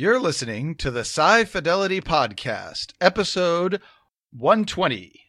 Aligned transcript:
You're 0.00 0.20
listening 0.20 0.76
to 0.76 0.92
the 0.92 1.00
Sci 1.00 1.44
Fidelity 1.46 2.00
Podcast, 2.00 2.92
episode 3.00 3.80
120 4.30 5.22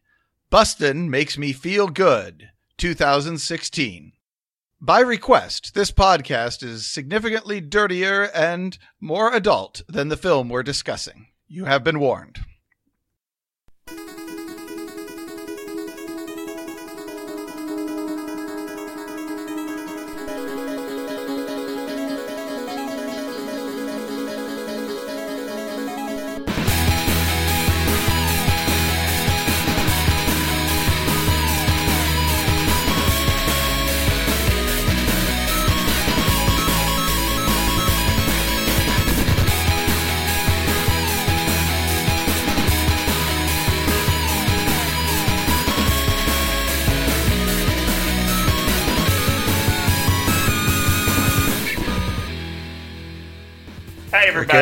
Bustin' 0.52 1.10
Makes 1.10 1.40
Me 1.40 1.54
Feel 1.54 1.88
Good, 1.88 2.52
2016. 2.78 4.12
By 4.79 5.00
request, 5.00 5.74
this 5.74 5.90
podcast 5.90 6.62
is 6.62 6.86
significantly 6.86 7.60
dirtier 7.60 8.26
and 8.26 8.78
more 9.02 9.34
adult 9.34 9.82
than 9.90 10.10
the 10.10 10.16
film 10.16 10.50
we're 10.50 10.61
discussing. 10.61 11.29
You 11.47 11.65
have 11.65 11.83
been 11.83 11.99
warned. 11.99 12.41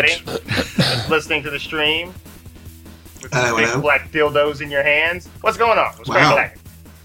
Everybody, 0.06 0.44
listening 1.10 1.44
to 1.44 1.50
the 1.50 1.60
stream 1.60 2.14
with 3.22 3.34
Hello, 3.34 3.58
big 3.58 3.68
hello. 3.68 3.82
black 3.82 4.12
dildos 4.12 4.62
in 4.62 4.70
your 4.70 4.84
hands. 4.84 5.28
What's 5.42 5.58
going 5.58 5.78
on? 5.80 5.94
What's 5.96 6.10
Wow. 6.10 6.36
going 6.36 6.46
on? 6.46 6.52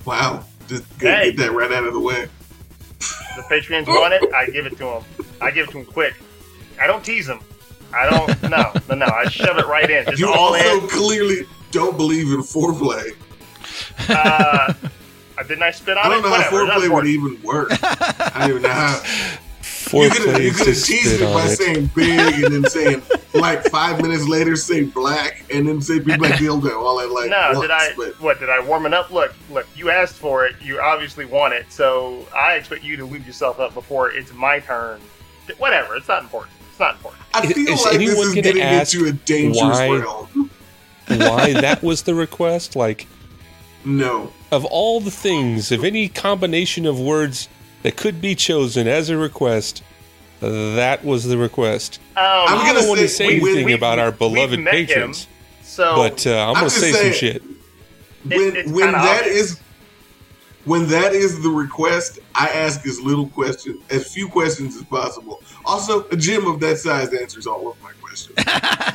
Wow. 0.05 0.45
Just 0.69 0.85
gotta 0.99 1.17
Hey. 1.17 1.31
get 1.33 1.39
that 1.39 1.53
right 1.53 1.73
out 1.73 1.85
of 1.85 1.93
the 1.95 2.01
way. 2.01 2.29
The 2.99 3.43
Patreons 3.51 3.87
want 3.87 4.13
it. 4.15 4.23
I 4.35 4.47
give 4.47 4.67
it 4.67 4.73
to 4.73 4.85
them. 4.85 5.03
I 5.41 5.51
give 5.51 5.69
it 5.69 5.73
to 5.73 5.79
them 5.79 5.87
quick. 5.87 6.15
I 6.81 6.87
don't 6.87 7.05
tease 7.05 7.27
them. 7.27 7.41
I 7.95 8.09
don't. 8.09 8.43
No, 8.49 8.73
no, 8.89 8.95
no. 8.95 9.07
I 9.07 9.29
shove 9.29 9.59
it 9.59 9.67
right 9.67 9.89
in. 9.91 10.05
Just 10.07 10.19
You 10.19 10.29
all 10.29 10.55
also 10.55 10.81
in. 10.81 10.89
clearly 10.89 11.47
don't 11.71 11.97
believe 11.97 12.27
in 12.33 12.41
foreplay. 12.41 13.15
Uh, 14.09 14.73
uh, 15.39 15.43
didn't 15.45 15.63
I 15.63 15.71
spit 15.71 15.97
on 15.97 16.07
I 16.07 16.09
don't 16.09 16.19
it? 16.19 16.23
know 16.23 16.29
how 16.35 16.51
Whatever. 16.51 16.67
That's 16.67 16.85
foreplay 16.85 16.95
would 16.95 17.07
even 17.07 17.43
work. 17.43 17.69
I 17.83 18.33
don't 18.41 18.51
even 18.51 18.63
know 18.63 18.69
how. 18.69 19.03
You 19.93 20.01
Foreplay 20.09 20.17
could 20.17 20.29
have 20.33 20.43
you 20.43 20.49
is 20.51 20.57
could 20.57 20.65
to 20.65 20.71
have 20.73 20.83
teased 20.85 21.07
spit 21.17 21.21
it 21.23 21.35
by 21.35 21.45
it. 21.47 21.57
saying 21.57 21.91
big 21.95 22.45
and 22.45 22.55
then 22.55 22.71
saying 22.71 23.03
like 23.35 23.65
five 23.65 24.01
minutes 24.01 24.27
later 24.29 24.57
say 24.57 24.85
black 24.85 25.45
and 25.53 25.67
then 25.69 25.81
say 25.83 25.99
big 25.99 26.19
black 26.19 26.39
dildo 26.39 26.77
all 26.83 27.01
at 27.01 27.11
like 27.11 27.31
No, 27.31 27.51
once. 27.55 27.61
did 27.63 27.71
I? 27.71 27.93
But 27.97 28.21
What 28.21 28.39
did 28.41 28.49
I 28.51 28.61
warm 28.61 28.87
it 28.87 28.95
up? 28.95 29.11
Look, 29.11 29.35
look. 29.51 29.67
You 29.77 29.91
asked 29.91 30.15
for 30.17 30.47
it. 30.47 30.55
You 30.63 30.81
obviously 30.81 31.25
want 31.25 31.55
it. 31.55 31.71
So 31.73 32.27
I 32.35 32.55
expect 32.55 32.85
you 32.85 32.97
to 32.97 33.05
lube 33.05 33.27
yourself 33.27 33.59
up 33.61 33.75
before 33.75 34.11
it's 34.13 34.33
my 34.33 34.61
turn. 34.61 35.01
Whatever. 35.59 35.97
It's 35.97 36.09
not 36.09 36.23
important. 36.23 36.53
It's 36.71 36.79
not 36.81 36.95
important. 36.97 37.23
I 37.35 37.47
feel 37.47 37.69
is 37.69 37.85
like 37.85 37.99
this 37.99 38.19
is 38.19 38.35
getting 38.35 38.63
ask 38.63 38.95
into 38.95 39.07
a 39.09 39.13
dangerous 39.13 39.79
why- 39.79 39.99
realm. 39.99 40.51
Why 41.09 41.53
that 41.55 41.83
was 41.83 42.03
the 42.03 42.15
request? 42.15 42.77
Like, 42.77 43.07
No. 43.85 44.33
of 44.53 44.65
all 44.65 45.01
the 45.01 45.11
things, 45.11 45.73
of 45.73 45.83
any 45.85 46.09
combination 46.09 46.87
of 46.87 46.99
words 47.01 47.49
that 47.83 47.97
could 47.97 48.21
be 48.21 48.35
chosen 48.35 48.87
as 48.89 49.09
a 49.11 49.17
request, 49.17 49.83
that 50.41 51.05
was 51.05 51.25
the 51.25 51.37
request. 51.39 52.01
Um, 52.17 52.23
I'm 52.25 52.59
I 52.59 52.67
gonna 52.67 52.81
don't 52.81 52.89
want 52.89 53.01
to 53.01 53.09
say- 53.09 53.29
say 53.39 53.41
we- 53.41 53.51
anything 53.51 53.67
we- 53.67 53.73
about 53.75 53.99
our 53.99 54.11
we've 54.11 54.19
beloved 54.19 54.59
met 54.61 54.75
him. 54.75 54.87
patrons, 54.87 55.27
so 55.63 55.95
but 55.97 56.27
uh, 56.27 56.31
I'm 56.31 56.49
I'm 56.49 56.55
going 56.55 56.57
to 56.57 56.63
just 56.71 56.81
say 56.81 56.93
saying- 56.93 57.13
some 57.13 57.19
shit. 57.19 57.43
when 58.25 58.57
it's 58.57 58.71
when 58.73 58.93
that 58.93 59.21
obvious. 59.25 59.37
is 59.53 59.61
when 60.65 60.87
that 60.89 61.13
is 61.13 61.43
the 61.43 61.49
request, 61.49 62.21
I 62.37 62.47
ask 62.49 62.87
as 62.87 63.01
little 63.01 63.27
questions, 63.27 63.81
as 63.91 64.13
few 64.13 64.29
questions 64.29 64.77
as 64.77 64.85
possible. 64.85 65.43
Also, 65.65 66.07
a 66.11 66.17
gym 66.17 66.47
of 66.47 66.61
that 66.61 66.79
size 66.79 67.13
answers 67.13 67.49
all 67.49 67.69
of 67.69 67.83
my 67.83 67.91
questions. 68.01 68.39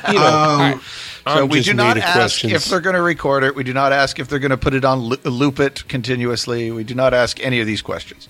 You 0.08 0.14
know, 0.14 0.20
Um, 0.26 0.80
I, 1.26 1.34
So 1.34 1.42
I'm 1.42 1.48
we 1.48 1.60
do 1.60 1.74
not 1.74 1.98
ask 1.98 2.14
questions. 2.14 2.52
if 2.54 2.64
they're 2.66 2.80
going 2.80 2.94
to 2.96 3.02
record 3.02 3.44
it. 3.44 3.54
We 3.54 3.64
do 3.64 3.74
not 3.74 3.92
ask 3.92 4.18
if 4.18 4.28
they're 4.28 4.38
going 4.38 4.52
to 4.52 4.56
put 4.56 4.72
it 4.72 4.84
on 4.86 5.00
loop 5.00 5.60
it 5.60 5.86
continuously. 5.88 6.70
We 6.70 6.84
do 6.84 6.94
not 6.94 7.12
ask 7.12 7.38
any 7.44 7.60
of 7.60 7.66
these 7.66 7.82
questions. 7.82 8.28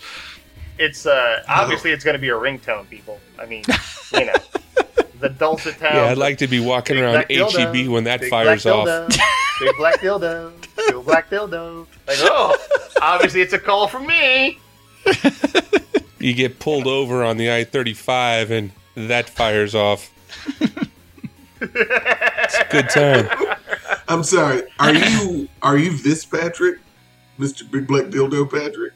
It's 0.78 1.06
uh, 1.06 1.42
obviously 1.48 1.90
it's 1.90 2.04
going 2.04 2.14
to 2.14 2.20
be 2.20 2.28
a 2.28 2.34
ringtone, 2.34 2.88
people. 2.88 3.20
I 3.38 3.46
mean, 3.46 3.64
you 4.12 4.26
know, 4.26 4.34
the 5.20 5.28
dulcet 5.28 5.78
tones. 5.78 5.94
Yeah, 5.94 6.04
I'd 6.04 6.18
like 6.18 6.38
to 6.38 6.46
be 6.46 6.60
walking 6.60 6.96
Big 6.96 7.04
around 7.04 7.12
black 7.12 7.28
dildo, 7.28 7.74
HEB 7.76 7.88
when 7.88 8.04
that 8.04 8.20
big 8.20 8.30
fires 8.30 8.62
black 8.62 8.74
off. 8.74 8.86
dildo, 8.86 9.18
big 9.60 9.76
black 9.76 10.00
dildo, 10.00 10.52
big 10.76 11.04
black 11.04 11.30
dildo. 11.30 11.86
Like, 12.06 12.16
oh, 12.22 12.56
obviously 13.02 13.40
it's 13.40 13.52
a 13.52 13.58
call 13.58 13.88
from 13.88 14.06
me. 14.06 14.58
You 16.20 16.34
get 16.34 16.58
pulled 16.58 16.86
over 16.86 17.22
on 17.22 17.36
the 17.36 17.50
I-35 17.50 18.50
and 18.50 18.72
that 18.96 19.28
fires 19.28 19.74
off. 19.74 20.10
it's 21.60 22.58
a 22.58 22.66
good 22.70 22.90
time. 22.90 23.28
I'm 24.08 24.24
sorry. 24.24 24.62
Are 24.80 24.92
you 24.92 25.48
are 25.62 25.78
you 25.78 25.96
this 25.98 26.24
Patrick, 26.24 26.78
Mister 27.36 27.64
Big 27.64 27.86
Black 27.86 28.06
Dildo 28.06 28.50
Patrick? 28.50 28.94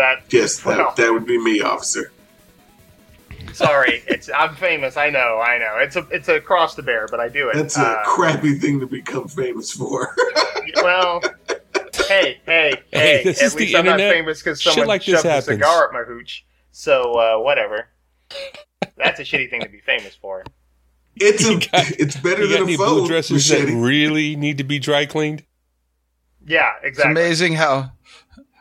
That 0.00 0.24
Yes, 0.32 0.58
that, 0.60 0.66
Well. 0.78 0.94
that 0.96 1.12
would 1.12 1.26
be 1.26 1.38
me, 1.38 1.60
officer. 1.60 2.10
sorry, 3.52 4.02
it's 4.06 4.30
I'm 4.34 4.54
famous. 4.56 4.96
I 4.96 5.10
know, 5.10 5.40
I 5.40 5.58
know. 5.58 5.76
It's 5.78 5.96
a 5.96 6.06
it's 6.10 6.28
a 6.28 6.40
cross 6.40 6.74
to 6.76 6.82
bear, 6.82 7.06
but 7.10 7.20
I 7.20 7.28
do 7.28 7.48
it. 7.48 7.56
That's 7.56 7.76
a 7.76 7.82
Uh, 7.82 8.04
crappy 8.04 8.54
thing 8.58 8.80
to 8.80 8.86
become 8.86 9.28
famous 9.28 9.70
for. 9.72 10.14
well, 10.76 11.20
hey, 12.08 12.38
hey, 12.46 12.72
hey! 12.74 12.74
Hey, 12.92 13.24
this 13.24 13.40
at 13.40 13.46
is 13.46 13.52
the 13.54 13.58
least 13.60 13.74
I'm 13.76 13.84
not 13.84 14.00
internet. 14.00 14.14
famous 14.14 14.38
because 14.42 14.60
Shit 14.60 14.72
someone 14.72 14.88
like 14.88 15.04
this 15.04 15.14
shoved 15.16 15.26
a 15.26 15.30
happens. 15.30 15.46
cigar 15.46 15.86
up 15.86 15.92
my 15.92 16.02
hooch. 16.02 16.44
So 16.72 17.14
uh, 17.14 17.38
whatever. 17.42 17.88
That's 18.96 19.18
a 19.20 19.24
shitty 19.24 19.50
thing 19.50 19.62
to 19.62 19.68
be 19.68 19.80
famous 19.80 20.14
for. 20.14 20.44
it's 21.16 21.44
a, 21.48 21.54
got- 21.56 21.90
it's 21.98 22.16
better 22.16 22.46
than 22.46 22.58
a 22.58 22.64
any 22.64 22.76
blue 22.76 22.86
phone 23.00 23.08
dresses 23.08 23.48
that 23.48 23.66
really 23.66 24.36
need 24.36 24.58
to 24.58 24.64
be 24.64 24.78
dry 24.78 25.04
cleaned? 25.06 25.44
Yeah, 26.46 26.70
exactly. 26.82 26.88
It's 26.88 26.98
exactly. 26.98 27.10
amazing 27.22 27.52
how 27.54 27.92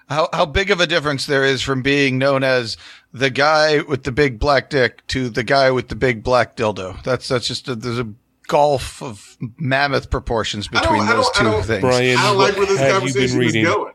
how 0.09 0.27
how 0.33 0.45
big 0.45 0.71
of 0.71 0.79
a 0.79 0.87
difference 0.87 1.25
there 1.25 1.43
is 1.45 1.61
from 1.61 1.81
being 1.81 2.17
known 2.17 2.43
as 2.43 2.75
the 3.13 3.29
guy 3.29 3.79
with 3.81 4.03
the 4.03 4.11
big 4.11 4.39
black 4.39 4.69
dick 4.69 5.05
to 5.07 5.29
the 5.29 5.43
guy 5.43 5.71
with 5.71 5.87
the 5.87 5.95
big 5.95 6.23
black 6.23 6.55
dildo. 6.55 7.01
That's 7.03 7.27
that's 7.27 7.47
just 7.47 7.67
a, 7.67 7.75
there's 7.75 7.99
a 7.99 8.07
gulf 8.47 9.01
of 9.03 9.37
mammoth 9.57 10.09
proportions 10.09 10.67
between 10.67 11.05
those 11.05 11.29
don't- 11.29 11.35
I 11.35 11.39
two 11.39 11.51
don't- 11.51 11.63
things. 11.65 11.81
Brian, 11.81 12.17
I 12.17 12.23
don't 12.23 12.37
like 12.37 12.57
where 12.57 12.65
this 12.65 12.79
have 12.79 13.03
you 13.03 13.13
been 13.13 13.29
conversation 13.29 13.41
is 13.43 13.53
going. 13.67 13.93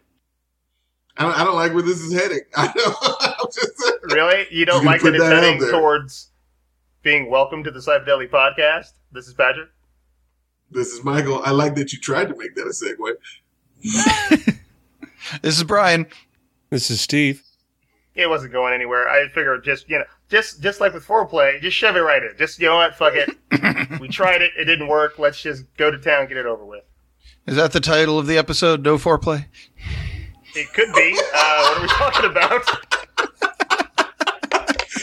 I 1.17 1.23
don't, 1.25 1.39
I 1.41 1.45
don't 1.45 1.55
like 1.57 1.73
where 1.75 1.83
this 1.83 2.01
is 2.01 2.13
heading. 2.13 2.41
I 2.57 2.73
don't, 2.73 2.97
I'm 3.21 3.47
just, 3.53 3.83
Really? 4.15 4.47
You 4.51 4.65
don't 4.67 4.83
You 4.83 4.87
like 4.89 5.01
put 5.01 5.11
that 5.13 5.17
it's 5.17 5.25
that 5.25 5.43
heading 5.45 5.61
towards 5.71 6.31
being 7.03 7.31
welcome 7.31 7.63
to 7.65 7.71
the 7.71 7.81
Sci 7.81 7.97
Fidelity 8.01 8.29
podcast? 8.29 8.93
This 9.13 9.29
is 9.29 9.35
Patrick. 9.35 9.69
this 10.73 10.89
is 10.89 11.05
Michael. 11.05 11.41
I 11.45 11.51
like 11.53 11.75
that 11.77 11.93
you 11.93 12.01
tried 12.01 12.29
to 12.31 12.37
make 12.37 12.55
that 12.57 12.67
a 12.67 12.71
segue. 12.71 14.55
This 15.43 15.57
is 15.57 15.65
Brian. 15.65 16.07
This 16.71 16.91
is 16.91 17.01
Steve. 17.01 17.43
It 18.15 18.29
wasn't 18.29 18.53
going 18.53 18.73
anywhere. 18.75 19.09
I 19.09 19.29
figured 19.29 19.65
just 19.65 19.89
you 19.89 19.99
know, 19.99 20.05
just 20.29 20.62
just 20.62 20.81
like 20.81 20.95
with 20.95 21.07
foreplay, 21.07 21.61
just 21.61 21.77
shove 21.77 21.97
it 21.97 22.01
right 22.01 22.23
in. 22.23 22.31
Just 22.39 22.61
you 22.61 22.69
know 22.69 22.77
what? 22.77 22.95
Fuck 22.95 23.15
it. 23.15 24.01
we 24.01 24.09
tried 24.09 24.43
it. 24.43 24.53
It 24.59 24.65
didn't 24.65 24.89
work. 24.89 25.19
Let's 25.19 25.41
just 25.41 25.65
go 25.77 25.91
to 25.91 25.99
town, 25.99 26.29
get 26.29 26.37
it 26.37 26.47
over 26.47 26.65
with. 26.65 26.84
Is 27.47 27.57
that 27.57 27.73
the 27.73 27.81
title 27.81 28.19
of 28.19 28.27
the 28.27 28.39
episode? 28.39 28.84
No 28.84 28.97
foreplay. 28.97 29.47
It 30.55 30.73
could 30.73 30.93
be. 30.95 31.19
Uh, 31.34 31.63
what 31.63 31.79
are 31.79 31.83
we 31.83 31.89
talking 31.89 32.31
about? 32.31 32.63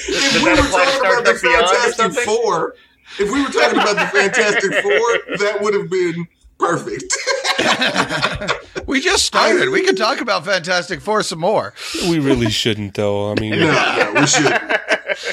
if 0.07 0.43
we 0.43 0.49
were 0.49 0.55
talking 0.55 0.99
about 1.01 1.25
the 1.25 1.37
Trek 1.37 1.41
Beyond 1.41 1.65
or 1.65 1.91
Fantastic? 1.91 2.23
Four, 2.23 2.75
if 3.19 3.31
we 3.31 3.43
were 3.43 3.49
talking 3.49 3.79
about 3.79 3.95
the 3.95 4.17
Fantastic 4.17 4.73
Four, 4.81 5.37
that 5.37 5.59
would 5.61 5.73
have 5.73 5.89
been 5.89 6.27
perfect. 6.57 7.13
we 8.87 8.99
just 9.01 9.25
started. 9.25 9.69
We 9.69 9.83
could 9.85 9.97
talk 9.97 10.21
about 10.21 10.45
Fantastic 10.45 11.01
Four 11.01 11.23
some 11.23 11.39
more. 11.39 11.73
We 12.09 12.19
really 12.19 12.49
shouldn't, 12.49 12.93
though. 12.95 13.31
I 13.31 13.35
mean, 13.39 13.51
no, 13.59 13.67
no, 14.13 14.21
we 14.21 14.27
shouldn't. 14.27 14.63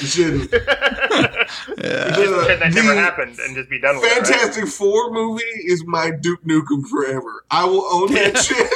We 0.00 0.06
shouldn't. 0.06 0.52
Yeah. 1.78 2.10
The- 2.10 2.44
Pretend 2.46 2.62
that 2.62 2.74
never 2.74 2.94
happened 2.94 3.38
and 3.38 3.56
just 3.56 3.70
be 3.70 3.80
done 3.80 3.96
with 3.96 4.04
it. 4.04 4.08
right? 4.18 4.26
Fantastic 4.26 4.66
Four 4.68 5.10
movie 5.12 5.42
is 5.44 5.82
my 5.86 6.10
Duke 6.10 6.42
Nukem 6.44 6.86
forever. 6.86 7.44
I 7.50 7.64
will 7.64 7.84
own 7.90 8.12
that 8.14 8.36
shit. 8.38 8.68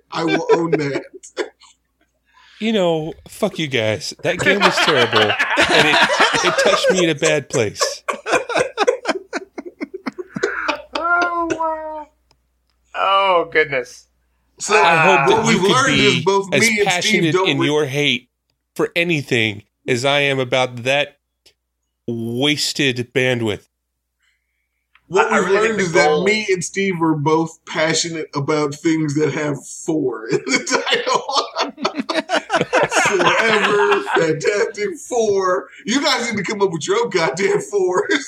I 0.10 0.24
will 0.24 0.46
own 0.54 0.70
that. 0.72 1.04
you 2.60 2.72
know, 2.72 3.12
fuck 3.28 3.58
you 3.58 3.66
guys. 3.68 4.14
That 4.22 4.38
game 4.38 4.60
was 4.60 4.74
terrible, 4.76 5.18
and 5.20 5.88
it, 5.88 5.96
it 6.44 6.54
touched 6.64 6.90
me 6.92 7.04
in 7.04 7.10
a 7.10 7.14
bad 7.14 7.48
place. 7.50 8.02
Oh 10.94 11.48
wow. 11.50 12.08
Oh 12.96 13.48
goodness. 13.52 14.08
So 14.58 14.74
I 14.74 14.96
hope 14.96 15.20
Uh, 15.20 15.26
that 15.28 15.36
what 15.44 15.52
you 15.54 15.60
we've 15.60 15.60
could 15.62 15.70
learned 15.72 16.00
is 16.00 16.14
be 16.16 16.22
both 16.24 16.54
as 16.54 16.60
me 16.62 16.66
and 16.68 16.74
Steve 16.76 16.84
passionate 16.86 17.32
don't 17.32 17.48
in 17.48 17.58
re- 17.58 17.66
your 17.66 17.84
hate 17.86 18.30
for 18.74 18.90
anything 18.96 19.64
as 19.86 20.04
I 20.04 20.20
am 20.20 20.38
about 20.38 20.84
that 20.84 21.18
wasted 22.08 23.12
bandwidth. 23.12 23.68
What 25.08 25.26
I- 25.30 25.36
I 25.36 25.40
we've 25.40 25.48
really 25.50 25.68
learned 25.68 25.78
the 25.80 25.82
is 25.84 25.92
that 25.92 26.22
me 26.24 26.46
and 26.50 26.64
Steve 26.64 27.00
are 27.02 27.14
both 27.14 27.64
passionate 27.66 28.28
about 28.34 28.74
things 28.74 29.14
that 29.16 29.32
have 29.34 29.56
four 29.66 30.26
in 30.28 30.38
the 30.46 30.64
title. 30.64 31.22
Forever, 33.06 34.02
Fantastic 34.16 34.98
Four. 35.08 35.68
You 35.84 36.02
guys 36.02 36.28
need 36.30 36.38
to 36.38 36.42
come 36.42 36.60
up 36.62 36.70
with 36.72 36.86
your 36.88 36.98
own 37.04 37.10
goddamn 37.10 37.60
fours. 37.60 38.26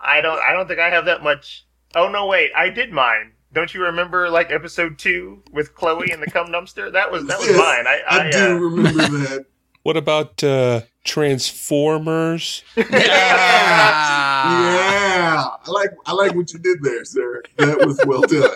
I 0.00 0.20
don't. 0.20 0.38
I 0.40 0.52
don't 0.52 0.68
think 0.68 0.80
I 0.80 0.90
have 0.90 1.06
that 1.06 1.22
much. 1.22 1.64
Oh 1.94 2.08
no, 2.08 2.26
wait, 2.26 2.50
I 2.56 2.70
did 2.70 2.92
mine. 2.92 3.32
Don't 3.52 3.72
you 3.72 3.82
remember 3.82 4.28
like 4.30 4.50
episode 4.50 4.98
two 4.98 5.42
with 5.52 5.74
Chloe 5.74 6.10
and 6.10 6.20
the 6.22 6.26
cum 6.30 6.48
dumpster? 6.48 6.92
That 6.92 7.10
was 7.12 7.26
that 7.26 7.38
was 7.38 7.48
Yes, 7.48 7.56
mine. 7.58 7.86
I, 7.86 8.00
I, 8.08 8.26
I 8.28 8.30
do 8.30 8.38
uh, 8.38 8.54
remember 8.58 9.02
that. 9.18 9.46
What 9.84 9.96
about 9.96 10.42
uh, 10.42 10.80
Transformers? 11.04 12.62
Yeah. 12.76 12.84
Yeah, 14.44 15.42
I 15.66 15.70
like 15.70 15.90
I 16.04 16.12
like 16.12 16.34
what 16.34 16.52
you 16.52 16.58
did 16.58 16.82
there, 16.82 17.02
sir. 17.04 17.42
That 17.56 17.86
was 17.86 17.98
well 18.06 18.20
done. 18.22 18.50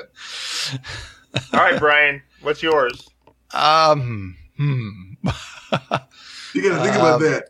all 1.54 1.60
right, 1.60 1.78
Brian, 1.78 2.20
what's 2.42 2.62
yours? 2.62 3.08
Um. 3.54 4.36
Hmm. 4.56 4.90
You 6.54 6.62
got 6.68 6.78
to 6.78 6.82
think 6.82 6.96
about 6.96 7.22
Um, 7.22 7.22
that. 7.30 7.48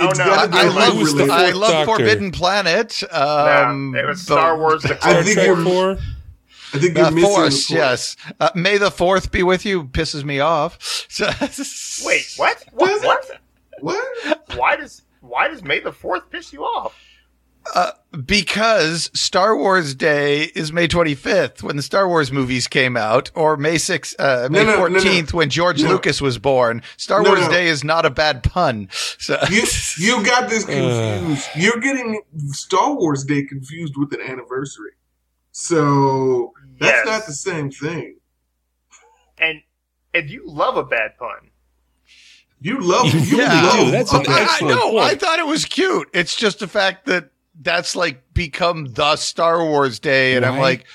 Oh, 0.00 0.06
no, 0.06 0.12
gotta 0.12 0.40
I, 0.42 0.46
be 0.46 0.56
I 0.58 0.62
a 0.64 0.70
love 0.70 0.94
Who's 0.94 1.14
the. 1.14 1.24
I 1.24 1.50
love 1.50 1.70
Doctor? 1.70 1.96
Forbidden 1.96 2.30
Planet. 2.30 3.02
Um, 3.12 3.92
no, 3.92 3.98
it 4.00 4.06
was 4.06 4.18
but- 4.26 4.32
Star 4.34 4.58
Wars. 4.58 4.82
The 4.82 4.98
I 5.02 5.22
think 5.22 5.34
Trek 5.34 5.46
you're- 5.46 5.64
4? 5.64 5.90
I 5.90 6.78
think 6.78 6.82
you're 6.96 7.04
The 7.06 7.10
missing 7.12 7.30
Force, 7.30 7.68
the 7.68 7.74
yes. 7.74 8.16
Uh, 8.40 8.50
May 8.54 8.76
the 8.76 8.90
Fourth 8.90 9.30
be 9.32 9.42
with 9.42 9.64
you. 9.64 9.84
Pisses 9.84 10.22
me 10.24 10.38
off. 10.40 10.78
Wait, 12.04 12.24
what? 12.36 12.64
What? 12.72 13.04
What? 13.04 13.30
What? 13.80 14.42
Why 14.56 14.76
does 14.76 15.02
Why 15.20 15.48
does 15.48 15.62
May 15.62 15.80
the 15.80 15.92
Fourth 15.92 16.28
piss 16.30 16.52
you 16.52 16.64
off? 16.64 16.94
Uh, 17.74 17.92
because 18.24 19.10
Star 19.14 19.56
Wars 19.56 19.94
Day 19.94 20.44
is 20.54 20.72
May 20.72 20.88
25th 20.88 21.62
when 21.62 21.76
the 21.76 21.82
Star 21.82 22.08
Wars 22.08 22.32
movies 22.32 22.66
came 22.66 22.96
out, 22.96 23.30
or 23.34 23.56
May 23.56 23.74
6th, 23.76 24.14
uh, 24.18 24.48
May 24.50 24.64
No, 24.64 24.76
no, 24.76 24.86
no, 24.86 24.98
no. 24.98 25.00
14th 25.00 25.32
when 25.34 25.50
George 25.50 25.82
No. 25.82 25.90
Lucas 25.90 26.20
was 26.20 26.38
born. 26.38 26.82
Star 26.96 27.22
No, 27.22 27.30
Wars 27.30 27.42
no. 27.42 27.50
Day 27.50 27.68
is 27.68 27.84
not 27.84 28.06
a 28.06 28.10
bad 28.10 28.42
pun. 28.42 28.88
So 28.92 29.38
You 29.50 29.64
you 29.98 30.24
got 30.24 30.48
this 30.48 30.64
Uh. 30.64 31.18
confused. 31.20 31.48
You're 31.56 31.80
getting 31.80 32.22
Star 32.48 32.94
Wars 32.94 33.24
Day 33.24 33.42
confused 33.44 33.94
with 33.96 34.12
an 34.14 34.20
anniversary. 34.22 34.92
So 35.52 36.52
that's 36.80 36.92
Yes. 36.98 37.06
not 37.06 37.26
the 37.26 37.32
same 37.34 37.70
thing. 37.70 38.16
And 39.38 39.60
and 40.14 40.30
you 40.30 40.42
love 40.46 40.76
a 40.76 40.84
bad 40.84 41.18
pun. 41.18 41.50
You 42.60 42.80
love 42.80 43.12
You 43.12 43.20
you 43.20 43.36
really 43.38 43.48
love 43.48 43.76
do. 43.86 43.90
That's 43.90 44.12
an 44.12 44.20
okay. 44.22 44.32
I, 44.32 44.58
I 44.62 44.66
know. 44.66 44.90
point. 44.92 45.04
I 45.04 45.14
thought 45.14 45.38
it 45.38 45.46
was 45.46 45.64
cute. 45.64 46.08
It's 46.14 46.34
just 46.34 46.58
the 46.60 46.66
fact 46.68 47.06
that 47.06 47.30
that's 47.60 47.96
like 47.96 48.22
become 48.34 48.86
the 48.86 49.16
Star 49.16 49.64
Wars 49.64 49.98
Day, 49.98 50.36
and 50.36 50.44
I'm 50.44 50.58
like, 50.58 50.86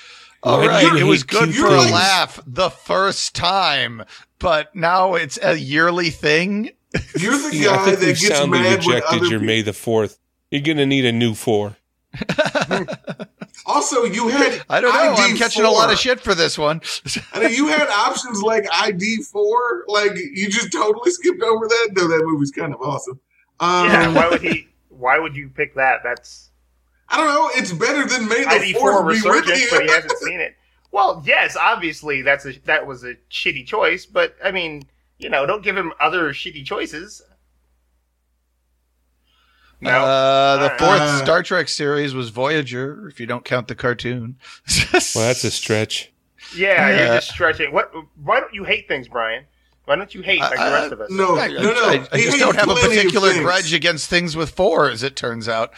all 0.42 0.58
why 0.60 0.66
right, 0.66 0.96
it 0.96 1.04
was 1.04 1.22
good 1.22 1.52
cute 1.52 1.56
for 1.56 1.66
a 1.74 1.80
laugh 1.80 2.40
the 2.46 2.70
first 2.70 3.34
time, 3.34 4.04
but 4.38 4.74
now 4.74 5.14
it's 5.14 5.38
a 5.42 5.58
yearly 5.58 6.10
thing. 6.10 6.70
You're 7.18 7.32
the 7.36 7.50
Yeah, 7.56 7.70
I 7.70 7.76
guy 7.76 7.84
think 7.86 7.98
that 8.00 8.06
gets 8.06 8.28
soundly 8.28 8.60
mad 8.60 8.84
rejected 8.84 9.04
other 9.08 9.16
your 9.16 9.40
people. 9.40 9.46
May 9.46 9.62
the 9.62 9.72
4th. 9.72 10.18
You're 10.50 10.62
going 10.62 10.76
to 10.76 10.86
need 10.86 11.04
a 11.04 11.12
new 11.12 11.34
4. 11.34 11.76
Also, 13.66 14.04
you 14.04 14.28
had 14.28 14.62
I 14.68 14.80
don't 14.80 14.92
know. 14.92 15.00
I'm 15.00 15.30
ID 15.30 15.38
catching 15.38 15.64
a 15.64 15.70
lot 15.70 15.90
of 15.90 15.98
shit 15.98 16.20
for 16.20 16.34
this 16.34 16.58
one. 16.58 16.82
I 17.32 17.40
mean, 17.40 17.54
you 17.54 17.68
had 17.68 17.88
options 17.88 18.42
like 18.42 18.66
ID 18.70 19.22
four. 19.22 19.84
Like 19.88 20.12
you 20.16 20.50
just 20.50 20.70
totally 20.70 21.10
skipped 21.10 21.42
over 21.42 21.66
that. 21.66 21.90
Though 21.94 22.08
that 22.08 22.22
movie's 22.24 22.50
kind 22.50 22.74
of 22.74 22.82
awesome. 22.82 23.20
Um, 23.60 23.86
Yeah. 23.86 24.12
Why 24.12 24.28
would 24.28 24.42
he? 24.42 24.68
Why 24.90 25.18
would 25.18 25.34
you 25.34 25.48
pick 25.48 25.74
that? 25.76 26.00
That's 26.04 26.50
I 27.14 27.16
don't 27.16 27.26
know. 27.28 27.50
It's 27.54 27.72
better 27.72 28.04
than 28.06 28.28
May 28.28 28.42
the 28.44 28.72
Fourth 28.72 28.92
four 28.92 29.02
be 29.02 29.06
with 29.06 29.16
resurgence, 29.24 29.70
but 29.70 29.82
he 29.84 29.88
hasn't 29.90 30.18
seen 30.18 30.40
it. 30.40 30.56
Well, 30.90 31.22
yes, 31.24 31.56
obviously 31.56 32.22
that's 32.22 32.44
a 32.44 32.52
that 32.66 32.86
was 32.86 33.04
a 33.04 33.14
shitty 33.30 33.66
choice, 33.66 34.04
but 34.06 34.36
I 34.44 34.50
mean, 34.50 34.82
you 35.18 35.28
know, 35.28 35.46
don't 35.46 35.62
give 35.62 35.76
him 35.76 35.92
other 36.00 36.32
shitty 36.32 36.64
choices. 36.64 37.22
No, 39.80 39.90
Uh, 39.90 40.56
the 40.56 40.62
Alright. 40.64 40.78
fourth 40.80 41.00
Uh, 41.00 41.22
Star 41.24 41.42
Trek 41.42 41.68
series 41.68 42.14
was 42.14 42.30
Voyager, 42.30 43.06
if 43.08 43.20
you 43.20 43.26
don't 43.26 43.44
count 43.44 43.68
the 43.68 43.74
cartoon. 43.74 44.36
Well, 44.92 45.26
that's 45.26 45.44
a 45.44 45.50
stretch. 45.50 46.12
yeah, 46.56 46.88
yeah. 46.88 46.96
you're 47.06 47.14
just 47.16 47.30
stretching. 47.30 47.72
What? 47.72 47.92
Why 48.22 48.40
don't 48.40 48.54
you 48.54 48.64
hate 48.64 48.88
things, 48.88 49.08
Brian? 49.08 49.44
Why 49.86 49.96
don't 49.96 50.14
you 50.14 50.22
hate 50.22 50.40
like 50.40 50.54
the 50.56 50.62
Uh, 50.66 50.70
rest 50.72 50.92
of 50.92 51.00
us? 51.02 51.10
No, 51.10 51.38
I, 51.38 51.48
no, 51.48 51.60
no. 51.62 51.72
I, 51.88 52.06
I 52.10 52.16
just 52.18 52.38
don't 52.38 52.56
have 52.56 52.70
a 52.70 52.74
particular 52.74 53.34
grudge 53.34 53.74
against 53.74 54.08
things 54.08 54.34
with 54.34 54.50
four, 54.50 54.88
as 54.90 55.02
it 55.02 55.14
turns 55.14 55.46
out. 55.48 55.72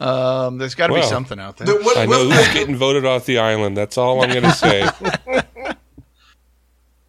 Um, 0.00 0.58
there's 0.58 0.74
got 0.74 0.88
to 0.88 0.94
be 0.94 1.02
something 1.02 1.38
out 1.38 1.58
there. 1.58 1.68
The- 1.68 1.82
what- 1.84 1.96
I 1.96 2.06
know 2.06 2.26
what- 2.26 2.36
who's 2.44 2.54
getting 2.54 2.74
voted 2.76 3.04
off 3.04 3.24
the 3.24 3.38
island. 3.38 3.76
That's 3.76 3.96
all 3.96 4.22
I'm 4.22 4.30
going 4.30 4.42
to 4.42 4.52
say. 4.52 4.88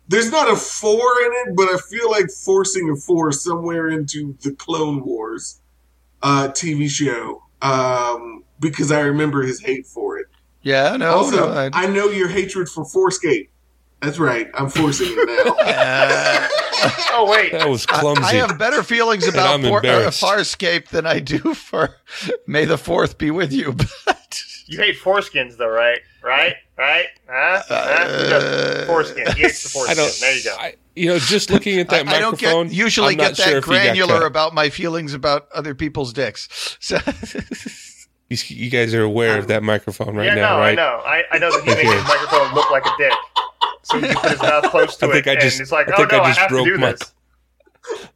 There's 0.10 0.30
not 0.30 0.52
a 0.52 0.56
four 0.56 1.00
in 1.26 1.32
it, 1.48 1.56
but 1.56 1.70
I 1.70 1.78
feel 1.90 2.12
like 2.12 2.30
forcing 2.30 2.90
a 2.92 2.96
four 2.96 3.32
somewhere 3.32 3.88
into 3.90 4.36
the 4.44 4.52
Clone 4.52 5.04
Wars 5.04 5.60
uh, 6.22 6.50
TV 6.50 6.90
show 6.90 7.42
um, 7.62 8.44
because 8.60 8.92
I 8.92 9.00
remember 9.00 9.42
his 9.44 9.62
hate 9.62 9.88
for 9.88 10.20
it. 10.20 10.28
yeah, 10.62 10.98
no, 10.98 11.10
also, 11.16 11.48
no. 11.48 11.54
I, 11.54 11.70
I 11.74 11.88
know 11.88 12.10
your 12.10 12.28
hatred 12.28 12.70
for 12.70 12.86
Forescape. 12.86 13.50
That's 14.04 14.20
right. 14.20 14.50
I'm 14.54 14.70
forcing 14.70 15.08
it 15.10 15.46
now. 15.46 15.56
uh, 15.56 16.48
Oh 17.16 17.30
wait, 17.32 17.52
That 17.54 17.70
was 17.70 17.86
I, 17.90 18.00
clumsy. 18.00 18.24
I 18.24 18.34
have 18.46 18.58
better 18.58 18.84
feelings 18.84 19.28
about 19.28 19.54
I'm 19.54 19.62
for, 19.62 19.78
uh. 19.80 20.10
Farscape 20.12 20.90
than 20.90 21.06
I 21.06 21.20
do 21.20 21.54
for 21.54 21.96
May 22.48 22.66
the 22.66 22.78
Fourth 22.78 23.18
be 23.18 23.32
with 23.32 23.54
you. 23.54 23.76
But 24.06 24.42
you 24.66 24.78
hate 24.80 24.96
foreskins 24.98 25.58
though, 25.58 25.70
right? 25.70 26.00
Right? 26.24 26.56
Right? 26.78 27.06
Huh? 27.30 27.62
huh? 27.68 28.06
Who 28.08 28.30
doesn't? 28.30 28.84
Uh, 28.84 28.86
Foreskin. 28.88 29.28
He 29.36 29.42
hates 29.44 29.64
the 29.64 29.70
I 29.70 29.94
foreskin. 29.94 29.98
don't. 29.98 30.20
There 30.20 30.36
you 30.38 30.44
go. 30.44 30.56
I, 30.60 30.76
you 30.96 31.08
know, 31.10 31.20
just 31.20 31.50
looking 31.50 31.80
at 31.80 31.90
that 31.90 32.08
I, 32.08 32.16
I 32.16 32.20
don't 32.20 32.40
get 32.40 32.72
usually 32.72 33.12
I'm 33.14 33.18
get 33.18 33.36
that 33.38 33.50
sure 33.50 33.58
if 33.58 33.66
he 33.66 33.72
got 33.72 33.84
granular 33.84 34.26
about 34.26 34.54
my 34.56 34.70
feelings 34.70 35.14
about 35.14 35.48
other 35.54 35.76
people's 35.76 36.14
dicks. 36.14 36.78
So, 36.80 36.98
You, 38.30 38.38
you 38.48 38.70
guys 38.72 38.94
are 38.96 39.04
aware 39.04 39.38
of 39.38 39.48
that 39.50 39.62
microphone 39.64 40.16
right 40.16 40.26
yeah, 40.28 40.36
now, 40.36 40.54
no, 40.56 40.60
right? 40.60 40.72
I 40.72 40.76
know. 40.76 41.02
I, 41.06 41.24
I 41.32 41.38
know 41.38 41.52
that 41.52 41.62
he 41.64 41.70
makes 41.70 41.82
Okay. 41.82 41.94
his 41.98 42.04
microphone 42.08 42.54
look 42.56 42.72
like 42.72 42.86
a 42.86 42.92
dick. 42.98 43.14
So 43.84 44.00
he 44.00 44.08
can 44.08 44.16
put 44.16 44.32
his 44.32 44.42
mouth 44.42 44.64
close 44.72 44.96
to 44.98 45.06
I 45.08 45.12
think 45.12 45.28
it, 45.28 45.38
I 45.38 45.42
just- 45.42 45.56
and 45.58 45.62
it's 45.64 45.72
like, 45.72 45.88
I 45.90 45.94
oh 45.94 45.98
think 45.98 46.12
no, 46.12 46.18
I 46.20 46.22
I, 46.24 46.28
just 46.28 46.40
have 46.40 46.50
to 46.50 46.54
broke 46.56 46.66
do 46.68 46.78
my- 46.78 46.92
this. 46.92 47.14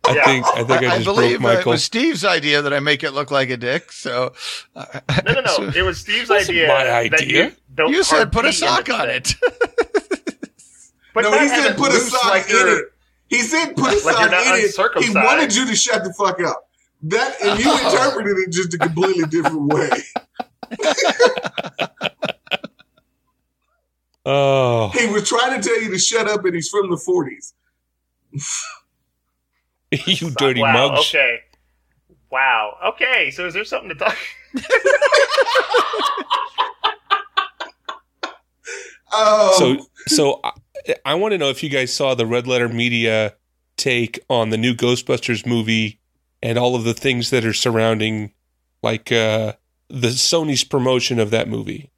I 0.07 0.13
Yeah. 0.15 0.23
think 0.25 0.45
I 0.45 0.63
think 0.63 0.69
I, 0.71 0.75
I, 0.75 0.89
just 0.95 1.03
believe 1.05 1.41
broke 1.41 1.57
uh, 1.57 1.59
it 1.59 1.65
was 1.65 1.83
Steve's 1.83 2.23
idea 2.23 2.61
that 2.61 2.73
I 2.73 2.79
make 2.79 3.03
it 3.03 3.11
look 3.11 3.31
like 3.31 3.49
a 3.49 3.57
dick. 3.57 3.91
So, 3.91 4.33
uh, 4.75 4.85
No, 5.25 5.33
no, 5.33 5.41
no. 5.41 5.47
so- 5.47 5.63
It 5.75 5.81
was 5.83 5.99
Steve's 5.99 6.29
Wasn't 6.29 6.51
idea. 6.57 6.67
my 6.69 6.83
That 6.85 7.13
idea. 7.13 7.45
you 7.47 7.51
don't 7.75 7.91
you 7.91 8.03
said 8.03 8.31
put 8.31 8.45
a 8.45 8.53
sock 8.53 8.89
on 8.89 9.09
it. 9.09 9.33
But 11.13 11.23
no, 11.23 11.31
he 11.31 11.47
have 11.47 11.65
said 11.65 11.77
put 11.77 11.91
a 11.91 11.95
sock 11.99 12.25
like 12.25 12.47
in 12.49 12.55
it. 12.67 12.85
He 13.27 13.39
said 13.39 13.75
put 13.75 13.91
a 13.91 14.05
Like 14.05 14.15
sock 14.15 14.31
in 14.31 14.33
it. 14.63 15.03
He 15.03 15.09
wanted 15.15 15.55
you 15.55 15.65
to 15.65 15.75
shut 15.75 16.03
the 16.03 16.13
fuck 16.13 16.39
up. 16.41 16.69
That 17.01 17.35
and 17.41 17.59
you 17.59 17.65
Oh. 17.67 17.85
interpreted 17.91 18.37
it 18.37 18.51
just 18.51 18.73
a 18.75 18.77
completely 18.77 19.25
different 19.25 19.65
way. 19.73 19.89
Oh, 24.25 24.56
He 24.97 25.07
was 25.07 25.27
trying 25.27 25.59
to 25.59 25.67
tell 25.67 25.81
you 25.81 25.91
to 25.91 25.97
shut 25.97 26.27
up, 26.27 26.45
and 26.45 26.55
he's 26.55 26.69
from 26.69 26.89
the 26.89 26.97
'40s. 26.97 27.53
you 30.21 30.31
dirty 30.31 30.61
wow, 30.61 30.89
mugs! 30.89 31.09
Okay. 31.09 31.41
Wow. 32.31 32.77
Okay. 32.89 33.31
So 33.31 33.45
is 33.45 33.53
there 33.53 33.65
something 33.65 33.89
to 33.89 33.95
talk? 33.95 34.17
Um, 39.13 39.51
So, 39.53 39.77
so 40.07 40.39
I, 40.43 40.51
I 41.05 41.15
want 41.15 41.31
to 41.31 41.37
know 41.37 41.49
if 41.49 41.63
you 41.63 41.69
guys 41.69 41.93
saw 41.93 42.13
the 42.13 42.25
Red 42.25 42.47
Letter 42.47 42.69
Media 42.69 43.35
take 43.77 44.19
on 44.29 44.49
the 44.49 44.57
new 44.57 44.73
Ghostbusters 44.73 45.45
movie 45.45 45.99
and 46.41 46.57
all 46.57 46.75
of 46.75 46.83
the 46.83 46.93
things 46.93 47.29
that 47.29 47.45
are 47.45 47.53
surrounding, 47.53 48.33
like 48.83 49.11
uh, 49.11 49.53
the 49.89 50.09
Sony's 50.09 50.63
promotion 50.63 51.19
of 51.19 51.29
that 51.31 51.47
movie. 51.47 51.89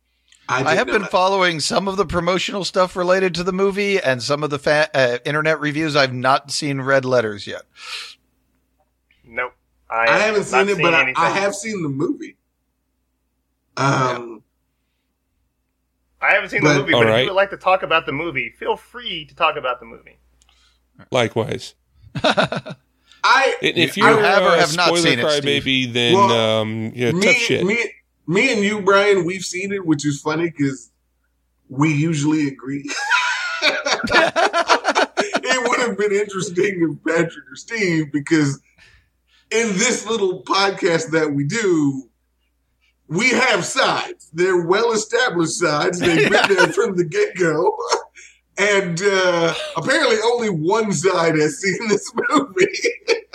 I, 0.51 0.63
I 0.63 0.75
have 0.75 0.87
been 0.87 1.03
not. 1.03 1.11
following 1.11 1.59
some 1.59 1.87
of 1.87 1.95
the 1.95 2.05
promotional 2.07 2.63
stuff 2.65 2.95
related 2.95 3.35
to 3.35 3.43
the 3.43 3.53
movie 3.53 3.99
and 3.99 4.21
some 4.23 4.43
of 4.43 4.49
the 4.49 4.57
fa- 4.57 4.89
uh, 4.95 5.19
internet 5.23 5.59
reviews. 5.59 5.95
I've 5.95 6.13
not 6.13 6.49
seen 6.51 6.81
red 6.81 7.05
letters 7.05 7.45
yet. 7.45 7.61
Nope. 9.23 9.53
I, 9.91 10.07
I 10.07 10.17
haven't 10.17 10.45
seen 10.45 10.69
it, 10.69 10.81
but 10.81 10.93
I. 10.93 11.13
I 11.15 11.29
have 11.29 11.53
seen 11.53 11.83
the 11.83 11.89
movie. 11.89 12.35
Um, 13.77 14.43
I 16.21 16.33
haven't 16.33 16.49
seen 16.49 16.61
But- 16.63 16.73
the 16.73 16.79
movie, 16.79 16.93
but 16.93 17.07
if 17.07 17.19
you 17.21 17.25
would 17.27 17.35
like 17.35 17.51
to 17.51 17.57
talk 17.57 17.83
about 17.83 18.05
the 18.05 18.11
movie, 18.11 18.49
feel 18.57 18.75
free 18.75 19.25
to 19.25 19.35
talk 19.35 19.55
about 19.55 19.79
the 19.79 19.85
movie. 19.85 20.17
Likewise, 21.11 21.75
I 22.23 23.55
if 23.61 23.95
you're 23.95 24.19
have 24.19 24.43
or 24.43 24.47
a 24.55 24.59
have 24.59 24.75
not 24.75 24.97
seen 24.97 25.19
it, 25.19 25.25
crybaby, 25.25 25.93
then 25.93 26.13
Well, 26.13 26.31
um, 26.61 26.91
yeah, 26.93 27.11
me, 27.11 27.21
tough 27.21 27.35
shit. 27.35 27.65
me, 27.65 27.77
me 28.29 28.53
and 28.53 28.63
you, 28.63 28.81
Brian, 28.81 29.25
we've 29.25 29.43
seen 29.43 29.73
it, 29.73 29.83
which 29.83 30.05
is 30.05 30.21
funny 30.21 30.51
because 30.51 30.91
we 31.67 31.91
usually 31.91 32.47
agree. 32.47 32.85
it 33.63 35.67
would 35.67 35.79
have 35.79 35.97
been 35.97 36.11
interesting 36.11 36.79
if 36.79 37.03
Patrick 37.03 37.51
or 37.51 37.55
Steve, 37.55 38.11
because 38.13 38.61
in 39.49 39.69
this 39.69 40.07
little 40.07 40.43
podcast 40.43 41.09
that 41.09 41.33
we 41.33 41.43
do, 41.43 42.07
we 43.07 43.31
have 43.31 43.65
sides. 43.65 44.29
They're 44.31 44.63
well 44.63 44.91
established 44.91 45.53
sides. 45.53 45.99
They've 45.99 46.29
been 46.29 46.55
there 46.55 46.67
from 46.67 46.97
the 46.97 47.05
get 47.05 47.35
go. 47.35 47.75
And 48.59 49.01
uh, 49.01 49.55
apparently, 49.75 50.17
only 50.23 50.51
one 50.51 50.93
side 50.93 51.35
has 51.35 51.57
seen 51.57 51.87
this 51.87 52.11
movie. 52.29 52.67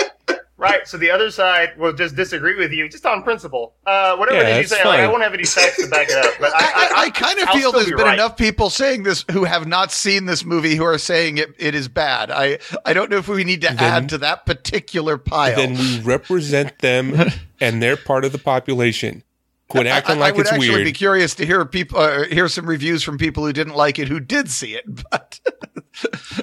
Right. 0.64 0.88
So 0.88 0.96
the 0.98 1.10
other 1.10 1.30
side 1.30 1.76
will 1.78 1.92
just 1.92 2.16
disagree 2.16 2.56
with 2.56 2.72
you, 2.72 2.88
just 2.88 3.04
on 3.06 3.22
principle. 3.22 3.74
Uh, 3.86 4.16
whatever 4.16 4.40
Yeah, 4.40 4.56
it 4.56 4.64
is 4.64 4.70
you 4.70 4.76
say, 4.76 4.84
like, 4.84 4.98
I 5.00 5.02
fine. 5.04 5.10
won't 5.12 5.22
have 5.22 5.34
any 5.34 5.44
facts 5.44 5.76
to 5.82 5.88
back 5.88 6.08
it 6.08 6.16
up. 6.16 6.34
But 6.40 6.52
I, 6.54 6.58
I, 6.58 6.62
I, 6.62 6.64
I, 6.64 7.02
I 7.04 7.10
kind 7.10 7.38
of 7.38 7.48
feel 7.50 7.58
still 7.70 7.72
there's 7.72 7.86
be 7.86 7.92
been 7.92 8.04
right. 8.06 8.14
enough 8.14 8.36
people 8.36 8.70
saying 8.70 9.02
this 9.04 9.24
who 9.30 9.44
have 9.44 9.66
not 9.66 9.92
seen 9.92 10.26
this 10.26 10.44
movie 10.44 10.74
who 10.76 10.84
are 10.84 10.98
saying 10.98 11.38
it, 11.38 11.50
it 11.58 11.74
is 11.74 11.88
bad. 11.88 12.30
I, 12.30 12.58
I 12.84 12.92
don't 12.94 13.10
know 13.10 13.18
if 13.18 13.28
we 13.28 13.44
need 13.44 13.60
to 13.62 13.68
Then- 13.68 13.78
add 13.78 14.08
to 14.10 14.18
that 14.18 14.46
particular 14.46 15.18
pile. 15.18 15.56
Then 15.56 15.74
we 15.74 16.00
represent 16.00 16.78
them, 16.80 17.14
and 17.60 17.82
they're 17.82 17.96
part 17.96 18.24
of 18.24 18.32
the 18.32 18.38
population. 18.38 19.22
Quit 19.68 19.86
acting 19.86 20.16
I, 20.16 20.20
like 20.20 20.34
I 20.34 20.36
would 20.36 20.40
it's 20.42 20.52
actually 20.52 20.68
weird. 20.70 20.84
be 20.84 20.92
curious 20.92 21.34
to 21.36 21.46
hear 21.46 21.64
people 21.64 21.98
uh, 21.98 22.24
hear 22.24 22.48
some 22.48 22.66
reviews 22.66 23.02
from 23.02 23.16
people 23.16 23.46
who 23.46 23.52
didn't 23.52 23.74
like 23.74 23.98
it 23.98 24.08
who 24.08 24.20
did 24.20 24.50
see 24.50 24.74
it. 24.76 24.84
But 25.10 25.40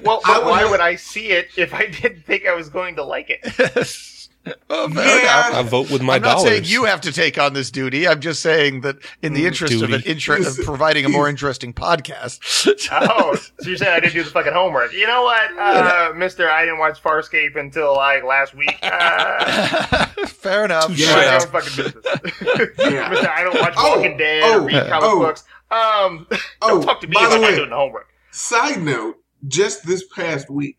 well, 0.04 0.20
but 0.24 0.44
would 0.44 0.50
why 0.50 0.60
have- 0.60 0.70
would 0.70 0.80
I 0.80 0.96
see 0.96 1.28
it 1.32 1.48
if 1.56 1.72
I 1.74 1.86
didn't 1.86 2.24
think 2.24 2.46
I 2.46 2.54
was 2.54 2.68
going 2.68 2.96
to 2.96 3.04
like 3.04 3.30
it? 3.30 3.40
oh, 4.70 4.88
fair 4.88 5.22
Yeah. 5.22 5.48
enough. 5.48 5.54
I 5.54 5.62
vote 5.68 5.90
with 5.90 6.02
my 6.02 6.18
dollars. 6.18 6.18
I'm 6.18 6.22
not 6.22 6.34
dollars. 6.44 6.48
saying 6.50 6.64
you 6.64 6.84
have 6.84 7.00
to 7.02 7.12
take 7.12 7.38
on 7.38 7.52
this 7.52 7.70
duty. 7.70 8.08
I'm 8.08 8.20
just 8.20 8.40
saying 8.42 8.80
that 8.80 8.96
in 9.22 9.34
the 9.34 9.46
interest 9.46 9.74
of, 9.74 9.82
an 9.84 10.00
Duty. 10.00 10.10
inter- 10.10 10.38
of 10.48 10.56
providing 10.64 11.04
a 11.04 11.08
more 11.08 11.28
interesting 11.28 11.72
podcast. 11.72 12.40
Oh, 12.94 13.34
so 13.36 13.68
you're 13.68 13.76
saying 13.76 13.92
I 13.92 14.00
didn't 14.00 14.12
do 14.14 14.22
the 14.24 14.30
fucking 14.30 14.52
homework? 14.52 14.92
You 14.92 15.06
know 15.06 15.22
what, 15.22 15.58
uh, 15.58 16.12
Mister? 16.14 16.50
I 16.50 16.64
didn't 16.64 16.78
watch 16.78 17.02
Farscape 17.02 17.56
until 17.56 17.94
like 17.96 18.22
last 18.24 18.54
week. 18.54 18.78
Uh, 18.82 20.06
fair 20.26 20.64
enough. 20.64 20.88
Touche. 20.88 21.04
fair 21.06 21.16
mind 21.16 21.24
your 21.26 21.34
enough. 21.34 21.50
fucking 21.50 21.84
business, 21.84 22.68
Yeah. 22.78 23.08
Mister. 23.08 23.30
I 23.30 23.44
don't 23.44 23.60
watch 23.60 23.74
Oh, 23.76 23.96
Walking 23.96 24.16
Dead 24.16 24.42
oh, 24.44 24.58
or 24.62 24.66
read 24.66 24.88
comic 24.88 25.08
oh. 25.10 25.18
books. 25.20 25.44
Um, 25.70 26.26
Oh, 26.60 26.68
don't 26.68 26.82
talk 26.82 27.00
to 27.00 27.06
me 27.06 27.14
by 27.14 27.20
about 27.26 27.40
not 27.40 27.48
way, 27.50 27.56
doing 27.56 27.70
the 27.70 27.76
homework. 27.76 28.08
Side 28.30 28.82
note, 28.82 29.16
just 29.48 29.86
this 29.86 30.04
past 30.14 30.50
week, 30.50 30.76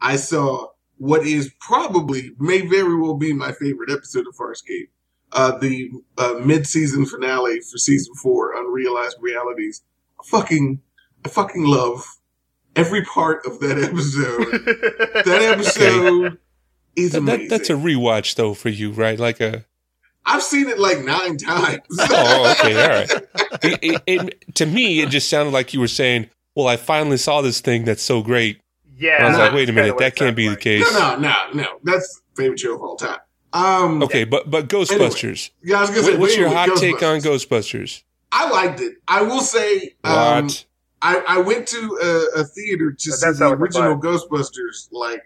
I 0.00 0.16
saw 0.16 0.68
what 0.98 1.26
is 1.26 1.52
probably, 1.60 2.32
may 2.38 2.62
very 2.66 2.96
well 2.98 3.14
be 3.14 3.32
my 3.32 3.52
favorite 3.52 3.90
episode 3.90 4.26
of 4.26 4.34
Farscape. 4.34 4.88
Uh, 5.32 5.58
the 5.58 5.90
uh, 6.16 6.34
mid-season 6.44 7.04
finale 7.04 7.60
for 7.60 7.78
season 7.78 8.14
four, 8.14 8.54
Unrealized 8.56 9.16
Realities. 9.20 9.82
I 10.20 10.22
fucking, 10.26 10.80
I 11.24 11.28
fucking 11.28 11.64
love 11.64 12.04
every 12.76 13.04
part 13.04 13.44
of 13.44 13.58
that 13.60 13.76
episode. 13.78 15.24
that 15.24 15.42
episode 15.42 16.38
is 16.94 17.12
That- 17.12 17.18
amazing. 17.18 17.48
that- 17.48 17.50
that's 17.58 17.70
a 17.70 17.74
rewatch, 17.74 18.36
though, 18.36 18.54
for 18.54 18.68
you, 18.68 18.92
right? 18.92 19.18
Like 19.18 19.40
a. 19.40 19.64
I've 20.24 20.42
seen 20.42 20.68
it 20.68 20.78
like 20.78 21.00
nine 21.04 21.36
times. 21.36 21.82
Oh, 21.98 22.56
okay, 22.58 22.82
all 22.82 22.88
right. 22.88 23.12
It, 23.62 23.78
it, 23.82 24.02
it, 24.06 24.54
to 24.56 24.66
me, 24.66 25.00
it 25.00 25.08
just 25.08 25.30
sounded 25.30 25.52
like 25.52 25.72
you 25.72 25.80
were 25.80 25.88
saying, 25.88 26.28
"Well, 26.56 26.66
I 26.66 26.76
finally 26.76 27.16
saw 27.18 27.40
this 27.42 27.60
thing 27.60 27.84
that's 27.84 28.02
so 28.02 28.22
great." 28.22 28.60
yeah, 28.98 29.24
I 29.24 29.28
was 29.28 29.38
like, 29.38 29.52
"Wait 29.52 29.68
a 29.68 29.72
minute, 29.72 29.98
that 29.98 30.16
can't 30.16 30.28
sounds 30.30 30.36
be 30.36 30.48
the 30.48 30.56
case." 30.56 30.90
no, 30.92 31.16
no, 31.16 31.18
no, 31.18 31.34
no. 31.54 31.66
That's 31.84 32.22
favorite 32.36 32.58
show 32.58 32.74
of 32.74 32.82
all 32.82 32.96
time. 32.96 33.18
Um, 33.52 34.02
Okay, 34.02 34.24
but 34.24 34.50
but 34.50 34.68
Ghostbusters. 34.68 35.50
yeah, 35.62 35.78
I 35.78 35.80
was 35.82 35.90
gonna 35.90 36.02
say, 36.02 36.10
What- 36.12 36.20
what's 36.20 36.36
your 36.36 36.48
hot 36.48 36.76
take 36.76 37.02
on 37.02 37.20
Ghostbusters. 37.20 37.46
Ghostbusters? 37.48 38.02
I 38.32 38.50
liked 38.50 38.80
it. 38.80 38.94
I 39.06 39.22
will 39.22 39.40
say, 39.40 39.94
um, 40.04 40.44
What? 40.46 40.64
I, 41.02 41.22
I 41.28 41.38
went 41.38 41.68
to 41.68 41.98
a, 42.36 42.40
a 42.40 42.44
theater 42.44 42.90
to 42.90 43.10
But 43.10 43.16
see 43.16 43.32
the 43.32 43.48
original 43.52 43.92
applies. 43.92 44.22
Ghostbusters. 44.22 44.88
Like, 44.92 45.24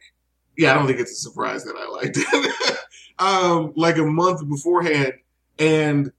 yeah, 0.57 0.73
I 0.73 0.75
don't 0.75 0.87
think 0.87 1.01
it's 1.01 1.13
a 1.13 1.15
surprise 1.17 1.65
that 1.65 1.75
I 1.77 1.89
liked 1.89 2.17
it. 2.19 2.77
um, 3.19 3.73
like 3.77 3.97
a 3.99 4.05
month 4.05 4.47
beforehand, 4.49 5.15
and 5.59 6.13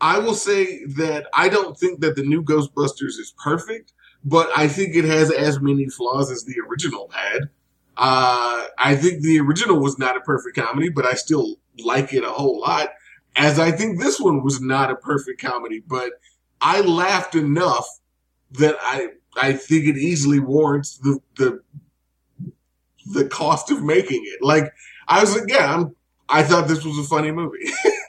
I 0.00 0.18
will 0.18 0.34
say 0.34 0.84
that 0.86 1.26
I 1.32 1.48
don't 1.48 1.76
think 1.78 2.00
that 2.00 2.16
the 2.16 2.22
new 2.22 2.42
Ghostbusters 2.42 3.18
is 3.20 3.34
perfect, 3.42 3.92
but 4.26 4.50
I 4.56 4.66
think 4.66 4.96
it 4.96 5.04
has 5.04 5.30
as 5.30 5.60
many 5.60 5.88
flaws 5.88 6.32
as 6.32 6.44
the 6.44 6.56
original 6.68 7.08
had. 7.14 7.42
Uh, 7.96 8.66
I 8.76 8.96
think 8.96 9.22
the 9.22 9.38
original 9.38 9.78
was 9.78 9.98
not 9.98 10.16
a 10.16 10.20
perfect 10.20 10.56
comedy, 10.56 10.88
but 10.88 11.06
I 11.06 11.14
still 11.14 11.54
like 11.78 12.12
it 12.12 12.24
a 12.24 12.30
whole 12.30 12.60
lot. 12.60 12.90
As 13.36 13.60
I 13.60 13.70
think 13.70 14.00
this 14.00 14.18
one 14.18 14.42
was 14.42 14.60
not 14.60 14.90
a 14.90 14.96
perfect 14.96 15.40
comedy, 15.40 15.80
but 15.86 16.14
I 16.60 16.80
laughed 16.80 17.36
enough 17.36 17.86
that 18.52 18.76
I 18.80 19.10
I 19.40 19.52
think 19.52 19.86
it 19.86 19.96
easily 19.96 20.40
warrants 20.40 20.98
the 20.98 21.20
the 21.36 21.60
the 23.06 23.28
cost 23.28 23.70
of 23.70 23.82
making 23.84 24.22
it. 24.24 24.42
Like 24.42 24.72
I 25.06 25.20
was 25.20 25.36
like, 25.36 25.48
yeah, 25.48 25.72
I'm, 25.72 25.94
I 26.28 26.42
thought 26.42 26.66
this 26.66 26.84
was 26.84 26.98
a 26.98 27.04
funny 27.04 27.30
movie. 27.30 27.70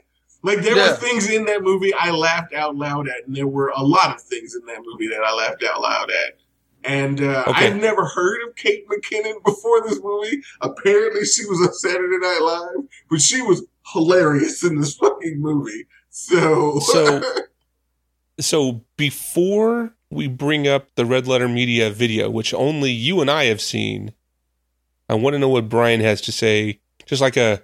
like 0.47 0.61
there 0.63 0.75
Yeah. 0.75 0.91
were 0.91 0.97
things 0.97 1.29
in 1.29 1.45
that 1.45 1.61
movie 1.61 1.93
I 1.93 2.11
laughed 2.11 2.53
out 2.53 2.75
loud 2.75 3.07
at, 3.07 3.27
and 3.27 3.35
there 3.35 3.47
were 3.47 3.71
a 3.75 3.83
lot 3.83 4.15
of 4.15 4.21
things 4.21 4.55
in 4.55 4.65
that 4.67 4.81
movie 4.85 5.07
that 5.09 5.21
I 5.23 5.33
laughed 5.33 5.63
out 5.63 5.81
loud 5.81 6.09
at. 6.09 6.37
And 6.83 7.21
uh, 7.21 7.43
Okay. 7.47 7.67
I've 7.67 7.75
never 7.75 8.05
heard 8.05 8.47
of 8.47 8.55
Kate 8.55 8.85
McKinnon 8.87 9.43
before 9.45 9.81
this 9.87 9.99
movie. 10.01 10.41
Apparently, 10.61 11.25
she 11.25 11.45
was 11.45 11.59
on 11.67 11.73
Saturday 11.73 12.17
Night 12.19 12.39
Live, 12.41 12.87
but 13.09 13.21
she 13.21 13.41
was 13.41 13.63
hilarious 13.93 14.63
in 14.63 14.79
this 14.79 14.95
fucking 15.01 15.39
movie. 15.41 15.85
So, 16.09 16.79
So- 16.79 17.21
So 18.39 18.81
before 18.97 19.95
we 20.11 20.27
bring 20.27 20.67
up 20.67 20.93
the 20.95 21.05
Red 21.05 21.27
Letter 21.27 21.47
Media 21.49 21.89
video, 21.89 22.29
which 22.29 22.53
only 22.53 22.91
you 22.91 23.19
and 23.19 23.31
I 23.31 23.45
have 23.45 23.59
seen, 23.61 24.13
I 25.09 25.15
want 25.15 25.33
to 25.33 25.39
know 25.39 25.49
what 25.49 25.69
Brian 25.69 26.01
has 26.01 26.21
to 26.21 26.31
say. 26.31 26.79
Just 27.07 27.21
like 27.21 27.35
a, 27.35 27.63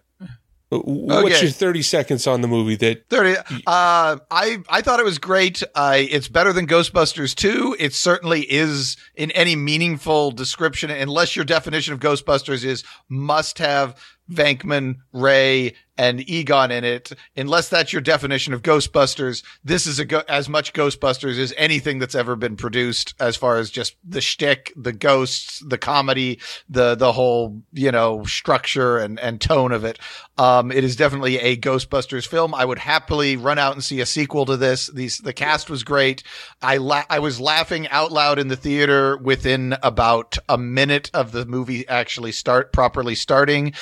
what's 0.80 1.26
Okay. 1.36 1.42
your 1.44 1.52
thirty 1.52 1.82
seconds 1.82 2.28
on 2.28 2.42
the 2.42 2.48
movie 2.48 2.76
that? 2.78 3.10
Thirty. 3.10 3.38
Uh, 3.68 4.18
I 4.32 4.58
I 4.70 4.82
thought 4.82 5.00
it 5.00 5.06
was 5.06 5.18
great. 5.18 5.64
Uh, 5.76 5.98
it's 5.98 6.28
better 6.28 6.54
than 6.54 6.68
Ghostbusters 6.68 7.36
two. 7.36 7.76
It 7.80 7.94
certainly 7.94 8.42
is 8.42 8.98
in 9.16 9.32
any 9.32 9.56
meaningful 9.56 10.32
description, 10.32 10.90
unless 10.90 11.36
your 11.36 11.46
definition 11.46 11.94
of 11.94 12.00
Ghostbusters 12.00 12.64
is 12.64 12.84
must 13.10 13.60
have 13.60 13.96
Venkman, 14.32 14.98
Ray, 15.12 15.74
and 15.98 16.28
Egon 16.28 16.72
in 16.72 16.84
it. 16.84 17.12
Unless 17.38 17.70
that's 17.70 17.94
your 17.94 18.02
definition 18.02 18.54
of 18.54 18.64
Ghostbusters, 18.64 19.44
this 19.64 19.86
is 19.86 20.00
a 20.00 20.06
go- 20.06 20.24
as 20.28 20.50
much 20.50 20.74
Ghostbusters 20.74 21.38
as 21.38 21.54
anything 21.56 22.00
that's 22.00 22.16
ever 22.16 22.36
been 22.36 22.56
produced, 22.56 23.14
as 23.20 23.36
far 23.36 23.58
as 23.58 23.70
just 23.70 23.96
the 24.04 24.22
shtick, 24.22 24.74
the 24.76 24.92
ghosts, 24.92 25.60
the 25.68 25.78
comedy, 25.78 26.40
the 26.68 26.96
the 26.96 27.12
whole 27.12 27.62
you 27.72 27.92
know 27.92 28.24
structure 28.24 28.98
and 28.98 29.20
and 29.20 29.40
tone 29.40 29.72
of 29.72 29.84
it. 29.84 30.00
Um, 30.38 30.72
it 30.72 30.84
is 30.84 30.96
definitely 30.96 31.38
a 31.40 31.58
Ghostbusters 31.58 32.26
film. 32.26 32.56
I 32.56 32.66
would 32.66 32.80
happily 32.80 33.38
run 33.38 33.60
out 33.60 33.74
and 33.74 33.84
see 33.84 34.02
a 34.02 34.06
sequel 34.06 34.46
to 34.46 34.58
this. 34.58 34.88
These 34.88 35.20
the 35.20 35.34
cast 35.34 35.70
was 35.70 35.84
great. 35.84 36.24
I 36.62 36.78
la- 36.78 37.04
I 37.10 37.20
was 37.20 37.40
laughing 37.40 37.88
out 37.90 38.12
loud 38.12 38.40
in 38.40 38.48
the 38.48 38.56
theater 38.56 39.18
within 39.18 39.76
about 39.84 40.38
a 40.50 40.58
minute 40.58 41.12
of 41.14 41.32
the 41.34 41.46
movie 41.46 41.88
actually 41.88 42.32
start 42.32 42.74
properly 42.74 43.14
starting. 43.14 43.74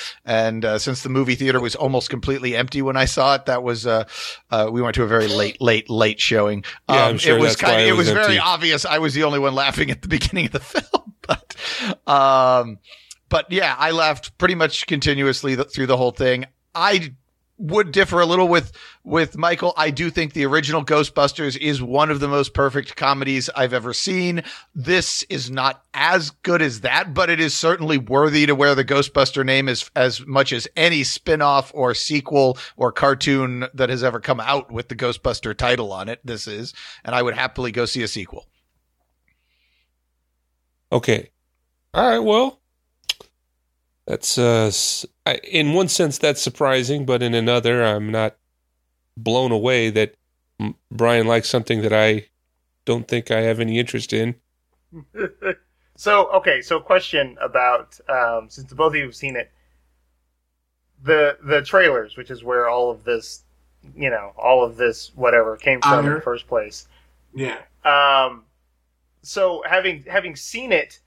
Uh, 0.64 0.78
since 0.78 1.02
the 1.02 1.08
movie 1.08 1.34
theater 1.34 1.60
was 1.60 1.74
almost 1.74 2.10
completely 2.10 2.56
empty 2.56 2.82
when 2.82 2.96
I 2.96 3.04
saw 3.04 3.34
it, 3.34 3.46
that 3.46 3.62
was 3.62 3.86
uh, 3.86 4.04
uh, 4.50 4.68
we 4.72 4.80
went 4.80 4.94
to 4.94 5.02
a 5.02 5.06
very 5.06 5.26
late, 5.28 5.60
late, 5.60 5.90
late 5.90 6.20
showing. 6.20 6.64
Um, 6.88 6.96
Yeah, 6.96 7.06
I'm 7.06 7.18
sure 7.18 7.36
it 7.36 7.40
was 7.40 7.56
kind 7.56 7.80
of 7.80 7.88
it 7.88 7.92
was 7.92 8.08
was 8.08 8.10
very 8.10 8.38
obvious. 8.38 8.84
I 8.84 8.98
was 8.98 9.14
the 9.14 9.24
only 9.24 9.38
one 9.38 9.54
laughing 9.54 9.90
at 9.90 10.02
the 10.02 10.08
beginning 10.16 10.46
of 10.46 10.52
the 10.52 10.60
film, 10.60 11.14
but 11.26 11.56
um, 12.06 12.78
but 13.28 13.50
yeah, 13.50 13.74
I 13.78 13.90
laughed 13.90 14.36
pretty 14.38 14.54
much 14.54 14.86
continuously 14.86 15.56
th- 15.56 15.72
through 15.72 15.86
the 15.86 15.96
whole 15.96 16.12
thing. 16.12 16.46
I 16.74 17.14
would 17.62 17.92
differ 17.92 18.20
a 18.20 18.26
little 18.26 18.48
with 18.48 18.72
with 19.04 19.38
Michael. 19.38 19.72
I 19.76 19.90
do 19.90 20.10
think 20.10 20.32
the 20.32 20.44
original 20.44 20.84
Ghostbusters 20.84 21.56
is 21.56 21.80
one 21.80 22.10
of 22.10 22.18
the 22.18 22.26
most 22.26 22.54
perfect 22.54 22.96
comedies 22.96 23.48
I've 23.54 23.72
ever 23.72 23.92
seen. 23.94 24.42
This 24.74 25.22
is 25.24 25.48
not 25.48 25.84
as 25.94 26.30
good 26.30 26.60
as 26.60 26.80
that, 26.80 27.14
but 27.14 27.30
it 27.30 27.38
is 27.38 27.56
certainly 27.56 27.98
worthy 27.98 28.46
to 28.46 28.54
wear 28.56 28.74
the 28.74 28.84
Ghostbuster 28.84 29.46
name 29.46 29.68
as 29.68 29.88
as 29.94 30.26
much 30.26 30.52
as 30.52 30.66
any 30.74 31.04
spin-off 31.04 31.70
or 31.72 31.94
sequel 31.94 32.58
or 32.76 32.90
cartoon 32.90 33.66
that 33.74 33.90
has 33.90 34.02
ever 34.02 34.18
come 34.18 34.40
out 34.40 34.72
with 34.72 34.88
the 34.88 34.96
Ghostbuster 34.96 35.56
title 35.56 35.92
on 35.92 36.08
it. 36.08 36.20
This 36.24 36.48
is, 36.48 36.74
and 37.04 37.14
I 37.14 37.22
would 37.22 37.34
happily 37.34 37.70
go 37.70 37.84
see 37.84 38.02
a 38.02 38.08
sequel. 38.08 38.48
Okay, 40.90 41.30
all 41.94 42.10
right. 42.10 42.18
Well, 42.18 42.60
that's 44.04 44.36
uh, 44.36 44.72
I, 45.26 45.34
in 45.44 45.72
one 45.72 45.88
sense 45.88 46.18
that's 46.18 46.42
surprising, 46.42 47.04
but 47.06 47.22
in 47.22 47.34
another, 47.34 47.82
I'm 47.84 48.10
not 48.10 48.36
blown 49.16 49.52
away 49.52 49.90
that 49.90 50.14
Brian 50.90 51.26
likes 51.26 51.48
something 51.48 51.82
that 51.82 51.92
I 51.92 52.26
don't 52.84 53.06
think 53.06 53.30
I 53.30 53.42
have 53.42 53.60
any 53.60 53.78
interest 53.78 54.12
in. 54.12 54.34
So 56.02 56.26
okay, 56.32 56.62
so 56.62 56.80
question 56.80 57.36
about 57.40 58.00
um, 58.08 58.48
since 58.48 58.72
both 58.72 58.92
of 58.92 58.96
you 58.96 59.04
have 59.04 59.14
seen 59.14 59.36
it, 59.36 59.52
the 61.02 61.38
the 61.44 61.62
trailers, 61.62 62.16
which 62.16 62.30
is 62.30 62.42
where 62.42 62.68
all 62.68 62.90
of 62.90 63.04
this, 63.04 63.44
you 63.94 64.10
know, 64.10 64.32
all 64.36 64.64
of 64.64 64.76
this 64.76 65.12
whatever 65.14 65.56
came 65.56 65.80
from 65.80 66.06
in 66.06 66.14
the 66.14 66.20
first 66.20 66.48
place. 66.48 66.88
yeah. 67.34 67.58
Um, 67.84 68.44
so 69.22 69.62
having 69.68 70.04
having 70.04 70.34
seen 70.34 70.72
it, 70.72 70.98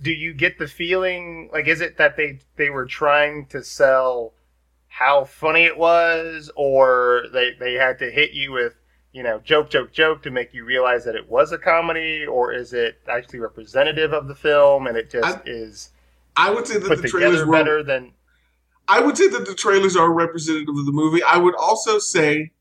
do 0.00 0.10
you 0.12 0.34
get 0.34 0.58
the 0.58 0.68
feeling 0.68 1.48
like 1.52 1.66
is 1.66 1.80
it 1.80 1.96
that 1.98 2.16
they 2.16 2.40
they 2.56 2.70
were 2.70 2.86
trying 2.86 3.46
to 3.46 3.62
sell 3.62 4.34
how 4.88 5.24
funny 5.24 5.64
it 5.64 5.76
was, 5.76 6.50
or 6.56 7.24
they 7.32 7.52
they 7.58 7.74
had 7.74 7.98
to 7.98 8.10
hit 8.10 8.32
you 8.32 8.52
with 8.52 8.74
you 9.12 9.22
know 9.22 9.40
joke, 9.40 9.70
joke, 9.70 9.92
joke 9.92 10.22
to 10.22 10.30
make 10.30 10.54
you 10.54 10.64
realize 10.64 11.04
that 11.04 11.14
it 11.14 11.28
was 11.28 11.52
a 11.52 11.58
comedy, 11.58 12.24
or 12.26 12.52
is 12.52 12.72
it 12.72 13.00
actually 13.08 13.38
representative 13.38 14.12
of 14.12 14.28
the 14.28 14.34
film 14.34 14.86
and 14.86 14.96
it 14.96 15.10
just 15.10 15.38
I- 15.38 15.42
is 15.44 15.90
I 16.36 16.50
would 16.50 16.66
say 16.66 16.78
that 16.78 17.02
the 17.02 17.08
trailers 17.08 17.44
were 17.44 17.52
better 17.52 17.82
than 17.82 18.12
I 18.88 19.00
would 19.00 19.16
say 19.16 19.28
that 19.28 19.46
the 19.46 19.54
trailers 19.54 19.96
are 19.96 20.12
representative 20.12 20.76
of 20.76 20.86
the 20.86 20.92
movie. 20.92 21.22
I 21.22 21.38
would 21.38 21.56
also 21.56 21.98
say 21.98 22.52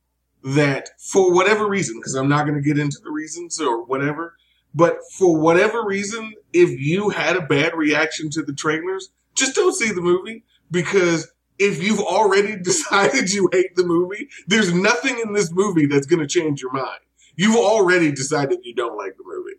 that 0.44 0.90
for 1.00 1.34
whatever 1.34 1.68
reason, 1.68 2.00
because 2.00 2.16
I'm 2.16 2.30
not 2.30 2.46
going 2.46 2.56
to 2.56 2.68
get 2.68 2.80
into 2.80 2.98
the 3.04 3.12
reasons 3.12 3.60
or 3.62 3.84
whatever, 3.84 4.36
but 4.76 5.00
for 5.18 5.38
whatever 5.38 5.84
reason, 5.86 6.34
if 6.52 6.70
you 6.70 7.10
had 7.10 7.38
a 7.38 7.42
bad 7.42 7.74
reaction 7.76 8.30
to 8.32 8.44
the 8.44 8.54
trailers, 8.54 9.10
just 9.34 9.56
don't 9.56 9.74
see 9.74 9.92
the 9.92 10.02
movie 10.02 10.44
because 10.70 11.32
if 11.58 11.82
you've 11.82 12.02
already 12.02 12.58
decided 12.62 13.34
you 13.34 13.50
hate 13.52 13.76
the 13.76 13.86
movie, 13.86 14.28
there's 14.48 14.74
nothing 14.74 15.18
in 15.20 15.34
this 15.34 15.52
movie 15.52 15.86
that's 15.86 16.06
going 16.06 16.20
to 16.20 16.28
change 16.28 16.62
your 16.62 16.74
mind. 16.74 17.00
You've 17.38 17.56
already 17.56 18.12
decided 18.12 18.60
you 18.64 18.76
don't 18.76 18.98
like 18.98 19.18
the 19.18 19.24
movie. 19.26 19.58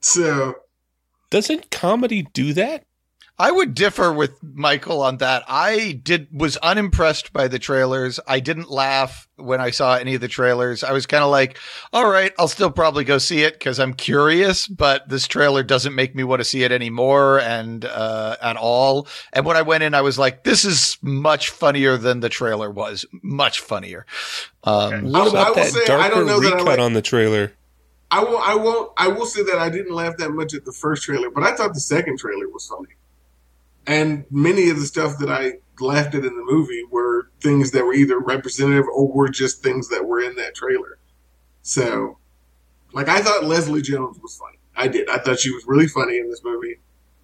So, 0.00 0.54
Doesn't 1.30 1.70
comedy 1.70 2.22
do 2.22 2.52
that? 2.54 2.84
I 3.40 3.50
would 3.50 3.72
differ 3.74 4.12
with 4.12 4.32
Michael 4.42 5.00
on 5.00 5.16
that. 5.16 5.44
I 5.48 5.98
did 6.02 6.28
was 6.30 6.58
unimpressed 6.58 7.32
by 7.32 7.48
the 7.48 7.58
trailers. 7.58 8.20
I 8.28 8.38
didn't 8.40 8.70
laugh 8.70 9.26
when 9.36 9.62
I 9.62 9.70
saw 9.70 9.94
any 9.96 10.14
of 10.14 10.20
the 10.20 10.28
trailers. 10.28 10.84
I 10.84 10.92
was 10.92 11.06
kind 11.06 11.24
of 11.24 11.30
like, 11.30 11.56
"All 11.94 12.06
right, 12.10 12.32
I'll 12.38 12.48
still 12.48 12.70
probably 12.70 13.02
go 13.04 13.16
see 13.16 13.42
it 13.42 13.54
because 13.54 13.80
I'm 13.80 13.94
curious." 13.94 14.66
But 14.66 15.08
this 15.08 15.26
trailer 15.26 15.62
doesn't 15.62 15.94
make 15.94 16.14
me 16.14 16.22
want 16.22 16.40
to 16.40 16.44
see 16.44 16.64
it 16.64 16.70
anymore, 16.70 17.40
and 17.40 17.82
uh, 17.86 18.36
at 18.42 18.58
all. 18.58 19.08
And 19.32 19.46
when 19.46 19.56
I 19.56 19.62
went 19.62 19.84
in, 19.84 19.94
I 19.94 20.02
was 20.02 20.18
like, 20.18 20.44
"This 20.44 20.66
is 20.66 20.98
much 21.00 21.48
funnier 21.48 21.96
than 21.96 22.20
the 22.20 22.28
trailer 22.28 22.70
was. 22.70 23.06
Much 23.22 23.60
funnier." 23.60 24.04
Um, 24.64 25.04
What 25.12 25.22
I- 25.22 25.24
I 25.24 25.28
about 25.30 25.48
will 25.48 25.54
that 25.64 25.72
say, 25.72 25.82
I 25.82 25.86
darker 25.86 26.14
don't 26.14 26.26
know 26.26 26.40
that 26.40 26.46
I 26.46 26.56
recut 26.56 26.66
like- 26.66 26.78
on 26.78 26.92
the 26.92 27.02
trailer? 27.02 27.52
I 28.10 28.22
will. 28.22 28.38
I 28.38 28.54
won't. 28.56 28.92
I 28.98 29.08
will 29.08 29.24
say 29.24 29.42
that 29.44 29.56
I 29.58 29.70
didn't 29.70 29.94
laugh 29.94 30.18
that 30.18 30.30
much 30.32 30.52
at 30.52 30.66
the 30.66 30.72
first 30.72 31.04
trailer, 31.04 31.30
but 31.30 31.42
I 31.42 31.54
thought 31.56 31.72
the 31.72 31.80
second 31.80 32.18
trailer 32.18 32.46
was 32.48 32.66
funny. 32.66 32.88
And 33.86 34.24
many 34.30 34.70
of 34.70 34.78
the 34.78 34.86
stuff 34.86 35.18
that 35.18 35.30
I 35.30 35.54
laughed 35.80 36.14
at 36.14 36.24
in 36.24 36.36
the 36.36 36.44
movie 36.44 36.84
were 36.90 37.30
things 37.40 37.70
that 37.72 37.84
were 37.84 37.94
either 37.94 38.18
representative 38.18 38.86
or 38.94 39.10
were 39.10 39.28
just 39.28 39.62
things 39.62 39.88
that 39.88 40.06
were 40.06 40.20
in 40.20 40.36
that 40.36 40.54
trailer. 40.54 40.98
So, 41.62 42.18
like, 42.92 43.08
I 43.08 43.20
thought 43.20 43.44
Leslie 43.44 43.82
Jones 43.82 44.18
was 44.22 44.36
funny. 44.36 44.58
I 44.76 44.88
did. 44.88 45.08
I 45.08 45.18
thought 45.18 45.38
she 45.38 45.50
was 45.50 45.64
really 45.66 45.88
funny 45.88 46.18
in 46.18 46.28
this 46.28 46.42
movie. 46.44 46.76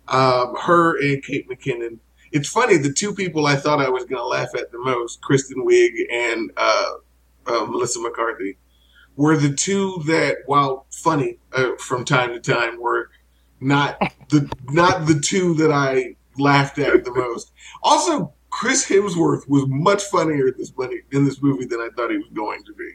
Um, 0.09 0.55
her 0.63 0.99
and 1.01 1.23
Kate 1.23 1.49
McKinnon. 1.49 1.99
It's 2.33 2.49
funny. 2.49 2.77
The 2.77 2.93
two 2.93 3.15
people 3.15 3.47
I 3.47 3.57
thought 3.57 3.81
I 3.81 3.89
was 3.89 4.05
going 4.05 4.21
to 4.21 4.27
laugh 4.27 4.55
at 4.55 4.73
the 4.73 4.79
most, 4.79 5.21
Kristen 5.23 5.65
Wiig 5.67 5.93
and 6.11 6.51
uh, 6.57 6.93
uh, 7.47 7.67
Melissa 7.67 8.01
McCarthy 8.01 8.59
were 9.17 9.37
the 9.37 9.55
two 9.55 10.03
that, 10.07 10.39
while 10.47 10.87
funny 10.91 11.39
uh, 11.53 11.77
from 11.79 12.05
time 12.05 12.33
to 12.33 12.41
time, 12.41 12.81
were 12.81 13.11
not 13.61 13.99
the 14.29 14.51
not 14.71 15.07
the 15.07 15.19
two 15.19 15.55
that 15.55 15.73
I 15.73 16.17
laughed 16.39 16.79
at 16.79 17.05
the 17.05 17.13
most. 17.13 17.53
Also, 17.83 18.33
Chris 18.51 18.89
Hemsworth 18.89 19.49
was 19.49 19.65
much 19.69 20.03
funnier 20.05 20.49
in 20.49 20.55
this 20.57 20.73
money 20.77 21.01
in 21.13 21.25
this 21.25 21.43
movie 21.43 21.67
than 21.67 21.81
I 21.81 21.89
thought 21.97 22.11
he 22.11 22.17
was 22.19 22.31
going 22.35 22.63
to 22.65 22.73
be. 22.75 22.91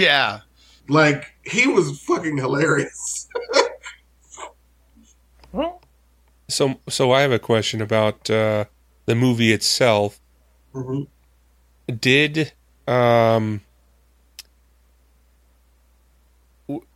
yeah, 0.00 0.40
Like 0.88 1.34
he 1.44 1.66
was 1.68 2.00
fucking 2.00 2.36
hilarious. 2.36 3.28
So, 6.48 6.74
so 6.88 7.10
I 7.12 7.22
have 7.22 7.32
a 7.32 7.38
question 7.38 7.80
about 7.80 8.28
uh, 8.28 8.66
the 9.06 9.14
movie 9.14 9.52
itself. 9.52 10.20
Mhm. 10.74 11.06
Did 12.00 12.52
um, 12.86 13.60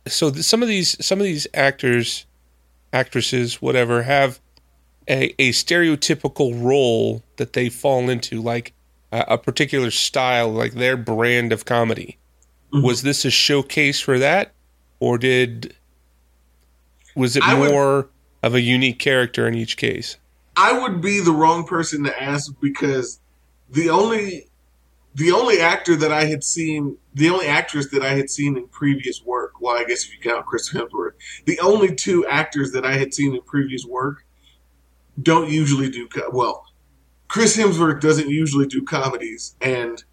so 0.07 0.29
th- 0.31 0.43
some 0.45 0.61
of 0.61 0.67
these 0.69 1.03
some 1.03 1.19
of 1.19 1.25
these 1.25 1.47
actors, 1.53 2.25
actresses, 2.93 3.61
whatever, 3.61 4.03
have 4.03 4.39
a, 5.09 5.33
a 5.39 5.51
stereotypical 5.51 6.61
role 6.63 7.23
that 7.37 7.53
they 7.53 7.69
fall 7.69 8.09
into, 8.09 8.41
like 8.41 8.73
a, 9.11 9.25
a 9.29 9.37
particular 9.37 9.91
style, 9.91 10.49
like 10.51 10.73
their 10.73 10.95
brand 10.97 11.51
of 11.51 11.65
comedy. 11.65 12.17
Mhm. 12.73 12.83
Was 12.83 13.01
this 13.01 13.25
a 13.25 13.31
showcase 13.31 13.99
for 13.99 14.19
that, 14.19 14.53
or 14.99 15.17
did 15.17 15.75
was 17.15 17.35
it 17.35 17.43
I 17.43 17.55
would- 17.59 17.71
more 17.71 18.09
of 18.43 18.53
a 18.55 18.61
unique 18.61 18.99
character 18.99 19.47
in 19.47 19.55
each 19.55 19.77
case? 19.77 20.17
I 20.55 20.77
would 20.77 21.01
be 21.01 21.19
the 21.19 21.31
wrong 21.31 21.65
person 21.65 22.03
to 22.03 22.21
ask 22.21 22.53
because 22.61 23.19
the 23.69 23.89
only 23.89 24.45
the 25.15 25.31
only 25.31 25.59
actor 25.59 25.95
that 25.95 26.11
I 26.11 26.25
had 26.25 26.43
seen, 26.43 26.97
the 27.15 27.29
only 27.29 27.47
actress 27.47 27.89
that 27.91 28.03
I 28.03 28.09
had 28.09 28.29
seen 28.29 28.55
in 28.55 28.67
previous 28.67 29.23
work, 29.25 29.59
well, 29.59 29.75
I 29.75 29.83
guess 29.83 30.03
if 30.05 30.13
you 30.13 30.19
count 30.21 30.45
Chris 30.45 30.71
Hemsworth, 30.71 31.13
the 31.45 31.59
only 31.61 31.95
two 31.95 32.25
actors 32.27 32.71
that 32.73 32.85
I 32.85 32.93
had 32.93 33.13
seen 33.13 33.33
in 33.35 33.41
previous 33.41 33.85
work 33.85 34.23
don't 35.21 35.49
usually 35.49 35.89
do 35.89 36.07
co- 36.07 36.29
well. 36.31 36.65
Chris 37.27 37.55
Hemsworth 37.57 38.01
doesn't 38.01 38.29
usually 38.29 38.65
do 38.65 38.83
comedies, 38.83 39.55
and 39.61 40.03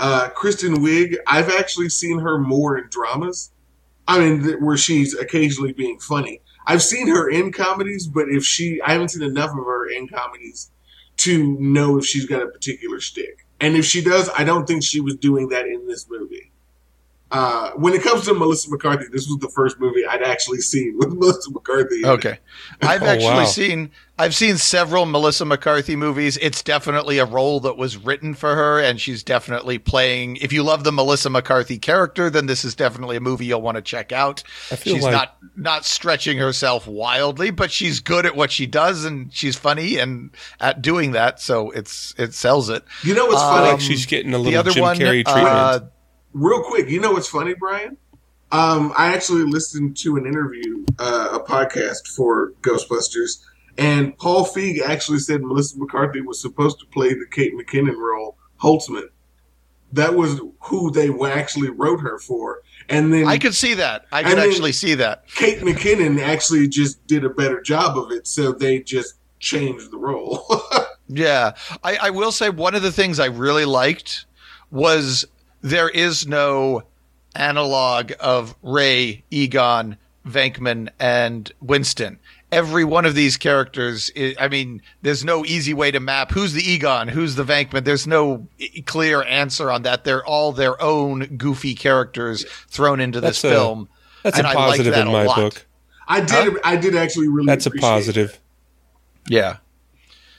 uh, 0.00 0.28
Kristen 0.30 0.76
Wiig, 0.76 1.16
I've 1.26 1.48
actually 1.50 1.88
seen 1.88 2.18
her 2.20 2.38
more 2.38 2.76
in 2.76 2.88
dramas. 2.90 3.52
I 4.06 4.18
mean, 4.20 4.64
where 4.64 4.76
she's 4.76 5.14
occasionally 5.14 5.72
being 5.72 5.98
funny. 5.98 6.40
I've 6.66 6.82
seen 6.82 7.08
her 7.08 7.28
in 7.28 7.52
comedies, 7.52 8.06
but 8.06 8.28
if 8.28 8.44
she, 8.44 8.80
I 8.82 8.92
haven't 8.92 9.08
seen 9.08 9.22
enough 9.22 9.50
of 9.50 9.64
her 9.64 9.90
in 9.90 10.08
comedies 10.08 10.70
to 11.18 11.58
know 11.60 11.98
if 11.98 12.06
she's 12.06 12.26
got 12.26 12.42
a 12.42 12.46
particular 12.46 13.00
stick. 13.00 13.46
And 13.60 13.76
if 13.76 13.84
she 13.84 14.02
does, 14.02 14.30
I 14.36 14.44
don't 14.44 14.66
think 14.66 14.84
she 14.84 15.00
was 15.00 15.16
doing 15.16 15.48
that 15.48 15.66
in 15.66 15.86
this 15.86 16.08
movie. 16.08 16.52
Uh, 17.30 17.72
when 17.72 17.92
it 17.92 18.02
comes 18.02 18.24
to 18.24 18.32
Melissa 18.32 18.70
McCarthy, 18.70 19.04
this 19.12 19.28
was 19.28 19.36
the 19.40 19.50
first 19.50 19.78
movie 19.78 20.06
I'd 20.06 20.22
actually 20.22 20.58
seen 20.60 20.96
with 20.96 21.08
Melissa 21.12 21.50
McCarthy. 21.50 21.98
in 22.02 22.04
it. 22.04 22.12
Okay. 22.12 22.38
I've 22.80 23.02
Oh, 23.02 23.06
actually 23.06 23.28
wow. 23.28 23.44
seen 23.44 23.90
I've 24.20 24.34
seen 24.34 24.56
several 24.56 25.04
Melissa 25.06 25.44
McCarthy 25.44 25.94
movies. 25.94 26.36
It's 26.38 26.62
definitely 26.62 27.18
a 27.18 27.24
role 27.24 27.60
that 27.60 27.76
was 27.76 27.96
written 27.96 28.34
for 28.34 28.54
her 28.56 28.80
and 28.80 29.00
she's 29.00 29.22
definitely 29.22 29.78
playing 29.78 30.36
if 30.36 30.52
you 30.52 30.62
love 30.64 30.82
the 30.84 30.90
Melissa 30.90 31.30
McCarthy 31.30 31.78
character, 31.78 32.28
then 32.30 32.46
this 32.46 32.64
is 32.64 32.74
definitely 32.74 33.16
a 33.16 33.20
movie 33.20 33.44
you'll 33.46 33.62
want 33.62 33.76
to 33.76 33.82
check 33.82 34.10
out. 34.10 34.42
She's 34.82 35.02
like 35.04 35.12
not 35.12 35.36
not 35.54 35.84
stretching 35.84 36.38
herself 36.38 36.86
wildly, 36.86 37.50
but 37.50 37.70
she's 37.70 38.00
good 38.00 38.24
at 38.26 38.34
what 38.34 38.50
she 38.50 38.66
does 38.66 39.04
and 39.04 39.32
she's 39.34 39.54
funny 39.54 39.98
and 39.98 40.30
at 40.60 40.80
doing 40.82 41.12
that, 41.12 41.40
so 41.40 41.70
it's 41.72 42.14
it 42.18 42.32
sells 42.34 42.70
it. 42.70 42.84
You 43.04 43.14
know 43.14 43.26
what's 43.26 43.42
Um, 43.42 43.66
funny? 43.66 43.80
she's 43.80 44.06
getting 44.06 44.32
a 44.34 44.38
The 44.38 44.42
little 44.44 44.60
other 44.60 44.70
Jim 44.72 44.82
one 44.82 44.96
Carrey 44.96 45.24
treatment. 45.24 45.46
uh, 45.46 45.80
Real 46.32 46.62
quick, 46.62 46.88
you 46.88 47.00
know 47.00 47.12
what's 47.12 47.28
funny, 47.28 47.54
Brian? 47.54 47.96
Um, 48.50 48.92
I 48.96 49.14
actually 49.14 49.42
listened 49.42 49.96
to 49.98 50.16
an 50.16 50.26
interview, 50.26 50.84
uh, 50.98 51.30
a 51.32 51.40
podcast 51.40 52.08
for 52.14 52.52
Ghostbusters, 52.62 53.42
and 53.76 54.16
Paul 54.16 54.46
Feig 54.46 54.80
actually 54.80 55.18
said 55.18 55.42
Melissa 55.42 55.78
McCarthy 55.78 56.20
was 56.20 56.40
supposed 56.40 56.80
to 56.80 56.86
play 56.86 57.10
the 57.10 57.26
Kate 57.30 57.52
McKinnon 57.54 57.96
role, 57.96 58.36
Holtzman. 58.60 59.08
That 59.92 60.14
was 60.14 60.40
who 60.60 60.90
they 60.90 61.10
actually 61.30 61.70
wrote 61.70 62.00
her 62.00 62.18
for. 62.18 62.62
And 62.88 63.12
then 63.12 63.26
I 63.26 63.38
could 63.38 63.54
see 63.54 63.74
that. 63.74 64.06
I 64.12 64.22
could 64.22 64.38
actually 64.38 64.72
see 64.72 64.94
that. 64.94 65.26
Kate 65.28 65.60
McKinnon 65.60 66.20
actually 66.20 66.68
just 66.68 67.06
did 67.06 67.24
a 67.24 67.30
better 67.30 67.60
job 67.60 67.96
of 67.96 68.10
it, 68.10 68.26
so 68.26 68.52
they 68.52 68.80
just 68.80 69.14
changed 69.40 69.90
the 69.90 69.98
role. 69.98 70.46
Yeah. 71.08 71.54
I, 71.82 71.96
I 71.96 72.10
will 72.10 72.32
say 72.32 72.50
one 72.50 72.74
of 72.74 72.82
the 72.82 72.92
things 72.92 73.18
I 73.18 73.26
really 73.26 73.64
liked 73.64 74.26
was 74.70 75.26
there 75.60 75.88
is 75.88 76.26
no 76.26 76.82
analog 77.34 78.12
of 78.20 78.54
Ray, 78.62 79.24
Egon, 79.30 79.96
Venkman, 80.26 80.88
and 80.98 81.50
Winston. 81.60 82.18
Every 82.50 82.84
one 82.84 83.04
of 83.04 83.14
these 83.14 83.36
characters, 83.36 84.10
i 84.16 84.34
I 84.40 84.48
mean, 84.48 84.80
there's 85.02 85.24
no 85.24 85.44
easy 85.44 85.74
way 85.74 85.90
to 85.90 86.00
map 86.00 86.30
who's 86.30 86.54
the 86.54 86.62
Egon, 86.62 87.08
who's 87.08 87.34
the 87.34 87.44
Venkman. 87.44 87.84
There's 87.84 88.06
no 88.06 88.46
clear 88.86 89.22
answer 89.22 89.70
on 89.70 89.82
that. 89.82 90.04
They're 90.04 90.24
all 90.24 90.52
their 90.52 90.80
own 90.80 91.36
goofy 91.36 91.74
characters 91.74 92.44
thrown 92.68 93.00
into 93.00 93.20
this 93.20 93.44
a- 93.44 93.50
film. 93.50 93.88
That's 94.22 94.38
and 94.38 94.46
a 94.46 94.50
I 94.50 94.54
like 94.54 94.70
positive 94.70 94.94
that 94.94 95.06
in 95.06 95.12
my 95.12 95.26
book. 95.26 95.66
I 96.08 96.20
did. 96.22 96.56
I 96.64 96.76
did 96.76 96.96
actually 96.96 97.28
really. 97.28 97.46
That's 97.46 97.66
a 97.66 97.68
appreciate 97.68 97.88
positive 97.88 98.40
Yeah. 99.28 99.58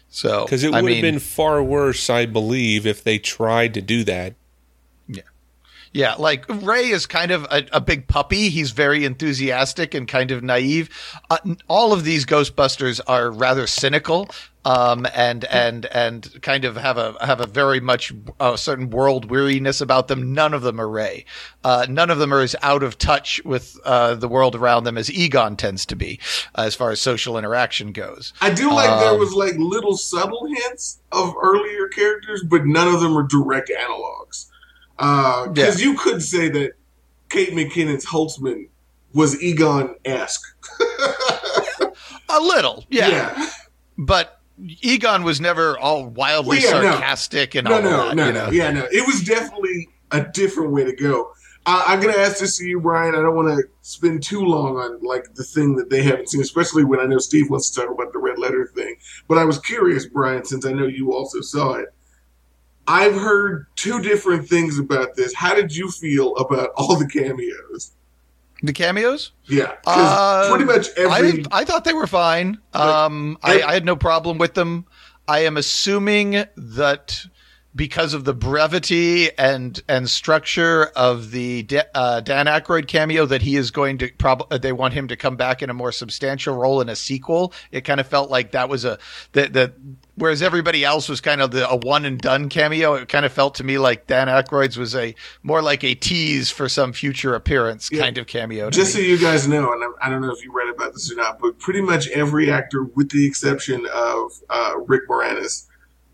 So, 0.10 0.46
because 0.46 0.64
it 0.64 0.74
I 0.74 0.82
would 0.82 0.92
have 0.92 1.02
been 1.02 1.20
far 1.20 1.62
worse, 1.62 2.10
I 2.10 2.26
believe, 2.26 2.88
if 2.88 3.04
they 3.04 3.20
tried 3.20 3.76
to 3.76 3.82
do 3.82 4.04
that. 4.06 4.34
Yeah, 5.92 6.14
like 6.16 6.46
Ray 6.48 6.90
is 6.90 7.06
kind 7.06 7.32
of 7.32 7.46
a, 7.46 7.66
a 7.74 7.82
big 7.82 8.08
puppy. 8.08 8.50
He's 8.50 8.72
very 8.72 9.06
enthusiastic 9.06 9.94
and 9.94 10.08
kind 10.08 10.32
of 10.32 10.44
naive. 10.44 10.90
Uh, 11.30 11.38
all 11.68 11.94
of 11.94 12.04
these 12.04 12.26
Ghostbusters 12.26 13.02
are 13.08 13.32
rather 13.32 13.66
cynical. 13.68 14.30
um, 14.66 15.08
and 15.16 15.46
and 15.46 15.86
and 15.86 16.42
kind 16.42 16.66
of 16.66 16.76
have 16.76 16.98
a 16.98 17.16
have 17.26 17.40
a 17.40 17.48
very 17.48 17.80
much 17.80 18.12
a 18.42 18.58
certain 18.58 18.90
world 18.90 19.32
weariness 19.32 19.80
about 19.80 20.10
them. 20.10 20.34
None 20.34 20.54
of 20.54 20.62
them 20.64 20.80
are 20.82 20.88
Ray. 20.90 21.24
Uh, 21.64 21.86
none 21.90 22.10
of 22.10 22.20
them 22.20 22.34
are 22.34 22.42
as 22.42 22.58
out 22.62 22.84
of 22.84 22.98
touch 22.98 23.42
with 23.46 23.80
uh, 23.86 24.16
the 24.16 24.28
world 24.28 24.56
around 24.56 24.84
them 24.84 24.98
as 24.98 25.10
Egon 25.10 25.56
tends 25.56 25.86
to 25.88 25.96
be, 25.96 26.20
uh, 26.56 26.64
as 26.64 26.76
far 26.76 26.92
as 26.92 27.00
social 27.00 27.38
interaction 27.38 27.94
goes. 27.94 28.34
I 28.42 28.54
do 28.54 28.70
like 28.72 28.90
there 29.00 29.14
Um, 29.14 29.20
was 29.20 29.34
like 29.34 29.56
little 29.58 29.96
subtle 29.96 30.46
hints 30.46 31.00
of 31.14 31.34
earlier 31.42 31.88
characters, 31.88 32.44
but 32.48 32.66
none 32.66 32.90
of 32.94 33.00
them 33.00 33.18
are 33.18 33.24
direct 33.24 33.72
analogs. 33.72 34.48
Uh, 35.00 35.48
because 35.48 35.82
you 35.82 35.98
could 35.98 36.22
say 36.22 36.50
that 36.50 36.74
Kate 37.30 37.54
McKinnon's 37.54 38.06
Holtzman 38.06 38.68
was 39.14 39.42
Egon 39.42 39.96
esque. 40.06 40.44
A 42.30 42.40
little, 42.40 42.86
yeah. 42.90 43.50
But 43.98 44.40
Egon 44.82 45.24
was 45.24 45.42
never 45.42 45.78
all 45.80 46.08
wildly 46.08 46.60
Well, 46.60 46.66
yeah, 46.66 46.82
no. 46.82 46.92
sarcastic 46.92 47.56
and 47.56 47.66
no, 47.66 47.76
all 47.76 47.82
no, 47.82 47.90
that. 48.10 48.16
no, 48.16 48.26
you 48.28 48.34
no. 48.34 48.46
know? 48.46 48.52
Yeah, 48.52 48.72
no. 48.72 48.88
It 48.92 49.08
was 49.08 49.24
definitely 49.24 49.90
a 50.12 50.22
different 50.22 50.72
way 50.72 50.84
to 50.84 50.94
go. 50.94 51.32
I, 51.66 51.86
I'm 51.88 52.00
gonna 52.02 52.18
ask 52.18 52.40
this 52.40 52.58
to 52.58 52.66
you, 52.66 52.80
Brian. 52.80 53.16
I 53.16 53.22
don't 53.22 53.36
want 53.36 53.50
to 53.50 53.64
spend 53.82 54.24
too 54.24 54.42
long 54.42 54.78
on 54.78 55.02
like 55.02 55.34
the 55.36 55.44
thing 55.44 55.76
that 55.76 55.90
they 55.90 56.04
haven't 56.04 56.30
seen, 56.30 56.42
especially 56.42 56.84
when 56.84 57.00
I 57.00 57.06
know 57.06 57.18
Steve 57.18 57.50
wants 57.50 57.70
to 57.72 57.82
talk 57.82 57.90
about 57.92 58.14
the 58.14 58.20
red 58.20 58.38
letter 58.40 58.72
thing. 58.76 58.96
But 59.28 59.38
I 59.38 59.46
was 59.46 59.60
curious, 59.60 60.06
Brian, 60.06 60.46
since 60.46 60.66
I 60.66 60.72
know 60.72 60.88
you 60.88 61.14
also 61.14 61.42
saw 61.42 61.74
it. 61.74 61.94
I've 62.90 63.14
heard 63.14 63.68
two 63.76 64.02
different 64.02 64.50
things 64.50 64.80
about 64.80 65.16
this. 65.16 65.34
How 65.36 65.54
did 65.54 65.76
you 65.76 65.92
feel 65.92 66.36
about 66.38 66.72
all 66.76 66.98
the 66.98 67.08
cameos? 67.08 67.92
The 68.64 68.74
cameos? 68.74 69.32
Yeah, 69.48 69.76
Uh, 69.86 70.50
pretty 70.50 70.66
much 70.66 70.90
every 70.98 71.46
I 71.52 71.60
I 71.62 71.66
thought 71.66 71.86
they 71.86 71.94
were 71.94 72.08
fine. 72.08 72.58
Um, 72.74 73.38
I, 73.44 73.62
I 73.62 73.74
had 73.76 73.86
no 73.86 73.96
problem 73.96 74.38
with 74.38 74.56
them. 74.56 74.86
I 75.28 75.42
am 75.42 75.56
assuming 75.56 76.44
that 76.58 77.26
because 77.76 78.16
of 78.16 78.26
the 78.26 78.34
brevity 78.34 79.30
and 79.38 79.80
and 79.88 80.10
structure 80.10 80.86
of 80.96 81.32
the 81.32 81.64
Da- 81.64 81.84
uh, 81.94 82.20
Dan 82.22 82.48
Aykroyd 82.48 82.88
cameo, 82.88 83.26
that 83.28 83.44
he 83.44 83.56
is 83.56 83.70
going 83.72 84.00
to 84.00 84.12
probably 84.18 84.58
they 84.58 84.74
want 84.74 84.94
him 84.96 85.08
to 85.10 85.16
come 85.16 85.36
back 85.38 85.62
in 85.62 85.70
a 85.70 85.74
more 85.74 85.92
substantial 85.92 86.56
role 86.56 86.82
in 86.82 86.90
a 86.90 86.96
sequel. 86.96 87.54
It 87.72 87.82
kind 87.82 88.00
of 88.00 88.08
felt 88.08 88.32
like 88.32 88.52
that 88.52 88.68
was 88.68 88.84
a 88.84 88.98
that 89.34 89.54
that. 89.54 89.74
Whereas 90.20 90.42
everybody 90.42 90.84
else 90.84 91.08
was 91.10 91.22
kind 91.22 91.42
of 91.42 91.52
the, 91.52 91.68
a 91.70 91.76
one 91.78 92.04
and 92.06 92.20
done 92.20 92.50
cameo, 92.50 92.94
it 92.96 93.08
kind 93.08 93.26
of 93.26 93.32
felt 93.32 93.56
to 93.56 93.64
me 93.64 93.78
like 93.78 94.06
Dan 94.06 94.28
Aykroyd's 94.28 94.78
was 94.78 94.94
a 94.96 95.16
more 95.44 95.62
like 95.62 95.84
a 95.84 95.96
tease 95.96 96.52
for 96.52 96.68
some 96.70 96.92
future 96.94 97.34
appearance 97.36 97.90
Yeah. 97.92 98.02
kind 98.04 98.18
of 98.18 98.28
cameo. 98.28 98.70
Just 98.70 98.94
so 98.94 99.00
you 99.00 99.18
guys 99.18 99.48
know, 99.48 99.72
and 99.72 99.82
I 99.84 100.08
I 100.08 100.10
don't 100.10 100.22
know 100.22 100.32
if 100.32 100.44
you 100.44 100.52
read 100.52 100.68
about 100.74 100.94
this 100.94 101.12
or 101.12 101.16
not, 101.16 101.40
but 101.40 101.58
pretty 101.58 101.82
much 101.82 102.08
every 102.10 102.52
actor, 102.52 102.84
with 102.84 103.10
the 103.12 103.26
exception 103.26 103.88
of 103.94 104.32
uh, 104.50 104.74
Rick 104.88 105.08
Moranis, 105.10 105.68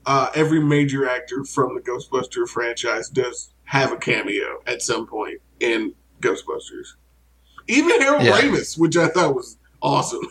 uh, 0.05 0.29
every 0.35 0.59
major 0.59 1.09
actor 1.09 1.43
from 1.43 1.73
the 1.75 1.81
Ghostbuster 1.81 2.47
franchise 2.47 3.09
does 3.09 3.51
have 3.63 3.91
a 3.91 3.97
cameo 3.97 4.59
at 4.67 4.83
some 4.83 5.07
point 5.07 5.41
in 5.59 5.93
Ghostbusters. 6.21 6.93
Even 7.67 7.99
Harold 8.01 8.23
Yeah. 8.23 8.39
Ramis, 8.39 8.77
which 8.77 8.95
I 8.97 9.07
thought 9.07 9.33
was 9.33 9.57
awesome. 9.81 10.21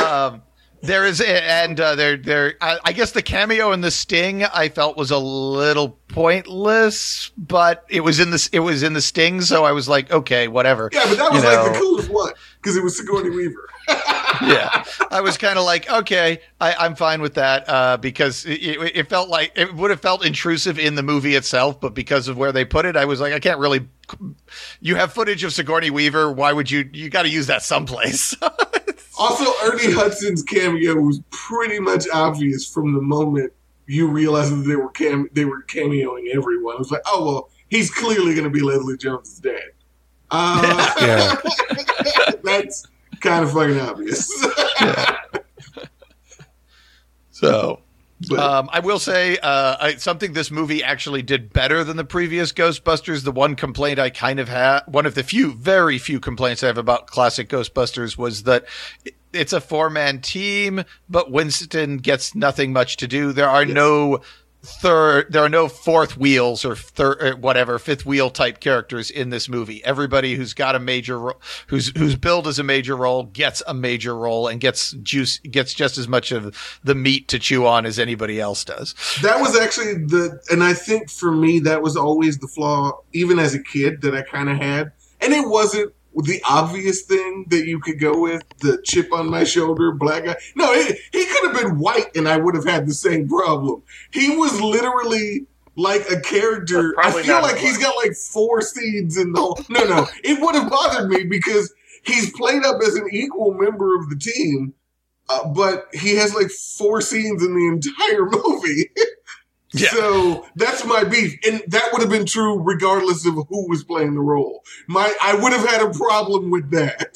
um, 0.04 0.42
there 0.86 1.06
is, 1.06 1.20
and 1.20 1.78
uh, 1.80 1.94
there, 1.94 2.16
there. 2.16 2.54
I, 2.60 2.78
I 2.84 2.92
guess 2.92 3.12
the 3.12 3.22
cameo 3.22 3.72
in 3.72 3.80
the 3.80 3.90
Sting 3.90 4.44
I 4.44 4.68
felt 4.68 4.96
was 4.96 5.10
a 5.10 5.18
little 5.18 5.98
pointless, 6.08 7.30
but 7.36 7.84
it 7.88 8.00
was 8.00 8.20
in 8.20 8.30
the 8.30 8.48
it 8.52 8.60
was 8.60 8.82
in 8.82 8.92
the 8.92 9.00
Sting, 9.00 9.40
so 9.40 9.64
I 9.64 9.72
was 9.72 9.88
like, 9.88 10.10
okay, 10.10 10.48
whatever. 10.48 10.90
yeah, 10.92 11.04
but 11.08 11.18
that 11.18 11.28
You 11.30 11.34
was 11.34 11.44
like 11.44 11.72
the 11.72 11.78
coolest 11.78 12.08
one 12.10 12.32
because 12.60 12.76
it 12.76 12.82
was 12.82 12.96
Sigourney 12.96 13.30
Weaver. 13.30 13.68
yeah, 13.88 14.84
I 15.10 15.20
was 15.20 15.36
kind 15.36 15.58
of 15.58 15.64
like, 15.64 15.90
okay, 15.90 16.40
I, 16.60 16.74
I'm 16.74 16.94
fine 16.94 17.20
with 17.20 17.34
that 17.34 17.68
uh, 17.68 17.96
because 17.98 18.46
it, 18.46 18.96
it 18.96 19.08
felt 19.08 19.28
like 19.28 19.52
it 19.56 19.74
would 19.74 19.90
have 19.90 20.00
felt 20.00 20.24
intrusive 20.24 20.78
in 20.78 20.94
the 20.94 21.02
movie 21.02 21.34
itself, 21.34 21.80
but 21.80 21.94
because 21.94 22.28
of 22.28 22.36
where 22.36 22.52
they 22.52 22.64
put 22.64 22.86
it, 22.86 22.96
I 22.96 23.04
was 23.04 23.20
like, 23.20 23.32
I 23.32 23.40
can't 23.40 23.58
really. 23.58 23.88
You 24.80 24.96
have 24.96 25.12
footage 25.12 25.44
of 25.44 25.52
Sigourney 25.52 25.90
Weaver. 25.90 26.30
Why 26.30 26.52
would 26.52 26.70
you? 26.70 26.88
You 26.92 27.08
got 27.10 27.22
to 27.22 27.28
use 27.30 27.46
that 27.46 27.62
someplace. 27.62 28.34
Also, 29.18 29.44
Ernie 29.64 29.92
Hudson's 29.92 30.42
cameo 30.42 30.96
was 30.96 31.20
pretty 31.30 31.78
much 31.78 32.06
obvious 32.12 32.66
from 32.66 32.92
the 32.92 33.00
moment 33.00 33.52
you 33.86 34.08
realized 34.08 34.52
that 34.52 34.66
they 34.68 34.76
were 34.76 34.90
cam- 34.90 35.28
they 35.32 35.44
were 35.44 35.62
cameoing 35.62 36.34
everyone. 36.34 36.74
It 36.74 36.78
was 36.78 36.90
like, 36.90 37.02
oh 37.06 37.24
well, 37.24 37.50
he's 37.68 37.90
clearly 37.90 38.34
going 38.34 38.44
to 38.44 38.50
be 38.50 38.60
Leslie 38.60 38.96
Jones's 38.96 39.38
dad. 39.40 39.60
Uh, 40.30 40.92
Yeah. 41.00 41.36
that's 42.42 42.86
kind 43.20 43.44
of 43.44 43.52
fucking 43.52 43.78
obvious. 43.80 44.28
so. 47.30 47.80
Um, 48.38 48.70
I 48.72 48.80
will 48.80 48.98
say 48.98 49.36
uh, 49.38 49.76
I, 49.80 49.94
something 49.96 50.32
this 50.32 50.50
movie 50.50 50.82
actually 50.82 51.22
did 51.22 51.52
better 51.52 51.84
than 51.84 51.96
the 51.96 52.04
previous 52.04 52.52
Ghostbusters. 52.52 53.24
The 53.24 53.32
one 53.32 53.54
complaint 53.54 53.98
I 53.98 54.08
kind 54.10 54.40
of 54.40 54.48
had, 54.48 54.80
one 54.86 55.04
of 55.04 55.14
the 55.14 55.22
few, 55.22 55.52
very 55.54 55.98
few 55.98 56.20
complaints 56.20 56.62
I 56.62 56.68
have 56.68 56.78
about 56.78 57.06
classic 57.06 57.48
Ghostbusters 57.48 58.16
was 58.16 58.44
that 58.44 58.64
it- 59.04 59.14
it's 59.32 59.52
a 59.52 59.60
four 59.60 59.90
man 59.90 60.20
team, 60.20 60.84
but 61.08 61.30
Winston 61.32 61.96
gets 61.98 62.34
nothing 62.36 62.72
much 62.72 62.96
to 62.98 63.08
do. 63.08 63.32
There 63.32 63.48
are 63.50 63.64
Yes. 63.64 63.74
no 63.74 64.20
third, 64.64 65.32
there 65.32 65.44
are 65.44 65.48
no 65.48 65.68
fourth 65.68 66.16
wheels 66.16 66.64
or 66.64 66.74
third, 66.74 67.18
or 67.20 67.34
uh, 67.34 67.36
whatever, 67.36 67.78
fifth 67.78 68.06
wheel 68.06 68.30
type 68.30 68.60
characters 68.60 69.10
in 69.10 69.30
this 69.30 69.48
movie. 69.48 69.84
Everybody 69.84 70.34
who's 70.34 70.54
got 70.54 70.74
a 70.74 70.78
major, 70.78 71.32
who's, 71.66 71.96
who's 71.96 72.16
billed 72.16 72.48
as 72.48 72.58
a 72.58 72.64
major 72.64 72.96
role 72.96 73.24
gets 73.24 73.62
a 73.66 73.74
major 73.74 74.16
role 74.16 74.48
and 74.48 74.60
gets 74.60 74.92
juice, 75.02 75.38
gets 75.38 75.74
just 75.74 75.98
as 75.98 76.08
much 76.08 76.32
of 76.32 76.80
the 76.82 76.94
meat 76.94 77.28
to 77.28 77.38
chew 77.38 77.66
on 77.66 77.86
as 77.86 77.98
anybody 77.98 78.40
else 78.40 78.64
does. 78.64 78.94
that 79.22 79.40
was 79.40 79.56
actually 79.56 79.94
the, 79.94 80.40
and 80.50 80.64
I 80.64 80.74
think 80.74 81.10
for 81.10 81.30
me 81.30 81.58
that 81.60 81.82
was 81.82 81.96
always 81.96 82.38
the 82.38 82.48
flaw, 82.48 83.00
even 83.12 83.38
as 83.38 83.54
a 83.54 83.62
kid, 83.62 84.00
that 84.02 84.14
I 84.14 84.22
kind 84.22 84.48
of 84.48 84.56
had, 84.56 84.92
and 85.20 85.32
it 85.32 85.48
wasn't 85.48 85.92
the 86.22 86.42
obvious 86.48 87.02
thing 87.02 87.46
that 87.50 87.66
you 87.66 87.80
could 87.80 87.98
go 87.98 88.18
with 88.20 88.42
the 88.60 88.80
chip 88.84 89.12
on 89.12 89.30
my 89.30 89.44
shoulder 89.44 89.92
black 89.92 90.24
guy. 90.24 90.36
No, 90.54 90.72
it, 90.72 90.98
he 91.12 91.26
could 91.26 91.52
have 91.52 91.60
been 91.62 91.78
white, 91.78 92.14
and 92.16 92.28
I 92.28 92.36
would 92.36 92.54
have 92.54 92.64
had 92.66 92.86
the 92.86 92.94
same 92.94 93.28
problem. 93.28 93.82
He 94.12 94.36
was 94.36 94.60
literally 94.60 95.46
like 95.76 96.08
a 96.10 96.20
character. 96.20 96.94
I 96.98 97.10
feel 97.10 97.42
like 97.42 97.56
he's 97.56 97.78
got 97.78 97.96
like 97.96 98.14
four 98.14 98.60
scenes 98.62 99.16
in 99.16 99.32
the 99.32 99.40
whole. 99.40 99.58
No, 99.68 99.84
no, 99.84 100.06
it 100.22 100.40
would 100.40 100.54
have 100.54 100.70
bothered 100.70 101.10
me 101.10 101.24
because 101.24 101.72
he's 102.04 102.30
played 102.32 102.64
up 102.64 102.80
as 102.86 102.94
an 102.94 103.08
equal 103.12 103.54
member 103.54 103.96
of 103.98 104.08
the 104.10 104.16
team, 104.16 104.74
uh, 105.28 105.48
but 105.48 105.86
he 105.92 106.16
has 106.16 106.34
like 106.34 106.50
four 106.50 107.00
scenes 107.00 107.42
in 107.42 107.54
the 107.54 107.66
entire 107.66 108.24
movie. 108.30 108.90
Yeah. 109.74 109.88
So 109.88 110.46
that's 110.54 110.84
my 110.84 111.02
beef, 111.02 111.36
and 111.44 111.62
that 111.66 111.88
would 111.92 112.00
have 112.00 112.10
been 112.10 112.26
true 112.26 112.60
regardless 112.60 113.26
of 113.26 113.34
who 113.34 113.68
was 113.68 113.82
playing 113.82 114.14
the 114.14 114.20
role. 114.20 114.62
My, 114.86 115.12
I 115.20 115.34
would 115.34 115.52
have 115.52 115.68
had 115.68 115.82
a 115.82 115.90
problem 115.90 116.50
with 116.50 116.70
that. 116.70 117.12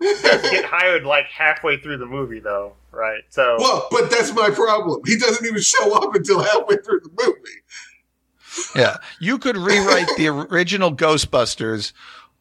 get 0.00 0.64
hired 0.64 1.04
like 1.04 1.26
halfway 1.26 1.78
through 1.78 1.98
the 1.98 2.06
movie, 2.06 2.40
though, 2.40 2.72
right? 2.90 3.22
So 3.30 3.56
well, 3.58 3.86
but 3.92 4.10
that's 4.10 4.34
my 4.34 4.50
problem. 4.50 5.02
He 5.06 5.16
doesn't 5.16 5.46
even 5.46 5.62
show 5.62 5.94
up 5.94 6.14
until 6.16 6.42
halfway 6.42 6.76
through 6.78 7.00
the 7.00 7.10
movie. 7.24 7.62
Yeah. 8.74 8.96
You 9.20 9.38
could 9.38 9.56
rewrite 9.56 10.08
the 10.16 10.28
original 10.28 10.94
Ghostbusters 10.94 11.92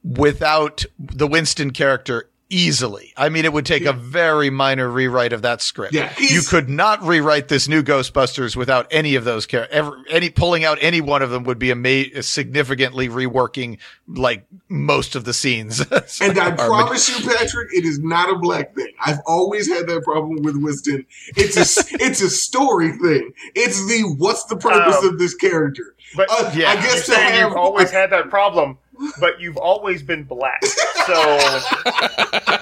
without 0.04 0.86
the 1.00 1.28
Winston 1.28 1.72
character 1.72 2.30
easily. 2.50 3.14
I 3.18 3.30
mean, 3.30 3.46
it 3.46 3.54
would 3.54 3.66
take 3.66 3.86
a 3.86 3.94
very 3.94 4.50
minor 4.50 4.90
rewrite 4.90 5.34
of 5.34 5.42
that 5.42 5.62
script. 5.62 5.94
Yeah, 5.94 6.14
you 6.20 6.42
could 6.42 6.70
not 6.70 7.02
rewrite 7.02 7.48
this 7.48 7.68
new 7.68 7.82
Ghostbusters 7.82 8.56
without 8.56 8.88
any 8.92 9.16
of 9.16 9.24
those 9.24 9.46
characters. 9.46 9.92
Any 10.10 10.30
pulling 10.30 10.64
out 10.64 10.78
any 10.82 11.02
one 11.02 11.22
of 11.22 11.30
them 11.32 11.44
would 11.46 11.58
be 11.58 11.72
a 11.72 11.76
ma- 11.76 12.22
significantly 12.22 13.10
reworking 13.10 13.80
like 14.08 14.46
most 14.70 15.16
of 15.16 15.26
the 15.26 15.34
scenes. 15.34 15.80
And 16.22 16.38
I 16.38 16.52
Or- 16.52 16.56
promise 16.56 17.10
you, 17.10 17.28
Patrick, 17.28 17.70
it 17.74 17.86
is 17.86 18.00
not 18.00 18.30
a 18.32 18.36
black 18.38 18.76
thing. 18.76 18.92
I've 19.04 19.20
always 19.26 19.68
had 19.68 19.88
that 19.88 20.04
problem 20.04 20.44
with 20.44 20.56
Winston. 20.58 21.06
It's 21.36 21.58
a 21.58 21.96
it's 22.04 22.22
a 22.22 22.30
story 22.30 22.92
thing. 22.92 23.32
It's 23.56 23.86
the 23.88 24.04
what's 24.18 24.44
the 24.46 24.58
purpose 24.58 24.98
Um, 24.98 25.10
of 25.10 25.20
this 25.20 25.34
character? 25.34 25.96
but 26.16 26.28
Uh, 26.30 26.52
Yeah. 26.56 26.70
I 26.70 26.74
you're 26.74 26.84
guess 26.84 27.06
to 27.08 27.12
saying 27.14 27.34
have 27.34 27.50
you've 27.50 27.58
always 27.58 27.90
had 27.92 28.12
that 28.12 28.30
problem, 28.30 28.78
but 29.20 29.40
you've 29.40 29.58
always 29.58 30.04
been 30.04 30.24
black. 30.24 30.64
So 30.66 31.14
I 31.16 32.60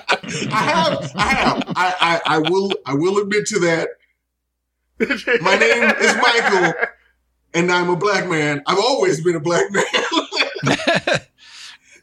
have, 0.52 1.12
I 1.15 1.28
have, 1.30 1.63
I, 1.76 1.96
I, 2.00 2.22
I 2.26 2.38
will, 2.39 2.72
I 2.86 2.94
will 2.94 3.17
admit 3.20 3.46
to 3.48 3.60
that. 3.60 3.89
My 5.41 5.58
name 5.58 5.84
is 6.00 6.15
Michael, 6.15 6.74
and 7.54 7.72
I'm 7.72 7.89
a 7.89 7.96
black 7.96 8.28
man. 8.30 8.62
I've 8.67 8.80
always 8.80 9.24
been 9.24 9.36
a 9.36 9.39
black 9.39 9.72
man. 9.72 9.84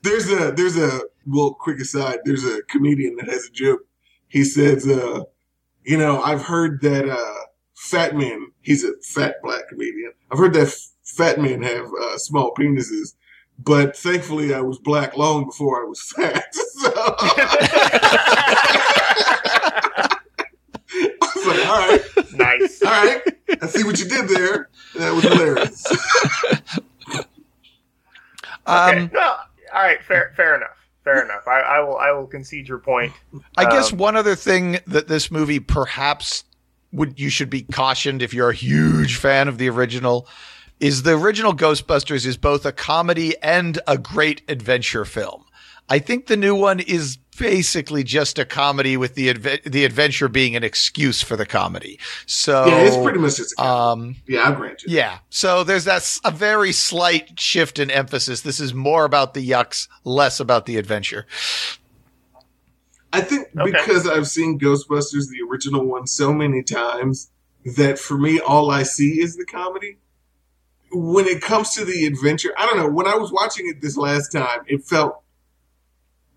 there's 0.03 0.31
a, 0.31 0.53
there's 0.53 0.77
a, 0.77 1.03
well, 1.27 1.55
quick 1.55 1.81
aside. 1.81 2.19
There's 2.25 2.45
a 2.45 2.63
comedian 2.63 3.17
that 3.17 3.29
has 3.29 3.47
a 3.47 3.51
joke. 3.51 3.81
He 4.29 4.45
says, 4.45 4.87
uh, 4.87 5.25
you 5.85 5.97
know, 5.97 6.21
I've 6.21 6.43
heard 6.43 6.83
that 6.83 7.09
uh, 7.09 7.47
fat 7.75 8.17
men. 8.17 8.53
He's 8.61 8.85
a 8.85 8.93
fat 9.03 9.37
black 9.43 9.69
comedian. 9.69 10.13
I've 10.31 10.39
heard 10.39 10.55
that 10.55 10.69
f- 10.69 10.91
fat 11.03 11.41
men 11.41 11.63
have 11.63 11.87
uh, 11.87 12.19
small 12.19 12.53
penises. 12.55 13.15
But 13.59 13.97
thankfully, 13.97 14.55
I 14.55 14.61
was 14.61 14.79
black 14.79 15.17
long 15.17 15.47
before 15.47 15.85
I 15.85 15.89
was 15.89 16.01
fat. 16.01 16.45
So. 16.79 16.93
right, 21.47 22.01
Nice. 22.35 22.83
all 22.83 22.91
right. 22.93 23.23
I 23.61 23.67
see 23.67 23.85
what 23.85 23.99
you 23.99 24.07
did 24.09 24.29
there. 24.29 24.69
That 24.97 25.13
was 25.13 25.25
hilarious. 25.25 25.87
Okay. 28.69 28.99
Um, 29.05 29.11
well, 29.15 29.39
all 29.75 29.83
right. 29.83 30.03
Fair. 30.05 30.35
Fair 30.37 30.55
enough. 30.55 30.77
Fair 31.03 31.25
enough. 31.25 31.49
I, 31.49 31.61
I 31.61 31.81
will. 31.81 31.97
I 31.97 32.13
will 32.13 32.27
concede 32.27 32.69
your 32.69 32.77
point. 32.79 33.15
I 33.57 33.65
guess 33.71 33.93
Um, 33.93 33.99
one 33.99 34.15
other 34.15 34.35
thing 34.37 34.79
that 34.87 35.09
this 35.09 35.31
movie 35.31 35.59
perhaps 35.59 36.45
would 36.93 37.19
you 37.19 37.31
should 37.31 37.49
be 37.49 37.63
cautioned 37.63 38.21
if 38.21 38.35
you're 38.35 38.51
a 38.51 38.55
huge 38.55 39.17
fan 39.17 39.49
of 39.49 39.57
the 39.57 39.71
original 39.71 40.29
is 40.81 41.03
the 41.03 41.13
original 41.19 41.55
Ghostbusters 41.55 42.25
is 42.27 42.37
both 42.37 42.65
a 42.67 42.73
comedy 42.73 43.37
and 43.43 43.79
a 43.87 43.99
great 43.99 44.43
adventure 44.49 45.05
film. 45.05 45.45
I 45.89 45.99
think 45.99 46.27
the 46.27 46.37
new 46.37 46.55
one 46.55 46.81
is 46.81 47.17
basically 47.39 48.03
just 48.05 48.39
a 48.39 48.45
comedy 48.45 48.97
with 48.97 49.15
the 49.15 49.33
adve- 49.33 49.63
the 49.63 49.85
adventure 49.85 50.29
being 50.29 50.55
an 50.57 50.63
excuse 50.65 51.23
for 51.23 51.37
the 51.37 51.47
comedy. 51.47 51.99
So 52.27 52.67
yeah, 52.67 52.79
it's 52.81 52.97
pretty 52.97 53.19
much 53.21 53.37
just. 53.37 53.55
A 53.59 53.65
um 53.65 54.17
yeah, 54.27 54.41
I'll 54.41 54.55
grant 54.55 54.83
you. 54.83 54.95
yeah. 54.95 55.19
So 55.31 55.65
there's 55.65 55.85
that 55.85 56.19
a 56.25 56.31
very 56.31 56.73
slight 56.73 57.39
shift 57.41 57.79
in 57.79 57.91
emphasis. 57.91 58.43
This 58.43 58.61
is 58.61 58.75
more 58.75 59.05
about 59.05 59.35
the 59.35 59.49
yucks, 59.49 59.89
less 60.05 60.41
about 60.41 60.67
the 60.67 60.77
adventure. 60.77 61.27
I 63.13 63.23
think 63.23 63.49
Okay. 63.59 63.71
because 63.71 64.07
I've 64.07 64.27
seen 64.29 64.59
Ghostbusters, 64.59 65.29
the 65.31 65.41
original 65.51 65.85
one, 65.87 66.07
so 66.07 66.33
many 66.33 66.63
times 66.63 67.31
that 67.77 67.99
for 67.99 68.19
me, 68.19 68.39
all 68.41 68.71
I 68.71 68.83
see 68.83 69.21
is 69.21 69.37
the 69.37 69.47
comedy. 69.47 69.97
When 70.91 71.27
it 71.27 71.43
comes 71.43 71.75
to 71.75 71.85
the 71.85 72.07
adventure, 72.07 72.53
I 72.57 72.67
don't 72.67 72.77
know. 72.77 72.89
When 72.89 73.07
I 73.07 73.17
was 73.17 73.33
watching 73.33 73.69
it 73.69 73.81
this 73.81 73.97
last 73.97 74.33
time, 74.33 74.61
it 74.67 74.85
felt 74.85 75.23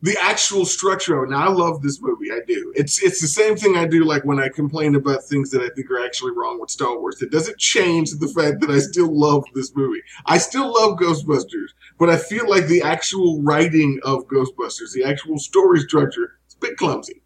the 0.04 0.18
actual 0.20 0.66
structure 0.66 1.18
of 1.18 1.30
it. 1.30 1.32
Now, 1.32 1.48
I 1.48 1.50
love 1.50 1.82
this 1.82 2.02
movie. 2.02 2.32
I 2.32 2.40
do. 2.48 2.74
It's 2.76 3.02
it's 3.04 3.22
the 3.22 3.28
same 3.28 3.56
thing 3.56 3.78
I 3.78 3.86
do 3.86 4.04
like 4.04 4.26
when 4.26 4.40
I 4.40 4.50
complain 4.50 4.96
about 4.96 5.24
things 5.24 5.52
that 5.52 5.62
I 5.62 5.70
think 5.70 5.90
are 5.92 6.04
actually 6.04 6.32
wrong 6.32 6.60
with 6.60 6.70
Star 6.70 7.00
Wars. 7.00 7.22
It 7.22 7.32
doesn't 7.32 7.58
change 7.60 8.12
the 8.12 8.28
fact 8.28 8.62
that 8.62 8.70
I 8.72 8.80
still 8.80 9.16
love 9.16 9.46
this 9.54 9.76
movie. 9.76 10.02
I 10.26 10.38
still 10.38 10.74
love 10.74 10.98
Ghostbusters, 10.98 11.70
but 12.00 12.10
I 12.10 12.18
feel 12.18 12.50
like 12.50 12.66
the 12.66 12.82
actual 12.82 13.42
writing 13.44 14.00
of 14.04 14.28
Ghostbusters, 14.28 14.94
the 14.94 15.04
actual 15.06 15.38
story 15.38 15.80
structure, 15.82 16.40
it's 16.46 16.56
a 16.56 16.60
bit 16.60 16.78
clumsy. 16.78 17.22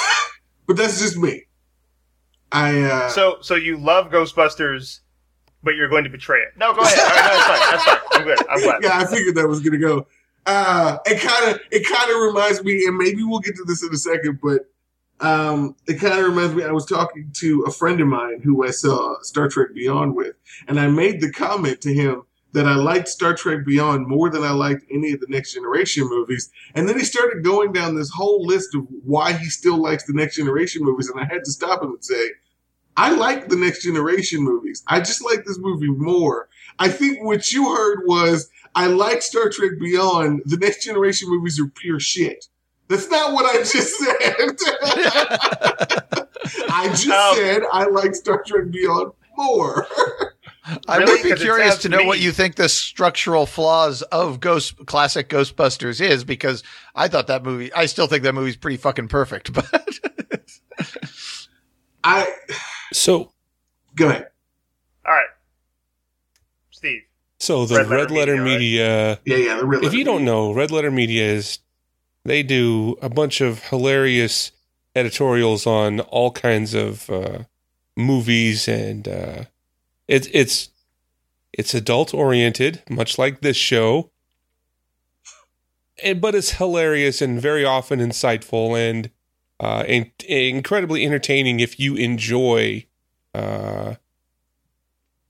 but 0.66 0.76
that's 0.76 1.00
just 1.00 1.16
me. 1.16 1.44
I 2.50 2.80
uh 2.80 3.08
So, 3.10 3.38
so 3.42 3.54
you 3.54 3.76
love 3.76 4.10
Ghostbusters, 4.10 5.00
but 5.62 5.74
you're 5.74 5.88
going 5.88 6.04
to 6.04 6.10
betray 6.10 6.40
it. 6.40 6.56
No, 6.56 6.72
go 6.74 6.82
ahead. 6.82 6.98
All 6.98 7.06
right, 7.06 7.24
no, 7.24 7.36
that's 7.36 7.46
fine. 7.46 7.70
That's 7.70 7.84
fine. 7.84 7.98
I'm 8.12 8.24
good. 8.24 8.38
I'm 8.50 8.62
glad. 8.62 8.82
yeah, 8.82 8.98
I 8.98 9.06
figured 9.06 9.34
that 9.36 9.48
was 9.48 9.60
gonna 9.60 9.78
go. 9.78 10.06
Uh, 10.46 10.98
it 11.06 11.20
kind 11.20 11.54
of 11.54 11.60
it 11.70 11.86
kind 11.86 12.10
of 12.10 12.16
reminds 12.20 12.62
me, 12.64 12.86
and 12.86 12.96
maybe 12.96 13.22
we'll 13.22 13.40
get 13.40 13.56
to 13.56 13.64
this 13.64 13.82
in 13.82 13.92
a 13.92 13.96
second, 13.96 14.40
but 14.42 14.62
um, 15.20 15.74
it 15.86 15.94
kind 15.94 16.18
of 16.18 16.24
reminds 16.24 16.54
me. 16.54 16.64
I 16.64 16.70
was 16.70 16.86
talking 16.86 17.30
to 17.34 17.64
a 17.66 17.70
friend 17.70 18.00
of 18.00 18.06
mine 18.06 18.40
who 18.42 18.66
I 18.66 18.70
saw 18.70 19.20
Star 19.22 19.48
Trek 19.48 19.68
Beyond 19.74 20.14
with, 20.14 20.36
and 20.68 20.78
I 20.78 20.86
made 20.88 21.20
the 21.20 21.32
comment 21.32 21.80
to 21.82 21.92
him 21.92 22.22
that 22.52 22.66
I 22.66 22.76
liked 22.76 23.08
Star 23.08 23.34
Trek 23.34 23.66
Beyond 23.66 24.06
more 24.06 24.30
than 24.30 24.42
I 24.42 24.52
liked 24.52 24.84
any 24.90 25.12
of 25.12 25.20
the 25.20 25.26
Next 25.28 25.52
Generation 25.52 26.08
movies. 26.08 26.50
And 26.74 26.88
then 26.88 26.98
he 26.98 27.04
started 27.04 27.44
going 27.44 27.72
down 27.72 27.94
this 27.94 28.10
whole 28.10 28.42
list 28.46 28.74
of 28.74 28.86
why 29.04 29.32
he 29.34 29.46
still 29.46 29.76
likes 29.76 30.04
the 30.04 30.14
Next 30.14 30.36
Generation 30.36 30.82
movies, 30.82 31.10
and 31.10 31.20
I 31.20 31.24
had 31.24 31.44
to 31.44 31.50
stop 31.50 31.82
him 31.82 31.90
and 31.90 32.04
say, 32.04 32.30
I 32.98 33.12
like 33.12 33.48
the 33.48 33.56
Next 33.56 33.82
Generation 33.82 34.42
movies. 34.42 34.82
I 34.88 34.98
just 35.00 35.24
like 35.24 35.44
this 35.44 35.58
movie 35.58 35.88
more. 35.88 36.48
I 36.78 36.88
think 36.88 37.22
what 37.24 37.50
you 37.52 37.74
heard 37.74 38.00
was 38.06 38.50
I 38.74 38.86
like 38.88 39.22
Star 39.22 39.48
Trek 39.50 39.72
Beyond. 39.80 40.42
The 40.44 40.56
Next 40.58 40.84
Generation 40.84 41.28
movies 41.30 41.58
are 41.60 41.68
pure 41.68 42.00
shit. 42.00 42.46
That's 42.88 43.08
not 43.10 43.32
what 43.32 43.44
I 43.46 43.58
just 43.58 43.96
said. 43.98 44.16
I 46.70 46.88
just 46.88 47.08
Um, 47.08 47.36
said 47.36 47.62
I 47.72 47.86
like 47.86 48.14
Star 48.14 48.42
Trek 48.46 48.70
Beyond 48.70 49.12
more. 49.36 49.86
I 50.86 50.98
Really? 50.98 51.12
would 51.12 51.22
be 51.22 51.30
'Cause 51.30 51.40
it 51.40 51.44
curious 51.44 51.76
to 51.76 51.82
to 51.82 51.88
know 51.88 51.98
me- 51.98 52.06
what 52.06 52.18
you 52.20 52.30
think 52.32 52.56
the 52.56 52.68
structural 52.68 53.46
flaws 53.46 54.02
of 54.02 54.38
Ghost 54.40 54.74
classic 54.86 55.28
Ghostbusters 55.30 56.00
is 56.00 56.24
because 56.24 56.62
I 56.94 57.08
thought 57.08 57.26
that 57.28 57.42
movie 57.44 57.72
I 57.72 57.86
still 57.86 58.06
think 58.06 58.22
that 58.24 58.34
movie's 58.34 58.56
pretty 58.56 58.76
fucking 58.76 59.08
perfect, 59.08 59.52
but 59.54 59.70
I 62.04 62.28
So, 62.92 63.32
go 63.94 64.08
ahead. 64.08 64.28
All 65.06 65.14
right, 65.14 65.26
Steve. 66.70 67.02
so 67.38 67.66
the 67.66 67.76
Red 67.76 67.88
Red 67.88 68.10
Letter 68.10 68.32
Letter, 68.32 68.44
Media, 68.44 69.18
Media. 69.24 69.38
Yeah, 69.38 69.52
yeah. 69.52 69.56
The 69.58 69.66
real 69.66 69.84
if 69.84 69.94
you 69.94 70.04
don't 70.04 70.24
know, 70.24 70.52
Red 70.52 70.70
Letter 70.70 70.90
Media 70.90 71.24
is 71.24 71.58
they 72.24 72.42
do 72.42 72.96
a 73.02 73.08
bunch 73.08 73.40
of 73.40 73.62
hilarious 73.64 74.52
editorials 74.94 75.66
on 75.66 76.00
all 76.00 76.30
kinds 76.30 76.74
of 76.74 77.08
uh, 77.10 77.44
movies, 77.96 78.68
and 78.68 79.08
uh, 79.08 79.44
it's 80.06 80.28
it's 80.32 80.70
it's 81.52 81.74
adult 81.74 82.14
oriented, 82.14 82.82
much 82.88 83.18
like 83.18 83.40
this 83.40 83.56
show. 83.56 84.10
And, 86.02 86.20
but 86.20 86.34
it's 86.36 86.52
hilarious 86.52 87.20
and 87.20 87.40
very 87.40 87.64
often 87.64 87.98
insightful 87.98 88.78
and 88.78 89.10
uh, 89.60 89.84
in, 89.86 90.10
incredibly 90.26 91.04
entertaining 91.04 91.60
if 91.60 91.78
you 91.80 91.94
enjoy 91.96 92.86
uh, 93.34 93.94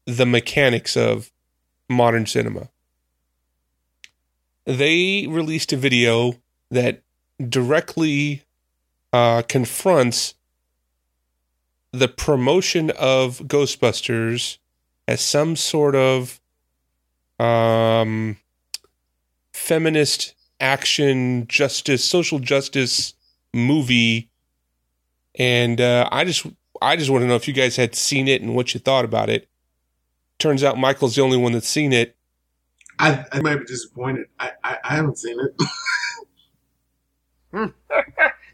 the 0.07 0.27
mechanics 0.27 0.97
of 0.97 1.31
modern 1.89 2.27
cinema. 2.27 2.69
They 4.65 5.27
released 5.27 5.73
a 5.73 5.77
video 5.77 6.35
that 6.71 7.03
directly 7.49 8.43
uh, 9.13 9.43
confronts 9.43 10.35
the 11.93 12.09
promotion 12.09 12.91
of 12.91 13.39
Ghostbusters 13.41 14.59
as 15.07 15.23
some 15.23 15.57
sort 15.57 15.95
of 15.95 16.39
um, 17.39 18.37
feminist 19.53 20.35
action, 20.61 21.47
justice, 21.47 22.05
social 22.05 22.39
justice 22.39 23.15
movie. 23.59 24.31
And 25.35 25.81
uh, 25.81 26.09
I 26.11 26.25
just, 26.25 26.47
I 26.81 26.97
just 26.97 27.11
want 27.11 27.23
to 27.23 27.29
know 27.29 27.37
if 27.37 27.47
you 27.47 27.55
guys 27.55 27.77
had 27.77 27.95
seen 27.95 28.27
it 28.29 28.43
and 28.43 28.55
what 28.55 28.75
you 28.75 28.81
thought 28.81 29.05
about 29.05 29.29
it. 29.29 29.49
Turns 30.39 30.63
out 30.65 30.79
Michael's 30.79 31.17
the 31.17 31.23
only 31.23 31.37
one 31.37 31.53
that's 31.53 31.69
seen 31.69 31.93
it. 31.93 32.17
I, 32.99 33.25
I 33.33 33.41
might 33.41 33.57
be 33.57 33.65
disappointed. 33.65 34.27
I, 34.41 34.53
I, 34.65 34.79
I 34.85 34.95
haven't 34.97 35.19
seen 35.19 35.39
it. 35.41 35.55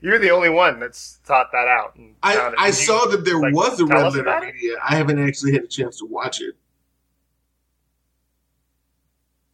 You're 0.00 0.18
the 0.18 0.30
only 0.30 0.50
one 0.50 0.80
that's 0.80 1.18
thought 1.24 1.46
that 1.52 1.66
out. 1.66 1.96
and 1.96 2.14
I. 2.22 2.36
I 2.58 2.66
you- 2.66 2.72
saw 2.72 3.06
that 3.06 3.24
there 3.24 3.38
like, 3.38 3.54
was 3.54 3.80
a 3.80 3.86
tell 3.86 4.02
Red 4.02 4.02
Letter 4.04 4.20
about 4.20 4.44
it? 4.44 4.54
Media. 4.54 4.76
I 4.86 4.96
haven't 4.96 5.18
actually 5.26 5.52
had 5.52 5.62
a 5.62 5.66
chance 5.66 5.98
to 5.98 6.06
watch 6.06 6.40
it. 6.42 6.54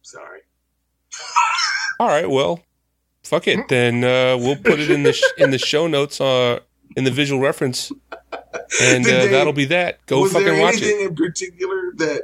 Sorry. 0.01 0.41
All 1.99 2.07
right, 2.07 2.29
well, 2.29 2.59
fuck 3.31 3.47
it. 3.47 3.67
Then 3.69 4.03
uh, 4.03 4.37
we'll 4.37 4.57
put 4.57 4.79
it 4.79 4.91
in 4.91 5.03
the 5.03 5.13
sh- 5.13 5.33
in 5.37 5.51
the 5.51 5.57
show 5.57 5.87
notes 5.87 6.19
uh, 6.21 6.59
in 6.97 7.03
the 7.05 7.11
visual 7.11 7.41
reference, 7.41 7.91
and 8.81 9.05
uh, 9.05 9.09
they- 9.09 9.27
that'll 9.29 9.53
be 9.53 9.65
that. 9.65 10.05
Go 10.05 10.21
was 10.21 10.33
fucking 10.33 10.47
there 10.47 10.61
watch 10.61 10.75
anything 10.81 10.99
it. 11.01 11.07
in 11.09 11.15
particular 11.15 11.93
that 11.97 12.21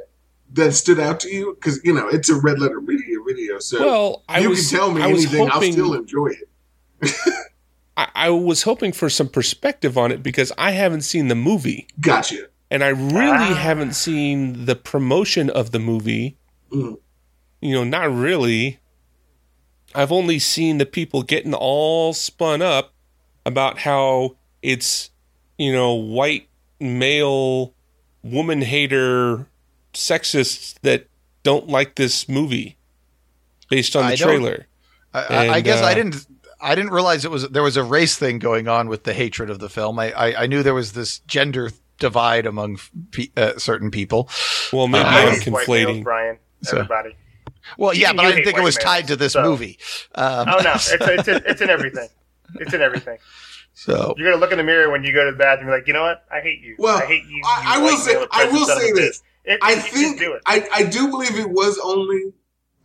that 0.52 0.72
stood 0.74 0.98
out 1.00 1.20
to 1.20 1.28
you? 1.30 1.54
Because 1.54 1.80
you 1.84 1.92
know 1.94 2.06
it's 2.08 2.28
a 2.30 2.34
Red 2.40 2.58
Letter 2.58 2.80
Media 2.80 3.16
video, 3.26 3.58
so 3.58 3.80
Well, 3.84 4.24
I 4.28 4.40
you 4.40 4.50
was 4.50 4.68
can 4.70 4.78
tell 4.78 4.92
me 4.92 5.02
I 5.02 5.06
was 5.08 5.24
anything. 5.26 5.48
hoping 5.48 5.68
I'll 5.68 5.72
still 5.72 5.94
enjoy 5.94 6.28
it. 6.28 7.12
I, 7.96 8.08
I 8.14 8.30
was 8.30 8.62
hoping 8.62 8.92
for 8.92 9.10
some 9.10 9.28
perspective 9.28 9.98
on 9.98 10.12
it 10.12 10.22
because 10.22 10.52
I 10.56 10.70
haven't 10.72 11.02
seen 11.02 11.28
the 11.28 11.34
movie, 11.34 11.88
Gotcha. 12.00 12.46
and 12.70 12.84
I 12.84 12.88
really 12.88 13.50
Ah. 13.52 13.54
haven't 13.54 13.94
seen 13.94 14.66
the 14.66 14.76
promotion 14.76 15.50
of 15.50 15.70
the 15.72 15.78
movie. 15.80 16.36
Mm. 16.72 16.98
You 17.60 17.72
know, 17.74 17.84
not 17.84 18.12
really. 18.14 18.78
I've 19.98 20.12
only 20.12 20.38
seen 20.38 20.78
the 20.78 20.86
people 20.86 21.22
getting 21.22 21.54
all 21.54 22.12
spun 22.12 22.62
up 22.62 22.92
about 23.44 23.78
how 23.78 24.36
it's, 24.62 25.10
you 25.58 25.72
know, 25.72 25.92
white 25.94 26.48
male 26.78 27.74
woman 28.22 28.62
hater 28.62 29.46
sexists 29.92 30.74
that 30.82 31.06
don't 31.42 31.68
like 31.68 31.96
this 31.96 32.28
movie 32.28 32.76
based 33.68 33.96
on 33.96 34.06
the 34.06 34.12
I 34.12 34.16
trailer. 34.16 34.66
I, 35.12 35.20
I- 35.20 35.24
I 35.48 35.56
And, 35.56 35.64
guess 35.64 35.82
I 35.82 35.92
uh, 35.92 35.94
didn't 35.94 36.26
I 36.60 36.74
didn't 36.74 36.90
realize 36.92 37.24
it 37.24 37.30
was 37.30 37.48
there 37.48 37.62
was 37.62 37.76
a 37.76 37.82
race 37.84 38.16
thing 38.16 38.38
going 38.38 38.66
on 38.68 38.88
with 38.88 39.04
the 39.04 39.12
hatred 39.12 39.48
of 39.50 39.58
the 39.60 39.68
film. 39.68 39.98
I 39.98 40.12
I, 40.12 40.42
I 40.42 40.46
knew 40.46 40.62
there 40.62 40.74
was 40.74 40.92
this 40.92 41.20
gender 41.20 41.70
divide 41.98 42.46
among 42.46 42.78
pe- 43.12 43.30
uh, 43.36 43.58
certain 43.58 43.90
people. 43.90 44.28
Well, 44.72 44.86
maybe 44.88 45.04
Uh, 45.04 45.08
I 45.08 45.20
I'm 45.22 45.28
hate 45.40 45.46
males, 45.50 45.64
conflating. 45.66 46.04
Brian. 46.04 46.38
So- 46.62 46.76
Everybody. 46.78 47.16
Well, 47.76 47.94
yeah, 47.94 48.12
but 48.12 48.24
I 48.24 48.30
didn't 48.32 48.44
think 48.44 48.58
it 48.58 48.62
was 48.62 48.76
males, 48.76 48.84
tied 48.84 49.06
to 49.08 49.16
this 49.16 49.32
so- 49.34 49.42
movie. 49.42 49.78
Um, 50.14 50.48
Oh 50.48 50.58
no, 50.62 50.72
it's 50.74 50.92
it's 50.92 51.28
in, 51.28 51.42
it's 51.46 51.60
in 51.60 51.70
everything. 51.76 52.08
It's 52.54 52.72
in 52.72 52.80
everything. 52.80 53.18
so 53.74 54.14
You're 54.16 54.30
gonna 54.30 54.40
look 54.40 54.52
in 54.52 54.58
the 54.58 54.64
mirror 54.64 54.90
when 54.90 55.04
you 55.04 55.12
go 55.12 55.24
to 55.24 55.32
the 55.32 55.36
bathroom. 55.38 55.68
You're 55.68 55.76
like, 55.78 55.86
you 55.86 55.92
know 55.92 56.02
what? 56.02 56.24
I 56.30 56.40
hate 56.40 56.60
you. 56.62 56.76
Well, 56.78 56.98
I 56.98 57.04
hate 57.06 57.24
you. 57.24 57.42
I- 57.44 57.62
you 57.62 57.68
I 57.68 57.78
will 57.78 57.84
white 57.92 57.98
say- 57.98 58.26
I 58.32 58.44
will 58.50 58.64
say 58.66 58.92
this. 58.92 59.18
bitch. 59.18 59.22
It, 59.54 59.58
I 59.62 59.74
think 59.76 60.18
do 60.18 60.32
it. 60.34 60.42
I, 60.46 60.66
I 60.74 60.82
do 60.84 61.08
believe 61.08 61.38
it 61.38 61.48
was 61.50 61.78
only 61.82 62.32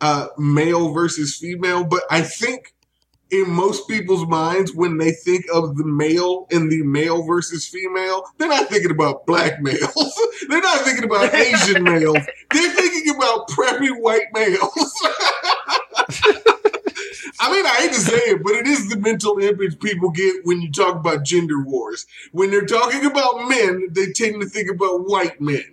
uh, 0.00 0.28
male 0.38 0.92
versus 0.92 1.36
female, 1.36 1.84
but 1.84 2.02
I 2.10 2.22
think 2.22 2.73
in 3.42 3.50
most 3.50 3.88
people's 3.88 4.26
minds 4.26 4.72
when 4.74 4.98
they 4.98 5.12
think 5.12 5.44
of 5.52 5.76
the 5.76 5.84
male 5.84 6.46
in 6.50 6.68
the 6.68 6.82
male 6.84 7.22
versus 7.24 7.66
female, 7.66 8.22
they're 8.38 8.48
not 8.48 8.68
thinking 8.68 8.90
about 8.90 9.26
black 9.26 9.60
males. 9.60 10.20
they're 10.48 10.60
not 10.60 10.80
thinking 10.82 11.04
about 11.04 11.34
Asian 11.34 11.82
males. 11.92 12.18
They're 12.50 12.70
thinking 12.70 13.14
about 13.14 13.48
preppy 13.48 13.90
white 14.00 14.26
males. 14.32 15.02
I 17.40 17.50
mean, 17.52 17.66
I 17.66 17.74
hate 17.80 17.92
to 17.92 18.00
say 18.00 18.16
it, 18.16 18.42
but 18.42 18.52
it 18.52 18.66
is 18.66 18.88
the 18.88 18.98
mental 18.98 19.38
image 19.38 19.78
people 19.80 20.10
get 20.10 20.44
when 20.44 20.62
you 20.62 20.70
talk 20.70 20.94
about 20.96 21.24
gender 21.24 21.60
wars. 21.62 22.06
When 22.32 22.50
they're 22.50 22.64
talking 22.64 23.04
about 23.04 23.48
men, 23.48 23.88
they 23.92 24.12
tend 24.12 24.40
to 24.40 24.48
think 24.48 24.70
about 24.70 25.06
white 25.06 25.40
men. 25.40 25.64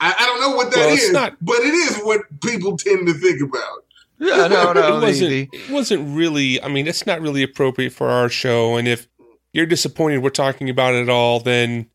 I, 0.00 0.14
I 0.18 0.26
don't 0.26 0.40
know 0.40 0.56
what 0.56 0.70
that 0.72 0.86
Well, 0.86 0.94
is, 0.94 1.12
not- 1.12 1.36
but 1.40 1.58
it 1.60 1.74
is 1.74 1.98
what 1.98 2.22
people 2.40 2.76
tend 2.76 3.06
to 3.08 3.14
think 3.14 3.40
about. 3.42 3.83
Yeah, 4.18 4.46
no, 4.46 4.72
no. 4.72 4.98
it 4.98 5.00
wasn't. 5.02 5.30
the- 5.30 5.48
It 5.52 5.70
wasn't 5.70 6.16
really. 6.16 6.62
I 6.62 6.68
mean, 6.68 6.86
it's 6.86 7.06
not 7.06 7.20
really 7.20 7.42
appropriate 7.42 7.92
for 7.92 8.08
our 8.10 8.28
show. 8.28 8.76
And 8.76 8.86
if 8.88 9.08
you're 9.52 9.66
disappointed 9.66 10.18
we're 10.18 10.30
talking 10.30 10.68
about 10.70 10.94
it 10.94 11.02
at 11.02 11.08
all, 11.08 11.40
then 11.40 11.90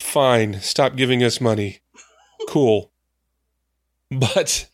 fine. 0.00 0.60
Stop 0.60 0.96
giving 0.96 1.22
us 1.22 1.40
money. 1.40 1.78
Cool. 2.48 2.90
But, 4.10 4.66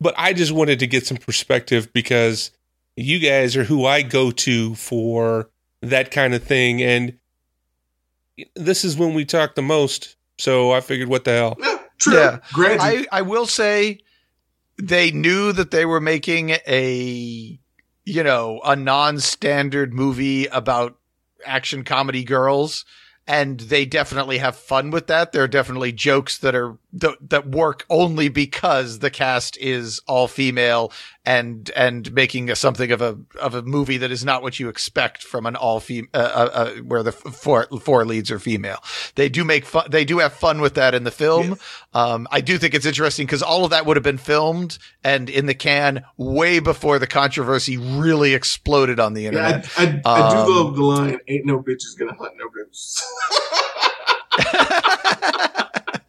but 0.00 0.14
I 0.16 0.32
just 0.32 0.52
wanted 0.52 0.78
to 0.80 0.86
get 0.86 1.06
some 1.06 1.16
perspective 1.16 1.92
because 1.92 2.50
you 2.96 3.18
guys 3.18 3.56
are 3.56 3.64
who 3.64 3.84
I 3.84 4.02
go 4.02 4.30
to 4.30 4.74
for 4.76 5.50
that 5.82 6.10
kind 6.10 6.34
of 6.34 6.42
thing, 6.44 6.82
and 6.82 7.18
this 8.54 8.84
is 8.84 8.96
when 8.96 9.14
we 9.14 9.24
talk 9.24 9.54
the 9.54 9.62
most. 9.62 10.16
So 10.38 10.70
I 10.72 10.80
figured, 10.80 11.08
what 11.08 11.24
the 11.24 11.32
hell? 11.32 11.56
Yeah, 11.60 11.78
true. 11.98 12.14
Yeah. 12.14 12.38
Granted, 12.52 12.80
I, 12.80 13.06
I 13.10 13.22
will 13.22 13.46
say 13.46 13.98
they 14.80 15.10
knew 15.10 15.52
that 15.52 15.70
they 15.70 15.84
were 15.84 16.00
making 16.00 16.50
a 16.66 17.58
you 18.04 18.22
know 18.22 18.60
a 18.64 18.76
non-standard 18.76 19.92
movie 19.92 20.46
about 20.46 20.96
action 21.44 21.84
comedy 21.84 22.24
girls 22.24 22.84
and 23.28 23.60
they 23.60 23.84
definitely 23.84 24.38
have 24.38 24.56
fun 24.56 24.90
with 24.90 25.06
that 25.06 25.32
there 25.32 25.42
are 25.44 25.48
definitely 25.48 25.92
jokes 25.92 26.38
that 26.38 26.54
are 26.54 26.76
that, 26.92 27.16
that 27.28 27.46
work 27.48 27.84
only 27.90 28.28
because 28.30 28.98
the 29.00 29.10
cast 29.10 29.56
is 29.58 30.00
all 30.08 30.26
female 30.26 30.90
and 31.26 31.70
and 31.76 32.10
making 32.14 32.48
a, 32.50 32.56
something 32.56 32.90
of 32.90 33.02
a 33.02 33.18
of 33.38 33.54
a 33.54 33.62
movie 33.62 33.98
that 33.98 34.10
is 34.10 34.24
not 34.24 34.42
what 34.42 34.58
you 34.58 34.68
expect 34.68 35.22
from 35.22 35.44
an 35.44 35.54
all 35.54 35.78
female 35.78 36.08
uh, 36.14 36.18
uh, 36.18 36.50
uh, 36.52 36.70
where 36.76 37.02
the 37.02 37.10
f- 37.10 37.34
four 37.34 37.66
four 37.80 38.04
leads 38.06 38.30
are 38.30 38.38
female 38.38 38.82
they 39.16 39.28
do 39.28 39.44
make 39.44 39.66
fun 39.66 39.86
they 39.90 40.04
do 40.06 40.18
have 40.18 40.32
fun 40.32 40.60
with 40.60 40.74
that 40.74 40.94
in 40.94 41.04
the 41.04 41.10
film 41.10 41.58
um, 41.92 42.26
I 42.30 42.40
do 42.40 42.56
think 42.58 42.74
it's 42.74 42.86
interesting 42.86 43.26
because 43.26 43.42
all 43.42 43.64
of 43.64 43.70
that 43.70 43.84
would 43.86 43.96
have 43.96 44.04
been 44.04 44.18
filmed 44.18 44.78
and 45.04 45.28
in 45.28 45.46
the 45.46 45.54
can 45.54 46.04
way 46.16 46.58
before 46.60 46.98
the 46.98 47.06
controversy 47.06 47.76
really 47.76 48.32
exploded 48.34 48.98
on 49.00 49.12
the 49.14 49.22
yeah, 49.22 49.28
internet. 49.28 49.68
I, 49.76 49.82
I, 49.82 49.86
I 49.86 50.30
do 50.30 50.36
Um, 50.50 50.54
love 50.54 50.76
the 50.76 50.82
line, 50.84 51.18
ain't 51.28 51.44
no 51.44 51.60
bitches 51.62 51.98
gonna 51.98 52.14
hunt 52.14 52.32
no 52.38 52.48
ghosts. 52.48 53.04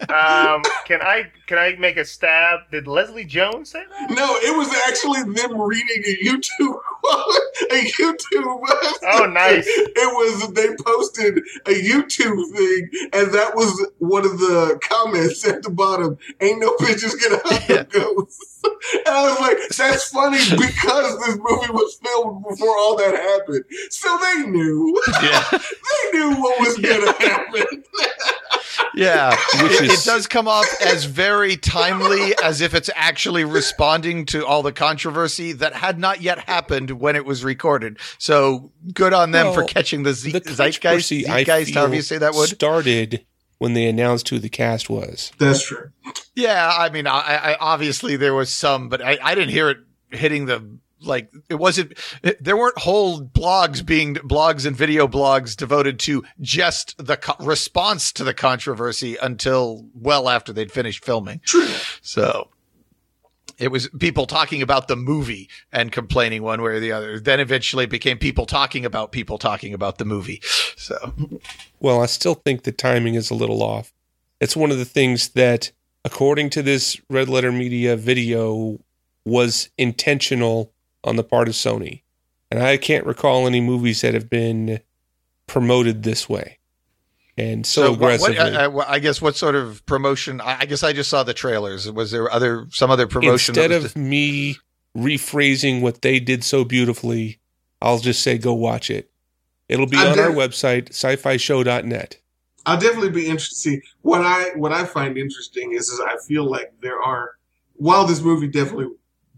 Um, 0.10 0.64
can 0.86 1.04
I 1.04 1.32
can 1.46 1.60
I 1.60 1.76
make 1.78 1.98
a 1.98 2.04
stab? 2.04 2.62
Did 2.72 2.88
Leslie 2.88 3.26
Jones 3.26 3.70
say 3.70 3.84
that? 3.88 4.10
no, 4.10 4.38
it 4.38 4.58
was 4.58 4.74
actually 4.88 5.22
them 5.34 5.62
reading 5.62 6.04
a 6.04 6.18
YouTube 6.26 6.80
a 7.72 7.92
YouTube. 8.00 8.60
Oh, 9.04 9.26
nice. 9.32 9.66
It 10.02 10.14
was 10.16 10.54
they 10.54 10.70
posted 10.84 11.38
a 11.66 11.72
YouTube 11.72 12.52
thing, 12.56 12.90
and 13.14 13.34
that 13.34 13.52
was 13.56 13.88
one 14.00 14.26
of 14.26 14.40
the 14.40 14.80
comments 14.84 15.46
at 15.48 15.64
the 15.64 15.70
bottom. 15.70 16.18
Ain't 16.42 16.60
no 16.60 16.76
bitches 16.78 17.16
gonna 17.22 17.42
hunt 17.44 17.64
Yeah. 17.70 18.00
no 18.00 18.14
ghosts. 18.16 18.56
And 18.94 19.08
I 19.08 19.30
was 19.30 19.40
like, 19.40 19.58
that's 19.78 20.10
funny 20.10 20.38
because 20.38 21.20
this 21.20 21.38
movie 21.38 21.72
was 21.72 21.98
filmed 22.04 22.44
before 22.50 22.78
all 22.78 22.96
that 22.98 23.14
happened, 23.16 23.64
so 23.90 24.18
they 24.22 24.50
knew. 24.50 25.02
yeah, 25.22 25.44
they 25.52 26.18
knew 26.20 26.36
what 26.42 26.60
was 26.60 26.78
gonna 26.78 27.12
happen. 27.14 27.84
yeah. 28.96 29.36
Which 29.64 29.82
It, 29.82 29.92
is- 29.92 30.06
it 30.06 30.10
does 30.10 30.28
come 30.28 30.48
off 30.48 30.66
as 30.82 31.06
very 31.06 31.56
timely, 31.58 32.34
as 32.44 32.62
if 32.62 32.74
it's 32.74 32.90
actually 32.96 33.44
responding 33.44 34.26
to 34.28 34.46
all 34.46 34.62
the 34.64 34.72
controversy 34.74 35.54
that 35.54 35.74
had 35.74 35.98
not 36.00 36.22
yet 36.22 36.40
happened 36.40 36.89
when 36.92 37.16
it 37.16 37.26
was 37.26 37.44
recorded. 37.44 37.98
So 38.18 38.72
good 38.94 39.14
on 39.14 39.32
them 39.32 39.54
for 39.54 39.64
catching 39.64 40.04
the, 40.04 40.14
z- 40.14 40.32
the 40.32 40.40
zeitgeist, 40.40 40.82
controversy, 40.82 41.28
I 41.28 41.44
zeitgeist, 41.44 41.74
however 41.74 41.90
feel, 41.92 41.96
you 41.98 42.02
say 42.02 42.18
that 42.18 42.34
word. 42.34 42.50
started 42.50 43.26
when 43.58 43.74
they 43.74 43.88
announced 43.88 44.30
who 44.30 44.40
the 44.40 44.50
cast 44.50 44.90
was. 44.90 45.32
That's 45.38 45.66
true. 45.66 45.92
Yeah, 46.36 46.72
I 46.78 46.90
mean, 46.90 47.08
I, 47.08 47.20
I 47.20 47.58
obviously 47.60 48.16
there 48.16 48.34
was 48.34 48.54
some, 48.54 48.90
but 48.90 49.02
I, 49.02 49.18
I 49.22 49.36
didn't 49.36 49.50
hear 49.50 49.70
it 49.70 49.78
hitting 50.12 50.46
the 50.46 50.80
like. 51.02 51.30
It 51.50 51.56
wasn't. 51.56 51.98
There 52.40 52.56
weren't 52.56 52.78
whole 52.80 53.22
blogs 53.22 53.86
being 53.86 54.16
blogs 54.16 54.66
and 54.66 54.76
video 54.76 55.08
blogs 55.08 55.56
devoted 55.58 56.00
to 56.00 56.24
just 56.40 56.96
the 56.98 57.18
co- 57.18 57.36
response 57.46 58.12
to 58.14 58.24
the 58.24 58.34
controversy 58.34 59.18
until 59.18 59.86
well 59.94 60.30
after 60.30 60.54
they'd 60.54 60.72
finished 60.72 61.04
filming. 61.04 61.42
True. 61.44 61.68
So 62.02 62.50
it 63.60 63.72
was 63.72 63.90
people 64.00 64.26
talking 64.26 64.62
about 64.62 64.88
the 64.88 64.96
movie 64.96 65.50
and 65.72 65.92
complaining 65.92 66.44
one 66.44 66.62
way 66.62 66.72
or 66.72 66.80
the 66.80 66.92
other. 66.92 67.20
Then 67.20 67.40
eventually 67.40 67.84
it 67.84 67.90
became 67.90 68.18
people 68.18 68.46
talking 68.46 68.86
about 68.86 69.12
people 69.12 69.38
talking 69.38 69.74
about 69.74 69.98
the 69.98 70.06
movie. 70.06 70.42
So 70.76 71.14
Well, 71.80 72.02
I 72.02 72.06
still 72.06 72.36
think 72.36 72.64
the 72.64 72.72
timing 72.72 73.16
is 73.16 73.30
a 73.30 73.36
little 73.36 73.62
off. 73.62 73.94
It's 74.40 74.56
one 74.56 74.72
of 74.72 74.78
the 74.78 74.86
things 74.86 75.30
that, 75.30 75.72
according 76.06 76.50
to 76.52 76.62
this 76.62 77.00
Red 77.10 77.28
Letter 77.28 77.52
Media 77.52 77.96
video, 77.96 78.80
was 79.26 79.70
intentional 79.78 80.72
on 81.04 81.18
the 81.18 81.24
part 81.24 81.48
of 81.48 81.54
Sony. 81.54 82.04
And 82.50 82.62
I 82.62 82.78
can't 82.78 83.06
recall 83.06 83.46
any 83.46 83.62
movies 83.62 84.02
that 84.02 84.14
have 84.14 84.30
been 84.30 84.80
promoted 85.48 86.04
this 86.04 86.30
way 86.30 86.59
and 87.40 87.66
so, 87.66 87.92
what- 87.94 88.20
what- 88.20 88.38
I, 88.40 88.66
I- 88.66 88.94
I 88.94 89.00
guess 89.00 89.22
what 89.22 89.36
sort 89.36 89.56
of 89.56 89.86
promotion? 89.86 90.42
I, 90.42 90.60
I 90.62 90.66
guess 90.66 90.84
I 90.84 90.94
just 90.94 91.10
saw 91.10 91.24
the 91.24 91.34
trailers. 91.34 91.90
Was 91.92 92.12
there 92.12 92.32
other 92.32 92.68
some 92.72 92.92
other 92.92 93.08
promotion? 93.08 93.56
that 93.56 93.72
Instead 93.72 93.84
was 93.84 93.92
of 93.96 93.98
me 93.98 94.58
rephrasing 94.98 95.82
what 95.82 96.02
they 96.02 96.20
did 96.20 96.44
so 96.44 96.64
beautifully, 96.66 97.40
I'll 97.82 98.00
just 98.00 98.22
say 98.22 98.38
go 98.38 98.54
watch 98.54 98.90
it. 98.90 99.10
It'll 99.68 99.86
be 99.88 99.98
I 99.98 100.12
on 100.12 100.20
our 100.20 100.32
website, 100.32 100.90
sci-fi 100.90 101.38
show.net. 101.38 102.18
I'll 102.66 102.80
definitely 102.80 103.12
be 103.12 103.28
interested 103.28 103.56
to 103.56 103.60
see 103.78 103.82
what 104.02 104.22
I 104.22 104.50
what 104.56 104.72
I 104.72 104.86
find 104.86 105.18
interesting 105.18 105.72
is 105.74 105.90
is 105.90 106.00
I 106.00 106.18
feel 106.28 106.44
like 106.50 106.74
there 106.82 107.02
are 107.02 107.32
while 107.76 108.06
this 108.06 108.22
movie 108.22 108.48
definitely 108.48 108.88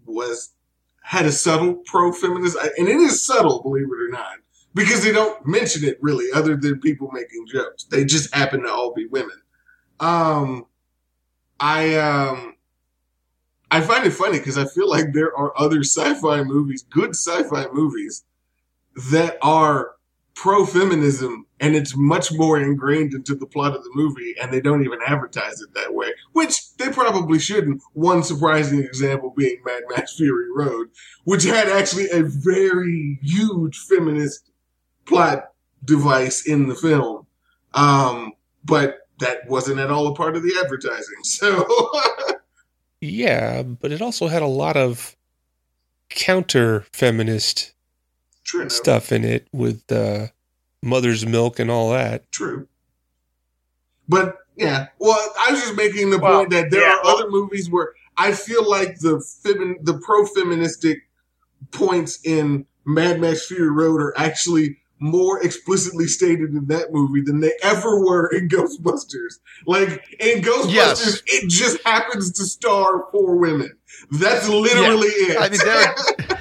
was 0.05 0.51
had 1.03 1.25
a 1.25 1.31
subtle 1.31 1.75
pro 1.85 2.11
feminist 2.11 2.57
and 2.77 2.87
it 2.87 2.95
is 2.95 3.23
subtle, 3.23 3.61
believe 3.61 3.85
it 3.85 4.01
or 4.01 4.09
not, 4.09 4.37
because 4.73 5.03
they 5.03 5.11
don't 5.11 5.45
mention 5.45 5.83
it 5.83 5.97
really, 6.01 6.31
other 6.33 6.55
than 6.55 6.79
people 6.79 7.09
making 7.11 7.45
jokes. 7.47 7.83
They 7.85 8.05
just 8.05 8.33
happen 8.33 8.63
to 8.63 8.71
all 8.71 8.93
be 8.93 9.07
women. 9.07 9.41
Um, 9.99 10.65
I 11.59 11.95
um, 11.95 12.55
I 13.69 13.81
find 13.81 14.05
it 14.05 14.11
funny 14.11 14.39
because 14.39 14.57
I 14.57 14.65
feel 14.65 14.89
like 14.89 15.13
there 15.13 15.35
are 15.37 15.53
other 15.57 15.79
sci-fi 15.83 16.43
movies, 16.43 16.83
good 16.83 17.11
sci-fi 17.11 17.67
movies, 17.71 18.25
that 19.11 19.37
are 19.41 19.91
pro 20.33 20.65
feminism 20.65 21.45
and 21.59 21.75
it's 21.75 21.95
much 21.95 22.31
more 22.31 22.59
ingrained 22.59 23.13
into 23.13 23.35
the 23.35 23.45
plot 23.45 23.75
of 23.75 23.83
the 23.83 23.91
movie 23.93 24.33
and 24.41 24.51
they 24.51 24.59
don't 24.59 24.83
even 24.83 24.99
advertise 25.05 25.61
it 25.61 25.73
that 25.75 25.93
way, 25.93 26.07
which 26.33 26.75
they 26.77 26.89
probably 26.89 27.37
shouldn't. 27.37 27.81
One 27.93 28.23
surprising 28.23 28.79
example 28.79 29.33
being 29.37 29.61
Mad 29.63 29.83
Max 29.89 30.17
Fury 30.17 30.47
Road, 30.55 30.89
which 31.25 31.43
had 31.43 31.69
actually 31.69 32.09
a 32.09 32.23
very 32.23 33.19
huge 33.21 33.77
feminist 33.77 34.50
plot 35.11 35.51
device 35.85 36.45
in 36.47 36.67
the 36.67 36.75
film. 36.75 37.25
Um, 37.73 38.33
but 38.63 39.07
that 39.19 39.47
wasn't 39.47 39.79
at 39.79 39.91
all 39.91 40.07
a 40.07 40.15
part 40.15 40.35
of 40.35 40.43
the 40.43 40.53
advertising. 40.63 41.15
So, 41.23 41.65
Yeah, 42.99 43.63
but 43.63 43.91
it 43.91 44.01
also 44.01 44.27
had 44.27 44.41
a 44.41 44.47
lot 44.47 44.77
of 44.77 45.15
counter 46.09 46.85
feminist 46.93 47.73
true. 48.43 48.61
enough. 48.61 48.71
stuff 48.71 49.11
in 49.11 49.23
it 49.23 49.47
with 49.51 49.91
uh, 49.91 50.27
mother's 50.83 51.25
milk 51.25 51.57
and 51.59 51.71
all 51.71 51.91
that. 51.91 52.31
True. 52.31 52.67
But 54.07 54.37
yeah, 54.55 54.87
well, 54.99 55.17
I 55.39 55.51
was 55.51 55.61
just 55.61 55.75
making 55.75 56.09
the 56.11 56.19
Well, 56.19 56.39
point 56.39 56.49
that 56.51 56.69
there 56.69 56.81
yeah, 56.81 56.95
are 56.97 57.01
well- 57.03 57.17
other 57.17 57.29
movies 57.29 57.69
where 57.71 57.93
I 58.17 58.33
feel 58.33 58.69
like 58.69 58.99
the 58.99 59.17
femin- 59.17 59.83
the 59.83 59.97
pro 59.99 60.25
feministic 60.25 60.99
points 61.71 62.19
in 62.23 62.65
Mad 62.85 63.19
Max 63.21 63.47
Fury 63.47 63.69
Road 63.71 64.01
are 64.01 64.13
actually 64.17 64.77
more 65.01 65.43
explicitly 65.43 66.05
stated 66.07 66.51
in 66.51 66.67
that 66.67 66.93
movie 66.93 67.21
than 67.21 67.39
they 67.41 67.51
ever 67.63 67.99
were 67.99 68.27
in 68.27 68.47
Ghostbusters. 68.49 69.39
Like 69.65 69.89
in 70.19 70.41
Ghostbusters, 70.41 70.71
Yes. 70.73 71.21
it 71.25 71.49
just 71.49 71.83
happens 71.83 72.31
to 72.33 72.45
star 72.45 73.05
four 73.11 73.35
women. 73.37 73.71
That's 74.11 74.47
literally 74.47 75.07
it. 75.09 75.37
I 75.37 75.49
mean, 75.49 76.37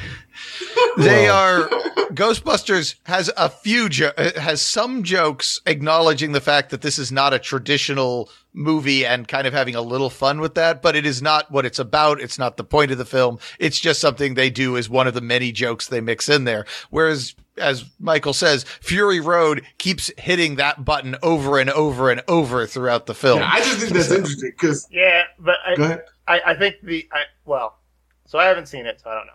They 0.98 1.24
Well. 1.26 1.36
are 1.36 1.68
Ghostbusters 2.12 2.96
has 3.04 3.30
a 3.36 3.48
few 3.48 3.88
jo- 3.88 4.12
uh, 4.18 4.38
has 4.40 4.60
some 4.60 5.02
jokes 5.04 5.60
acknowledging 5.66 6.32
the 6.32 6.40
fact 6.40 6.70
that 6.70 6.82
this 6.82 6.98
is 6.98 7.12
not 7.12 7.32
a 7.32 7.38
traditional 7.38 8.28
movie 8.52 9.06
and 9.06 9.28
kind 9.28 9.46
of 9.46 9.52
having 9.52 9.76
a 9.76 9.80
little 9.80 10.10
fun 10.10 10.40
with 10.40 10.54
that, 10.56 10.82
but 10.82 10.96
it 10.96 11.06
is 11.06 11.22
not 11.22 11.50
what 11.52 11.64
it's 11.64 11.78
about. 11.78 12.20
It's 12.20 12.38
not 12.38 12.56
the 12.56 12.64
point 12.64 12.90
of 12.90 12.98
the 12.98 13.04
film. 13.04 13.38
It's 13.60 13.78
just 13.78 14.00
something 14.00 14.34
they 14.34 14.50
do 14.50 14.76
as 14.76 14.88
one 14.90 15.06
of 15.06 15.14
the 15.14 15.20
many 15.20 15.52
jokes 15.52 15.86
they 15.86 16.00
mix 16.00 16.28
in 16.28 16.44
there. 16.44 16.66
Whereas 16.90 17.34
as 17.56 17.84
Michael 18.00 18.32
says, 18.32 18.64
Fury 18.80 19.20
Road 19.20 19.64
keeps 19.78 20.10
hitting 20.18 20.56
that 20.56 20.84
button 20.84 21.16
over 21.22 21.58
and 21.58 21.70
over 21.70 22.10
and 22.10 22.22
over 22.26 22.66
throughout 22.66 23.06
the 23.06 23.14
film. 23.14 23.38
Yeah, 23.40 23.50
I 23.52 23.58
just 23.60 23.78
think 23.78 23.92
that's 23.92 24.10
interesting 24.10 24.50
because 24.50 24.88
Yeah, 24.90 25.24
but 25.38 25.56
I, 25.64 25.76
go 25.76 25.84
ahead. 25.84 26.04
I, 26.26 26.40
I 26.46 26.54
think 26.54 26.76
the 26.82 27.08
I, 27.12 27.22
well, 27.44 27.78
so 28.26 28.38
I 28.38 28.46
haven't 28.46 28.66
seen 28.66 28.86
it, 28.86 29.00
so 29.02 29.10
I 29.10 29.14
don't 29.14 29.26
know. 29.26 29.32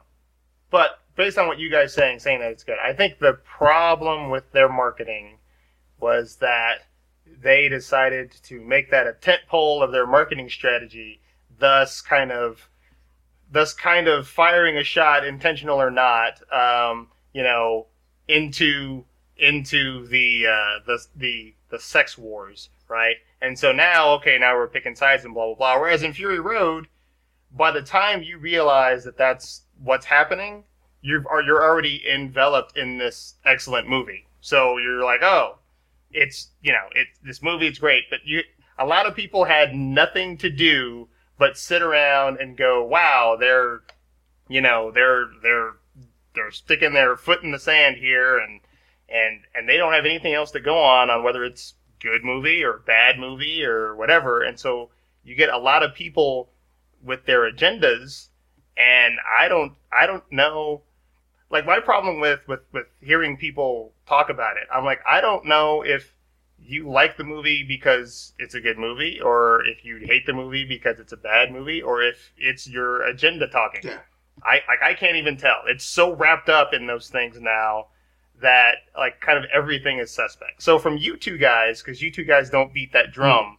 But 0.72 1.00
based 1.16 1.38
on 1.38 1.48
what 1.48 1.60
you 1.60 1.70
guys 1.70 1.94
saying, 1.94 2.20
saying 2.20 2.40
that 2.40 2.52
it's 2.52 2.64
good, 2.64 2.78
I 2.84 2.94
think 2.94 3.20
the 3.20 3.34
problem 3.34 4.30
with 4.30 4.52
their 4.52 4.70
marketing 4.70 5.38
was 6.00 6.38
that 6.38 6.86
they 7.42 7.70
decided 7.70 8.32
to 8.44 8.60
make 8.62 8.92
that 8.92 9.08
a 9.08 9.14
tent 9.14 9.42
pole 9.48 9.82
of 9.82 9.92
their 9.92 10.06
marketing 10.06 10.50
strategy, 10.50 11.22
thus 11.58 12.02
kind 12.02 12.32
of, 12.32 12.70
thus 13.52 13.74
kind 13.74 14.08
of 14.08 14.28
firing 14.28 14.78
a 14.78 14.84
shot, 14.84 15.26
intentional 15.26 15.82
or 15.82 15.92
not, 15.92 16.42
um, 16.52 17.10
you 17.34 17.44
know, 17.44 17.88
into 18.28 19.06
into 19.38 20.08
the 20.08 20.48
uh, 20.48 20.80
the 20.86 21.06
the 21.16 21.54
the 21.70 21.80
sex 21.80 22.18
wars, 22.18 22.70
right? 22.88 23.18
And 23.42 23.58
so 23.58 23.72
now, 23.72 24.14
okay, 24.16 24.38
now 24.40 24.56
we're 24.56 24.68
picking 24.68 24.96
sides 24.96 25.26
and 25.26 25.34
blah 25.34 25.46
blah 25.48 25.56
blah. 25.56 25.80
Whereas 25.80 26.04
in 26.04 26.14
Fury 26.14 26.40
Road, 26.40 26.88
by 27.52 27.72
the 27.72 27.82
time 27.82 28.24
you 28.24 28.38
realize 28.38 29.04
that 29.04 29.18
that's 29.18 29.64
what's 29.84 30.06
happening, 30.06 30.64
you're 31.06 31.24
are 31.30 31.42
you're 31.42 31.64
already 31.64 32.04
enveloped 32.12 32.78
in 32.78 32.98
this 32.98 33.36
excellent 33.46 33.88
movie. 33.88 34.26
So 34.42 34.78
you're 34.78 35.04
like, 35.04 35.22
oh, 35.22 35.60
it's 36.12 36.50
you 36.62 36.72
know, 36.74 36.88
it 36.96 37.08
this 37.24 37.44
movie 37.44 37.68
it's 37.68 37.80
great, 37.80 38.06
but 38.10 38.20
you 38.26 38.42
a 38.80 38.86
lot 38.86 39.06
of 39.06 39.16
people 39.16 39.46
had 39.46 39.76
nothing 39.76 40.38
to 40.38 40.50
do 40.50 41.08
but 41.38 41.58
sit 41.58 41.82
around 41.82 42.40
and 42.40 42.58
go, 42.58 42.84
wow, 42.84 43.38
they're 43.40 43.82
you 44.50 44.62
know, 44.62 44.92
they're 44.92 45.28
they're 45.44 45.74
they're 46.34 46.52
sticking 46.52 46.94
their 46.94 47.16
foot 47.16 47.44
in 47.44 47.52
the 47.52 47.60
sand 47.60 47.98
here 47.98 48.40
and 48.40 48.62
and 49.08 49.42
and 49.54 49.70
they 49.70 49.78
don't 49.78 49.94
have 49.94 50.06
anything 50.06 50.34
else 50.34 50.52
to 50.52 50.60
go 50.60 50.80
on 50.80 51.12
on 51.12 51.24
whether 51.24 51.44
it's 51.44 51.76
good 52.02 52.24
movie 52.24 52.64
or 52.64 52.82
bad 52.86 53.20
movie 53.20 53.64
or 53.64 53.96
whatever 53.96 54.42
and 54.42 54.60
so 54.60 54.90
you 55.24 55.36
get 55.36 55.50
a 55.50 55.58
lot 55.58 55.84
of 55.84 55.94
people 55.94 56.50
with 57.04 57.26
their 57.26 57.50
agendas 57.50 58.28
and 58.76 59.16
i 59.40 59.48
don't 59.48 59.74
i 59.92 60.06
don't 60.06 60.30
know 60.32 60.82
like 61.56 61.66
my 61.66 61.80
problem 61.80 62.20
with 62.20 62.42
with 62.48 62.60
with 62.74 62.86
hearing 63.02 63.38
people 63.38 63.94
talk 64.06 64.30
about 64.30 64.58
it 64.58 64.68
i'm 64.74 64.84
like 64.86 65.00
i 65.08 65.22
don't 65.22 65.46
know 65.46 65.82
if 65.82 66.14
you 66.60 66.90
like 66.90 67.16
the 67.18 67.24
movie 67.24 67.64
because 67.64 68.34
it's 68.40 68.56
a 68.56 68.62
good 68.62 68.78
movie 68.78 69.20
or 69.22 69.66
if 69.66 69.84
you 69.86 69.98
hate 70.04 70.26
the 70.26 70.34
movie 70.34 70.66
because 70.66 71.00
it's 71.00 71.14
a 71.14 71.18
bad 71.18 71.52
movie 71.52 71.82
or 71.82 72.02
if 72.04 72.32
it's 72.38 72.68
your 72.68 73.04
agenda 73.04 73.48
talking 73.48 73.82
Yeah. 73.84 74.00
i 74.44 74.56
like 74.68 74.82
i 74.84 74.94
can't 74.94 75.16
even 75.16 75.38
tell 75.38 75.62
it's 75.68 75.86
so 75.86 76.14
wrapped 76.14 76.50
up 76.50 76.74
in 76.74 76.88
those 76.88 77.10
things 77.10 77.40
now 77.40 77.88
that 78.42 78.76
like 78.98 79.22
kind 79.22 79.38
of 79.38 79.46
everything 79.54 79.98
is 80.00 80.12
suspect. 80.12 80.62
So 80.62 80.78
from 80.78 80.98
you 80.98 81.16
two 81.16 81.38
guys, 81.38 81.82
because 81.82 82.02
you 82.02 82.12
two 82.12 82.26
guys 82.26 82.50
don't 82.50 82.74
beat 82.74 82.92
that 82.92 83.14
drum, 83.14 83.58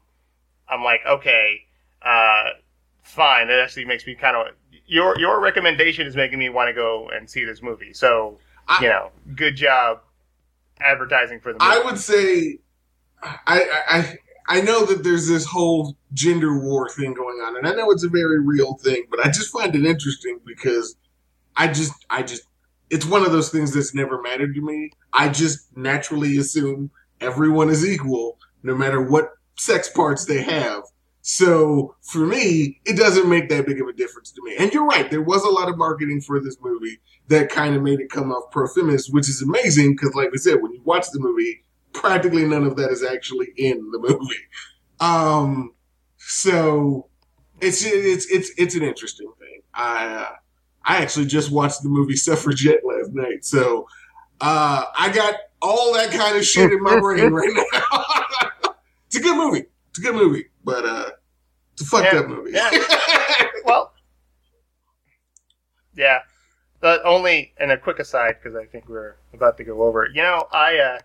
I'm 0.68 0.84
like, 0.84 1.00
okay, 1.06 1.62
uh, 2.02 2.50
fine. 3.02 3.48
That 3.48 3.58
actually 3.60 3.86
makes 3.86 4.06
me 4.06 4.14
kind 4.14 4.36
of 4.36 4.48
your 4.86 5.18
your 5.18 5.40
recommendation 5.40 6.06
is 6.06 6.16
making 6.16 6.38
me 6.38 6.48
want 6.48 6.68
to 6.68 6.74
go 6.74 7.08
and 7.08 7.28
see 7.28 7.44
this 7.44 7.62
movie. 7.62 7.92
So 7.92 8.38
I- 8.68 8.82
you 8.82 8.88
know, 8.88 9.10
good 9.34 9.56
job 9.56 10.00
advertising 10.80 11.40
for 11.40 11.52
the 11.52 11.58
movie. 11.58 11.76
I 11.76 11.82
would 11.84 11.98
say, 11.98 12.58
I, 13.22 13.36
I 13.46 13.82
I 13.88 14.18
I 14.48 14.60
know 14.60 14.84
that 14.86 15.02
there's 15.02 15.26
this 15.26 15.44
whole 15.44 15.96
gender 16.12 16.58
war 16.58 16.88
thing 16.88 17.14
going 17.14 17.38
on, 17.38 17.56
and 17.56 17.66
I 17.66 17.72
know 17.72 17.90
it's 17.90 18.04
a 18.04 18.08
very 18.08 18.40
real 18.40 18.74
thing, 18.74 19.04
but 19.10 19.20
I 19.24 19.28
just 19.30 19.50
find 19.50 19.74
it 19.74 19.84
interesting 19.84 20.40
because 20.44 20.96
I 21.56 21.68
just 21.68 21.92
I 22.10 22.22
just 22.22 22.42
it's 22.90 23.04
one 23.06 23.24
of 23.24 23.32
those 23.32 23.50
things 23.50 23.74
that's 23.74 23.94
never 23.94 24.20
mattered 24.22 24.54
to 24.54 24.60
me. 24.60 24.90
I 25.12 25.28
just 25.28 25.76
naturally 25.76 26.36
assume 26.38 26.90
everyone 27.20 27.70
is 27.70 27.84
equal, 27.88 28.38
no 28.62 28.76
matter 28.76 29.00
what 29.00 29.30
sex 29.58 29.88
parts 29.88 30.24
they 30.26 30.42
have. 30.42 30.82
So 31.28 31.96
for 32.02 32.20
me, 32.20 32.80
it 32.84 32.96
doesn't 32.96 33.28
make 33.28 33.48
that 33.48 33.66
big 33.66 33.80
of 33.80 33.88
a 33.88 33.92
difference 33.92 34.30
to 34.30 34.40
me. 34.44 34.54
And 34.60 34.72
you're 34.72 34.86
right, 34.86 35.10
there 35.10 35.20
was 35.20 35.42
a 35.42 35.48
lot 35.50 35.68
of 35.68 35.76
marketing 35.76 36.20
for 36.20 36.38
this 36.38 36.56
movie 36.62 37.00
that 37.26 37.50
kind 37.50 37.74
of 37.74 37.82
made 37.82 37.98
it 37.98 38.10
come 38.10 38.30
off 38.30 38.48
pro 38.52 38.68
feminist, 38.68 39.12
which 39.12 39.28
is 39.28 39.42
amazing 39.42 39.96
because, 39.96 40.14
like 40.14 40.30
we 40.30 40.38
said, 40.38 40.62
when 40.62 40.72
you 40.72 40.80
watch 40.84 41.06
the 41.12 41.18
movie, 41.18 41.64
practically 41.92 42.44
none 42.44 42.62
of 42.62 42.76
that 42.76 42.92
is 42.92 43.02
actually 43.02 43.48
in 43.56 43.90
the 43.90 43.98
movie. 43.98 44.36
Um, 45.00 45.72
so 46.16 47.08
it's 47.60 47.84
it's 47.84 48.30
it's 48.30 48.52
it's 48.56 48.76
an 48.76 48.84
interesting 48.84 49.32
thing. 49.40 49.62
I 49.74 50.06
uh, 50.06 50.28
I 50.84 50.98
actually 50.98 51.26
just 51.26 51.50
watched 51.50 51.82
the 51.82 51.88
movie 51.88 52.14
Suffragette 52.14 52.84
last 52.84 53.12
night, 53.12 53.44
so 53.44 53.88
uh, 54.40 54.84
I 54.96 55.12
got 55.12 55.34
all 55.60 55.92
that 55.94 56.12
kind 56.12 56.36
of 56.36 56.46
shit 56.46 56.70
in 56.70 56.80
my 56.84 57.00
brain 57.00 57.32
right 57.32 57.50
now. 57.52 58.70
it's 59.08 59.16
a 59.16 59.20
good 59.20 59.36
movie. 59.36 59.64
It's 59.90 59.98
a 59.98 60.02
good 60.02 60.14
movie, 60.14 60.44
but 60.64 60.84
uh, 60.84 61.10
it's 61.76 61.82
a 61.82 61.86
fucked 61.86 62.12
Yeah, 62.12 62.20
up 62.20 62.28
movie. 62.28 62.52
yeah. 62.52 62.70
well, 63.64 63.92
yeah. 65.94 66.20
But 66.80 67.04
only, 67.04 67.54
and 67.58 67.72
a 67.72 67.78
quick 67.78 67.98
aside 67.98 68.36
because 68.42 68.56
I 68.56 68.66
think 68.66 68.88
we're 68.88 69.16
about 69.32 69.56
to 69.58 69.64
go 69.64 69.82
over 69.82 70.04
it. 70.04 70.14
You 70.14 70.22
know, 70.22 70.46
I 70.52 70.78
uh, 70.78 70.98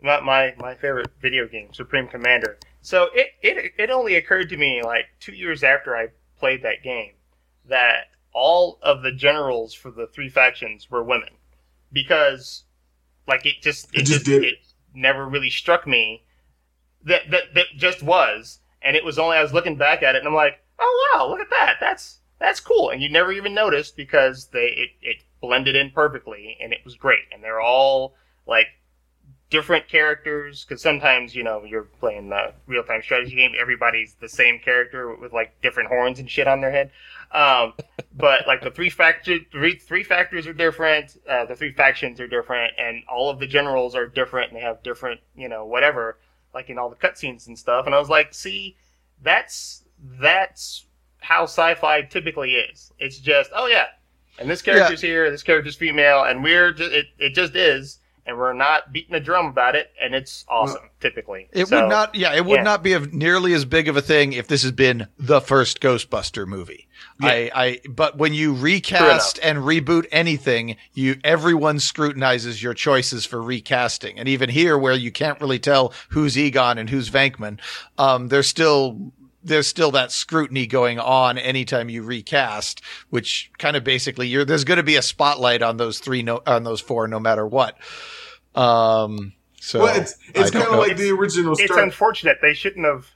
my 0.00 0.20
my 0.20 0.54
my 0.58 0.74
favorite 0.74 1.10
video 1.20 1.46
game, 1.48 1.72
Supreme 1.72 2.08
Commander. 2.08 2.58
So 2.80 3.08
it 3.14 3.28
it 3.42 3.72
it 3.78 3.90
only 3.90 4.14
occurred 4.14 4.48
to 4.50 4.56
me 4.56 4.82
like 4.82 5.06
two 5.20 5.32
years 5.32 5.62
after 5.64 5.96
I 5.96 6.08
played 6.38 6.62
that 6.62 6.82
game 6.82 7.12
that 7.68 8.06
all 8.32 8.78
of 8.82 9.02
the 9.02 9.12
generals 9.12 9.74
for 9.74 9.90
the 9.90 10.06
three 10.06 10.28
factions 10.28 10.90
were 10.90 11.02
women 11.02 11.30
because 11.92 12.64
like 13.26 13.44
it 13.46 13.60
just 13.62 13.88
It 13.92 14.00
it, 14.00 14.04
just 14.04 14.24
just, 14.24 14.24
did. 14.24 14.44
it 14.44 14.54
never 14.94 15.26
really 15.28 15.50
struck 15.50 15.86
me 15.86 16.24
that 17.04 17.22
that 17.30 17.54
that 17.54 17.66
just 17.76 18.02
was 18.02 18.60
and 18.86 18.96
it 18.96 19.04
was 19.04 19.18
only 19.18 19.36
I 19.36 19.42
was 19.42 19.52
looking 19.52 19.76
back 19.76 20.02
at 20.02 20.14
it 20.14 20.18
and 20.18 20.28
I'm 20.28 20.34
like 20.34 20.60
oh 20.78 21.10
wow 21.12 21.28
look 21.28 21.40
at 21.40 21.50
that. 21.50 21.76
That's 21.80 22.20
that's 22.38 22.60
cool. 22.60 22.90
And 22.90 23.02
you 23.02 23.08
never 23.08 23.32
even 23.32 23.54
noticed 23.54 23.96
because 23.96 24.48
they 24.48 24.66
it, 24.66 24.90
it 25.02 25.16
blended 25.40 25.76
in 25.76 25.90
perfectly 25.90 26.56
and 26.60 26.72
it 26.72 26.80
was 26.84 26.94
great. 26.94 27.24
And 27.32 27.42
they're 27.42 27.60
all 27.60 28.14
like 28.46 28.66
different 29.48 29.88
characters 29.88 30.64
because 30.64 30.82
sometimes 30.82 31.34
you 31.34 31.44
know 31.44 31.62
you're 31.64 31.84
playing 32.00 32.28
the 32.28 32.52
real-time 32.66 33.00
strategy 33.00 33.36
game 33.36 33.52
everybody's 33.58 34.14
the 34.14 34.28
same 34.28 34.58
character 34.58 35.14
with, 35.14 35.32
like 35.32 35.60
different 35.62 35.88
horns 35.88 36.18
and 36.18 36.28
shit 36.28 36.48
on 36.48 36.60
their 36.60 36.72
head. 36.72 36.90
Um, 37.32 37.74
but 38.16 38.46
like 38.46 38.62
the 38.62 38.70
three 38.70 38.90
factors 38.90 39.40
three, 39.52 39.76
three 39.76 40.02
factors 40.02 40.46
are 40.46 40.52
different 40.52 41.16
uh, 41.28 41.44
the 41.44 41.54
three 41.54 41.72
factions 41.72 42.20
are 42.20 42.26
different 42.26 42.72
and 42.78 43.02
all 43.08 43.30
of 43.30 43.38
the 43.38 43.46
generals 43.46 43.94
are 43.94 44.06
different 44.06 44.50
and 44.50 44.56
they 44.56 44.64
have 44.64 44.82
different 44.82 45.20
you 45.36 45.48
know 45.48 45.64
whatever 45.64 46.18
like 46.56 46.70
in 46.70 46.78
all 46.78 46.88
the 46.88 46.96
cutscenes 46.96 47.46
and 47.46 47.58
stuff 47.58 47.84
and 47.84 47.94
i 47.94 47.98
was 47.98 48.08
like 48.08 48.32
see 48.32 48.74
that's 49.22 49.84
that's 50.20 50.86
how 51.18 51.42
sci-fi 51.42 52.02
typically 52.02 52.52
is. 52.52 52.92
It's 52.98 53.18
just 53.18 53.50
oh 53.54 53.66
yeah 53.66 53.86
and 54.38 54.48
this 54.48 54.62
character's 54.62 55.00
here 55.00 55.30
this 55.30 55.42
character's 55.42 55.76
female 55.76 56.22
and 56.24 56.42
we're 56.42 56.72
just 56.72 56.92
it, 56.92 57.06
it 57.18 57.34
just 57.34 57.56
is 57.56 57.98
and 58.26 58.36
we're 58.36 58.52
not 58.52 58.92
beating 58.92 59.14
a 59.14 59.20
drum 59.20 59.46
about 59.46 59.74
it 59.74 59.90
and 60.02 60.14
it's 60.14 60.44
awesome 60.48 60.90
typically 61.00 61.48
It 61.52 61.68
So, 61.68 61.82
would 61.82 61.88
not, 61.88 62.14
yeah, 62.14 62.34
it 62.34 62.44
would 62.44 62.56
yeah. 62.56 62.62
not 62.62 62.82
be 62.82 62.92
of 62.92 63.12
nearly 63.12 63.52
as 63.52 63.64
big 63.64 63.88
of 63.88 63.96
a 63.96 64.02
thing 64.02 64.32
if 64.32 64.48
this 64.48 64.62
had 64.62 64.76
been 64.76 65.06
the 65.18 65.40
first 65.40 65.80
Ghostbuster 65.80 66.46
movie. 66.46 66.88
I, 67.20 67.50
I, 67.54 67.80
but 67.88 68.18
when 68.18 68.34
you 68.34 68.54
recast 68.54 69.38
and 69.42 69.58
reboot 69.58 70.06
anything, 70.12 70.76
you 70.92 71.16
everyone 71.24 71.78
scrutinizes 71.78 72.62
your 72.62 72.74
choices 72.74 73.24
for 73.24 73.42
recasting, 73.42 74.18
and 74.18 74.28
even 74.28 74.50
here, 74.50 74.76
where 74.78 74.94
you 74.94 75.10
can't 75.10 75.40
really 75.40 75.58
tell 75.58 75.92
who's 76.10 76.36
Egon 76.36 76.78
and 76.78 76.90
who's 76.90 77.08
Venkman, 77.10 77.58
um, 77.96 78.28
there's 78.28 78.48
still 78.48 79.12
there's 79.46 79.66
still 79.66 79.90
that 79.92 80.12
scrutiny 80.12 80.66
going 80.66 80.98
on 80.98 81.38
anytime 81.38 81.88
you 81.88 82.02
recast, 82.02 82.82
which 83.10 83.50
kind 83.58 83.76
of 83.76 83.84
basically 83.84 84.28
you're 84.28 84.44
there's 84.44 84.64
going 84.64 84.76
to 84.76 84.82
be 84.82 84.96
a 84.96 85.02
spotlight 85.02 85.62
on 85.62 85.76
those 85.76 85.98
three 85.98 86.22
no 86.22 86.42
on 86.46 86.64
those 86.64 86.80
four 86.80 87.08
no 87.08 87.20
matter 87.20 87.46
what. 87.46 87.78
Um, 88.54 89.32
so 89.60 89.80
well, 89.80 90.00
it's 90.00 90.16
it's 90.34 90.50
kind 90.50 90.66
of 90.66 90.78
like 90.78 90.96
the 90.96 91.10
original 91.10 91.52
it's 91.54 91.64
Star. 91.64 91.82
unfortunate 91.82 92.38
they 92.42 92.54
shouldn't 92.54 92.86
have 92.86 93.06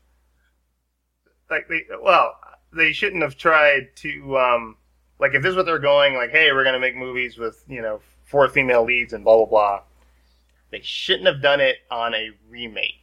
like 1.51 1.69
they 1.69 1.85
well 2.03 2.35
they 2.73 2.93
shouldn't 2.93 3.23
have 3.23 3.37
tried 3.37 3.89
to 3.97 4.39
um 4.39 4.77
like 5.19 5.35
if 5.35 5.43
this 5.43 5.51
is 5.51 5.57
what 5.57 5.67
they're 5.67 5.79
going 5.79 6.15
like 6.15 6.31
hey 6.31 6.53
we're 6.53 6.65
gonna 6.65 6.81
make 6.81 6.97
movies 6.97 7.39
with 7.39 7.63
you 7.69 7.83
know 7.83 8.01
four 8.25 8.49
female 8.49 8.85
leads 8.85 9.13
and 9.13 9.25
blah 9.25 9.37
blah 9.37 9.47
blah 9.47 9.81
they 10.71 10.81
shouldn't 10.83 11.27
have 11.27 11.43
done 11.43 11.61
it 11.61 11.77
on 11.91 12.15
a 12.15 12.31
remake 12.49 13.00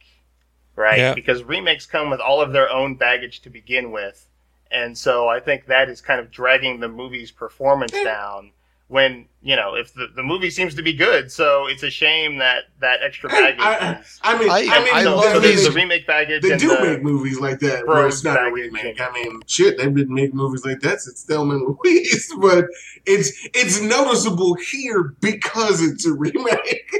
right 0.78 0.98
Yeah. 0.98 1.14
because 1.14 1.42
remakes 1.42 1.84
come 1.86 2.08
with 2.10 2.20
all 2.20 2.40
of 2.40 2.52
their 2.52 2.70
own 2.70 2.94
baggage 2.94 3.40
to 3.42 3.50
begin 3.50 3.90
with 3.90 4.26
and 4.70 4.96
so 4.96 5.28
i 5.28 5.40
think 5.40 5.66
that 5.66 5.88
is 5.88 6.00
kind 6.00 6.20
of 6.20 6.30
dragging 6.30 6.80
the 6.80 6.88
movie's 6.88 7.30
performance 7.30 7.92
down 7.92 8.52
when 8.90 9.26
you 9.42 9.54
know 9.54 9.74
if 9.74 9.92
the, 9.92 10.06
the 10.16 10.22
movie 10.22 10.48
seems 10.48 10.74
to 10.74 10.80
be 10.82 10.94
good, 10.94 11.30
so 11.30 11.66
it's 11.66 11.82
a 11.82 11.90
shame 11.90 12.38
that 12.38 12.64
that 12.80 13.00
extra 13.02 13.28
baggage. 13.28 13.60
I, 13.60 13.98
is, 14.00 14.18
I 14.22 14.38
mean, 14.38 14.48
I- 14.48 14.54
I, 14.54 14.78
mean, 14.82 14.94
I 14.94 15.02
so, 15.02 15.16
love 15.16 15.24
so 15.24 15.40
there's 15.40 15.56
these- 15.56 15.64
the 15.66 15.72
remake 15.72 16.06
baggage. 16.06 16.40
They 16.40 16.52
and 16.52 16.58
do 16.60 16.68
the, 16.74 16.82
make 16.82 17.02
movies 17.02 17.38
like 17.38 17.58
that 17.60 17.86
where 17.86 18.06
it's 18.06 18.24
not 18.24 18.38
a 18.42 18.50
remake. 18.50 18.98
I 18.98 19.12
mean, 19.12 19.42
shit, 19.46 19.76
they've 19.76 19.92
been 19.92 20.14
making 20.14 20.36
movies 20.38 20.64
like 20.64 20.80
that 20.80 21.00
since 21.02 21.22
Thelma 21.22 21.56
and 21.56 21.76
Louise, 21.84 22.32
but 22.40 22.64
it's 23.04 23.30
it's 23.52 23.78
noticeable 23.82 24.54
here 24.54 25.14
because 25.20 25.82
it's 25.82 26.06
a 26.06 26.12
remake. 26.14 26.90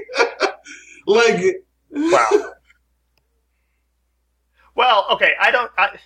like, 1.06 1.64
Wow. 1.90 2.52
Well, 4.78 5.06
okay, 5.10 5.32
I 5.40 5.50
don't. 5.50 5.72
I, 5.76 5.98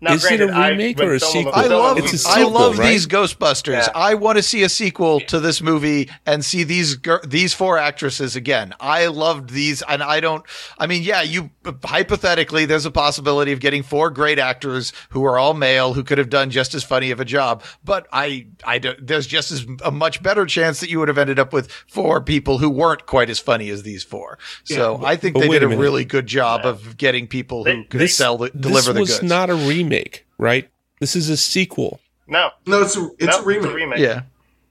now, 0.00 0.14
Is 0.14 0.24
it 0.24 0.32
a 0.32 0.36
granted, 0.46 0.56
I 0.56 0.68
remake 0.70 1.00
or 1.00 1.14
a 1.14 1.20
sequel? 1.20 1.52
I 1.54 1.66
love 1.66 1.98
It's 1.98 2.08
a 2.08 2.10
Louise- 2.12 2.26
I 2.26 2.42
love 2.44 2.78
right? 2.78 2.88
these 2.90 3.06
Ghostbusters. 3.06 3.72
Yeah. 3.72 3.88
I 3.94 4.14
want 4.14 4.36
to 4.38 4.42
see 4.42 4.62
a 4.62 4.68
sequel 4.68 5.20
to 5.20 5.40
this 5.40 5.60
movie 5.60 6.08
and 6.26 6.44
see 6.44 6.62
these 6.64 6.96
these 7.26 7.52
four 7.54 7.78
actresses 7.78 8.36
again. 8.36 8.74
I 8.80 9.06
loved 9.06 9.50
these, 9.50 9.82
and 9.82 10.02
I 10.02 10.20
don't. 10.20 10.44
I 10.78 10.86
mean, 10.86 11.02
yeah, 11.02 11.22
you 11.22 11.50
hypothetically, 11.84 12.64
there's 12.66 12.86
a 12.86 12.90
possibility 12.90 13.52
of 13.52 13.60
getting 13.60 13.82
four 13.82 14.10
great 14.10 14.38
actors 14.38 14.92
who 15.10 15.24
are 15.24 15.38
all 15.38 15.54
male 15.54 15.92
who 15.94 16.02
could 16.02 16.18
have 16.18 16.30
done 16.30 16.50
just 16.50 16.74
as 16.74 16.82
funny 16.84 17.10
of 17.10 17.20
a 17.20 17.24
job. 17.24 17.62
But 17.84 18.06
I, 18.12 18.46
I 18.64 18.78
don't, 18.78 19.06
there's 19.06 19.26
just 19.26 19.50
as 19.52 19.66
a 19.84 19.90
much 19.90 20.22
better 20.22 20.46
chance 20.46 20.80
that 20.80 20.88
you 20.90 20.98
would 20.98 21.08
have 21.08 21.18
ended 21.18 21.38
up 21.38 21.52
with 21.52 21.70
four 21.88 22.20
people 22.22 22.58
who 22.58 22.70
weren't 22.70 23.06
quite 23.06 23.28
as 23.30 23.38
funny 23.38 23.68
as 23.70 23.82
these 23.82 24.02
four. 24.02 24.38
So 24.64 24.98
Yeah, 25.00 25.06
I 25.06 25.16
think 25.16 25.36
they 25.36 25.48
did 25.48 25.62
a 25.62 25.66
a, 25.70 25.76
really 25.76 26.04
good 26.04 26.26
job 26.26 26.62
Yeah. 26.64 26.70
of 26.70 26.96
getting 26.96 27.26
people 27.26 27.64
They- 27.64 27.76
who 27.76 27.84
could 27.84 28.00
This- 28.00 28.14
sell 28.14 28.38
the, 28.38 28.50
deliver 28.50 28.92
the 28.92 29.00
this 29.00 29.08
was 29.10 29.18
goods. 29.20 29.28
not 29.28 29.50
a 29.50 29.54
remake, 29.54 29.89
right? 30.38 30.68
This 31.00 31.16
is 31.16 31.28
a 31.28 31.36
sequel. 31.36 32.00
No, 32.26 32.50
no, 32.66 32.82
it's 32.82 32.96
a, 32.96 33.08
it's 33.18 33.36
no, 33.36 33.42
a 33.42 33.44
remake. 33.44 33.98
yeah, 33.98 34.22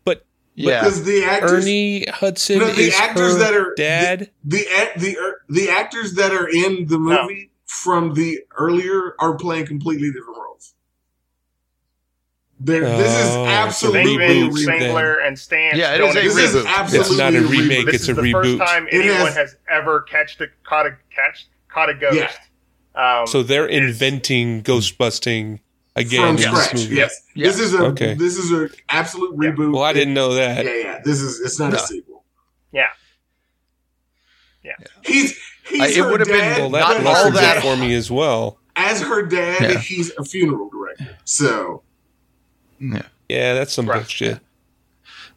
But 0.06 0.26
yeah. 0.56 0.82
Because 0.82 1.04
the 1.04 1.24
actors, 1.26 1.52
Ernie 1.66 2.06
Hudson 2.08 2.60
No, 2.60 2.68
the 2.72 2.82
is 2.82 2.96
actors 2.96 3.34
her 3.34 3.40
that 3.40 3.54
are- 3.54 3.74
dad. 3.76 4.30
the 4.44 4.66
a- 4.66 4.98
the 5.00 5.18
er, 5.18 5.42
the 5.50 5.70
actors 5.70 6.14
that 6.16 6.32
are 6.32 6.48
in 6.48 6.86
the 6.88 6.98
movie 6.98 7.52
from 7.66 8.14
the 8.14 8.40
earlier 8.58 9.16
are 9.20 9.36
playing 9.36 9.66
completely 9.66 10.12
different 10.12 10.38
roles. 10.38 10.74
They're, 12.62 12.82
this 12.82 13.12
is 13.26 13.36
Oh, 13.36 13.44
it's 13.44 13.52
a 13.52 13.54
absolutely 13.56 14.16
a 14.16 14.18
Benjamin 14.18 14.50
reboot, 14.52 14.58
remake. 14.68 14.82
Spengler 14.82 15.20
and 15.20 15.40
Stan. 15.40 15.78
Yeah, 15.78 15.96
it 15.96 15.98
don't 16.00 16.10
is 16.10 16.16
a 16.16 16.22
This 16.22 16.32
agree. 16.34 16.44
is 16.44 16.56
reboot. 16.56 16.66
absolutely 16.78 17.10
It's 17.10 17.18
not 17.18 17.34
a 17.34 17.38
a 17.38 17.42
remake, 17.48 17.86
This 17.86 17.96
it's 17.96 18.04
is 18.04 18.10
a 18.10 18.14
the 18.16 18.22
reboot. 18.22 18.58
first 18.58 18.72
time 18.72 18.88
It 18.88 18.94
anyone 18.96 19.18
has- 19.28 19.36
has 19.36 19.56
ever 19.70 20.02
catched 20.02 20.42
a 20.42 20.48
caught 20.66 20.86
a 20.88 20.98
catch 21.16 21.48
caught 21.70 21.90
a 21.90 21.94
ghost. 21.94 22.16
Yeah. 22.18 22.32
Um, 23.00 23.28
So 23.28 23.44
they're 23.44 23.66
inventing 23.68 24.62
ghost 24.62 24.98
busting 24.98 25.62
again 25.96 26.22
from 26.22 26.30
in 26.30 26.36
this 26.36 26.46
scratch. 26.46 26.74
movie. 26.74 26.96
Yes, 26.96 27.22
this 27.36 27.60
is 27.60 27.74
a 27.74 27.84
Okay. 27.88 28.14
this 28.16 28.38
is 28.38 28.52
an 28.52 28.70
absolute 28.90 29.36
Yeah. 29.42 29.52
reboot. 29.52 29.74
Well, 29.74 29.84
I 29.84 29.94
didn't 29.94 30.14
know 30.14 30.34
that. 30.34 30.66
Yeah, 30.66 30.74
yeah. 30.74 31.00
This 31.06 31.22
is 31.22 31.40
it's 31.40 31.60
not 31.60 31.72
No. 31.72 31.78
a 31.78 31.80
sequel. 31.88 32.24
yeah, 32.74 32.88
Yeah. 34.64 34.74
He's 35.06 35.38
he's 35.68 35.82
I- 35.82 35.88
it 35.88 35.96
her 35.98 36.12
would 36.12 36.20
have 36.20 36.28
been- 36.28 36.38
dad. 36.40 36.60
Well, 36.60 36.70
Not 36.72 36.98
that 37.04 37.06
all 37.26 37.32
that- 37.32 37.62
for 37.62 37.78
me 37.78 37.94
as 37.96 38.12
well. 38.12 38.60
as 38.76 39.02
her 39.02 39.22
dad, 39.24 39.62
Yeah. 39.62 39.80
he's 39.80 40.12
a 40.18 40.24
funeral 40.26 40.70
director. 40.70 41.18
So 41.26 41.84
Yeah, 42.82 43.54
that's 43.54 43.74
some 43.74 43.88
Right. 43.88 43.98
bullshit. 44.00 44.40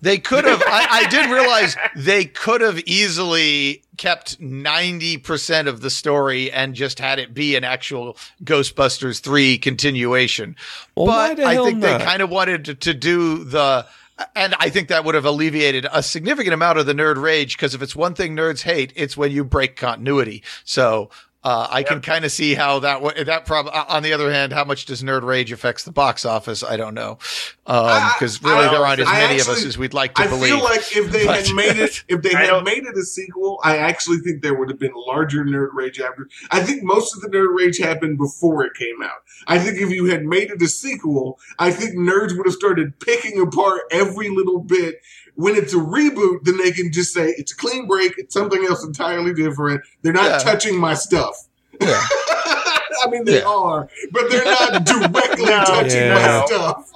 They 0.02 0.18
could 0.18 0.44
have. 0.44 0.60
I, 0.66 0.86
I 0.90 1.08
did 1.08 1.30
realize 1.30 1.76
they 1.96 2.24
could 2.24 2.60
have 2.60 2.80
easily 2.80 3.82
kept 3.96 4.40
ninety 4.40 5.16
percent 5.16 5.68
of 5.68 5.80
the 5.80 5.90
story 5.90 6.50
and 6.50 6.74
just 6.74 6.98
had 6.98 7.18
it 7.18 7.32
be 7.32 7.56
an 7.56 7.64
actual 7.64 8.16
Ghostbusters 8.44 9.20
three 9.20 9.58
continuation. 9.58 10.56
Well, 10.96 11.06
but 11.06 11.40
I 11.40 11.56
think 11.64 11.78
not? 11.78 11.98
they 11.98 12.04
kind 12.04 12.20
of 12.20 12.30
wanted 12.30 12.66
to, 12.66 12.74
to 12.74 12.94
do 12.94 13.44
the. 13.44 13.86
And 14.36 14.54
I 14.58 14.68
think 14.68 14.88
that 14.88 15.04
would 15.04 15.14
have 15.14 15.24
alleviated 15.24 15.86
a 15.90 16.02
significant 16.02 16.52
amount 16.52 16.78
of 16.78 16.86
the 16.86 16.92
nerd 16.92 17.20
rage 17.20 17.56
because 17.56 17.74
if 17.74 17.82
it's 17.82 17.96
one 17.96 18.14
thing 18.14 18.36
nerds 18.36 18.62
hate, 18.62 18.92
it's 18.94 19.16
when 19.16 19.32
you 19.32 19.42
break 19.42 19.74
continuity. 19.74 20.42
So 20.64 21.10
uh, 21.44 21.66
I 21.70 21.82
can 21.82 22.00
kind 22.00 22.24
of 22.24 22.30
see 22.32 22.54
how 22.54 22.78
that 22.80 23.02
wa- 23.02 23.12
that 23.24 23.46
problem. 23.46 23.74
On 23.88 24.02
the 24.02 24.12
other 24.12 24.30
hand, 24.32 24.52
how 24.52 24.64
much 24.64 24.84
does 24.86 25.02
nerd 25.02 25.22
rage 25.22 25.50
affects 25.50 25.84
the 25.84 25.90
box 25.92 26.24
office? 26.24 26.62
I 26.62 26.76
don't 26.76 26.94
know 26.94 27.18
because 27.64 28.40
I- 28.44 28.48
really 28.48 28.68
there 28.68 28.84
aren't 28.86 29.00
as 29.00 29.08
I 29.08 29.20
many 29.20 29.40
of 29.40 29.48
us 29.48 29.64
as 29.64 29.76
we'd 29.78 29.94
like 29.94 30.14
to 30.14 30.22
I 30.22 30.26
believe. 30.28 30.50
feel 30.54 30.62
like 30.62 30.96
if 30.96 31.10
they 31.10 31.26
But- 31.26 31.46
had 31.46 31.54
made 31.56 31.76
it, 31.76 32.04
if 32.08 32.22
they 32.22 32.30
had 32.34 32.62
made 32.64 32.84
it 32.84 32.96
a 32.96 33.02
sequel, 33.04 33.58
I 33.64 33.76
actually 33.78 34.18
think 34.18 34.42
there 34.42 34.54
would 34.54 34.68
have 34.68 34.78
been 34.78 34.92
larger 34.94 35.44
nerd 35.44 35.70
rage 35.72 36.00
after. 36.00 36.28
I 36.50 36.60
think 36.60 36.82
most 36.82 37.14
of 37.16 37.22
the 37.22 37.28
nerd 37.28 37.56
rage 37.56 37.78
happened 37.78 38.18
before 38.18 38.64
it 38.64 38.74
came 38.74 39.02
out. 39.02 39.22
I 39.46 39.58
think 39.58 39.78
if 39.80 39.90
you 39.90 40.06
had 40.06 40.24
made 40.24 40.50
it 40.50 40.62
a 40.62 40.68
sequel, 40.68 41.38
I 41.58 41.70
think 41.72 41.94
nerds 41.96 42.36
would 42.36 42.46
have 42.46 42.54
started 42.54 42.98
picking 43.00 43.40
apart 43.40 43.82
every 43.90 44.28
little 44.28 44.60
bit. 44.60 45.00
When 45.34 45.56
it's 45.56 45.72
a 45.72 45.76
reboot, 45.78 46.44
then 46.44 46.58
they 46.58 46.72
can 46.72 46.92
just 46.92 47.14
say 47.14 47.28
it's 47.38 47.52
a 47.52 47.56
clean 47.56 47.86
break. 47.86 48.12
It's 48.18 48.34
something 48.34 48.64
else 48.64 48.84
entirely 48.84 49.32
different. 49.32 49.80
They're 50.02 50.12
not 50.12 50.24
Yeah. 50.30 50.38
touching 50.38 50.78
my 50.78 50.94
stuff. 50.94 51.34
Yeah. 51.80 52.00
I 53.04 53.08
mean, 53.10 53.24
they 53.24 53.38
Yeah. 53.40 53.46
are, 53.48 53.88
but 54.12 54.30
they're 54.30 54.44
not 54.44 54.84
directly 54.84 55.44
No. 55.46 55.64
touching 55.64 56.08
my 56.10 56.20
Yeah. 56.20 56.44
stuff. 56.44 56.90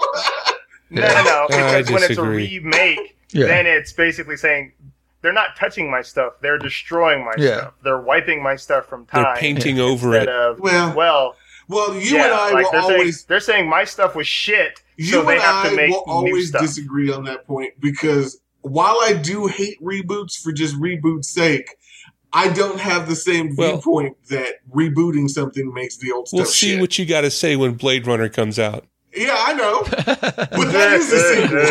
no, 0.90 1.02
Yeah. 1.02 1.22
no, 1.22 1.22
no, 1.22 1.46
because 1.48 1.90
when 1.90 2.02
it's 2.02 2.18
a 2.18 2.22
remake, 2.22 3.16
Yeah. 3.30 3.46
then 3.46 3.66
it's 3.66 3.92
basically 3.92 4.36
saying 4.36 4.72
they're 5.22 5.32
not 5.32 5.56
touching 5.56 5.90
my 5.90 6.02
stuff; 6.02 6.34
they're 6.42 6.58
destroying 6.58 7.24
my 7.24 7.32
Yeah. 7.38 7.56
stuff. 7.58 7.72
They're 7.82 7.98
wiping 8.00 8.42
my 8.42 8.54
stuff 8.56 8.86
from 8.86 9.06
time. 9.06 9.24
They're 9.24 9.36
painting 9.36 9.80
over 9.80 10.14
it. 10.14 10.28
of 10.28 10.60
Well, 10.60 10.94
well, 10.94 11.36
well, 11.68 11.94
you 11.94 12.16
yeah, 12.16 12.24
and 12.26 12.34
I 12.34 12.50
like 12.52 12.64
will 12.64 12.72
they're 12.72 12.80
always. 12.82 13.16
saying 13.18 13.24
they're 13.28 13.40
saying 13.40 13.68
my 13.68 13.84
stuff 13.84 14.14
was 14.14 14.26
shit, 14.26 14.80
You 14.96 15.06
so 15.06 15.22
they 15.24 15.34
and 15.34 15.42
have 15.42 15.72
I 15.72 15.76
make 15.76 15.90
will 15.90 16.04
always 16.06 16.50
disagree 16.50 17.10
on 17.12 17.24
that 17.24 17.46
point 17.46 17.74
because 17.80 18.38
while 18.62 18.98
I 19.02 19.12
do 19.14 19.46
hate 19.46 19.80
reboots 19.82 20.40
for 20.40 20.52
just 20.52 20.74
reboot's 20.80 21.28
sake, 21.28 21.68
I 22.32 22.48
don't 22.48 22.80
have 22.80 23.08
the 23.08 23.16
same 23.16 23.54
Well- 23.56 23.72
viewpoint 23.78 24.16
that 24.28 24.56
rebooting 24.74 25.28
something 25.30 25.72
makes 25.72 25.96
the 25.96 26.12
old 26.12 26.28
stuff. 26.28 26.36
We'll 26.38 26.46
see 26.46 26.70
shit. 26.72 26.80
what 26.80 26.98
you 26.98 27.06
got 27.06 27.20
to 27.22 27.30
say 27.30 27.56
when 27.56 27.74
Blade 27.74 28.06
Runner 28.06 28.28
comes 28.28 28.58
out. 28.58 28.84
yeah, 29.14 29.34
I 29.38 29.52
know, 29.54 29.82
but 29.90 30.72
that 30.72 30.92
is 30.94 31.12
a 31.12 31.34
sequel. 31.34 31.58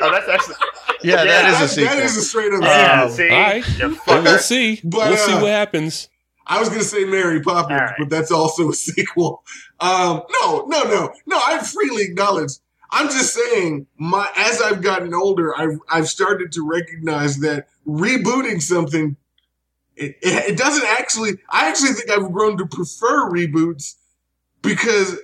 oh, 0.00 0.10
that's 0.12 0.28
actually 0.28 0.54
yeah, 1.02 1.16
that 1.16 1.26
Yeah, 1.26 1.48
is 1.50 1.56
a 1.56 1.60
That- 1.60 1.68
sequel. 1.70 1.96
That 1.96 2.02
is 2.04 2.16
a 2.16 2.22
straight 2.22 2.52
up 2.52 2.62
yeah. 2.62 3.02
Um, 3.02 3.10
sequel. 3.10 3.16
see, 3.16 3.30
all 3.34 3.40
right. 3.40 3.78
you 3.78 3.98
Well, 4.06 4.22
we'll 4.22 4.38
see. 4.38 4.80
But, 4.84 5.08
we'll 5.10 5.16
see 5.18 5.32
uh, 5.32 5.40
what 5.42 5.50
happens. 5.50 6.08
I 6.46 6.60
was 6.60 6.68
gonna 6.68 6.82
say 6.82 7.04
Mary 7.04 7.40
Poppins, 7.40 7.80
right. 7.80 7.94
but 7.98 8.10
that's 8.10 8.30
also 8.30 8.70
a 8.70 8.74
sequel. 8.74 9.42
Um, 9.80 10.22
no, 10.42 10.64
no, 10.66 10.82
no, 10.84 11.12
no. 11.26 11.40
I 11.44 11.58
freely 11.58 12.04
acknowledge. 12.04 12.52
I'm 12.90 13.08
just 13.08 13.34
saying, 13.34 13.86
my 13.98 14.30
as 14.36 14.62
I've 14.62 14.82
gotten 14.82 15.12
older, 15.12 15.56
I've 15.56 15.78
I've 15.88 16.08
started 16.08 16.52
to 16.52 16.66
recognize 16.66 17.38
that 17.38 17.68
rebooting 17.86 18.62
something, 18.62 19.16
it, 19.96 20.16
it, 20.22 20.50
it 20.50 20.58
doesn't 20.58 20.86
actually. 20.86 21.38
I 21.50 21.68
actually 21.68 21.92
think 21.92 22.10
I've 22.10 22.32
grown 22.32 22.58
to 22.58 22.66
prefer 22.66 23.28
reboots 23.28 23.96
because 24.62 25.18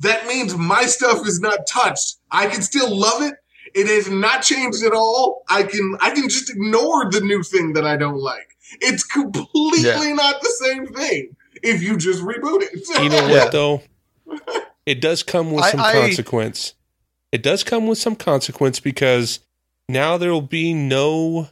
that 0.00 0.26
means 0.26 0.56
my 0.56 0.84
stuff 0.84 1.26
is 1.26 1.40
not 1.40 1.66
touched. 1.66 2.16
I 2.30 2.46
can 2.46 2.62
still 2.62 2.94
love 2.94 3.22
it. 3.22 3.34
It 3.74 3.86
has 3.86 4.10
not 4.10 4.42
changed 4.42 4.82
at 4.82 4.92
all. 4.92 5.44
I 5.48 5.62
can 5.62 5.96
I 6.00 6.10
can 6.10 6.28
just 6.28 6.50
ignore 6.50 7.10
the 7.10 7.20
new 7.20 7.42
thing 7.42 7.72
that 7.74 7.86
I 7.86 7.96
don't 7.96 8.18
like. 8.18 8.56
It's 8.80 9.04
completely 9.04 9.82
Yeah. 9.82 10.12
not 10.14 10.40
the 10.40 10.50
same 10.62 10.86
thing 10.88 11.36
if 11.62 11.82
you 11.82 11.96
just 11.96 12.22
reboot 12.22 12.62
it. 12.62 13.02
You 13.02 13.08
know 13.08 13.28
what 13.28 13.52
though? 13.52 13.82
It 14.86 15.00
does 15.00 15.22
come 15.22 15.52
with 15.52 15.64
I- 15.64 15.70
some 15.72 15.80
I- 15.80 15.92
consequence. 15.92 16.74
It 17.32 17.42
does 17.42 17.62
come 17.64 17.86
with 17.86 17.98
some 17.98 18.16
consequence 18.16 18.80
because 18.80 19.40
now 19.88 20.16
there 20.16 20.30
will 20.32 20.40
be 20.40 20.72
no 20.72 21.50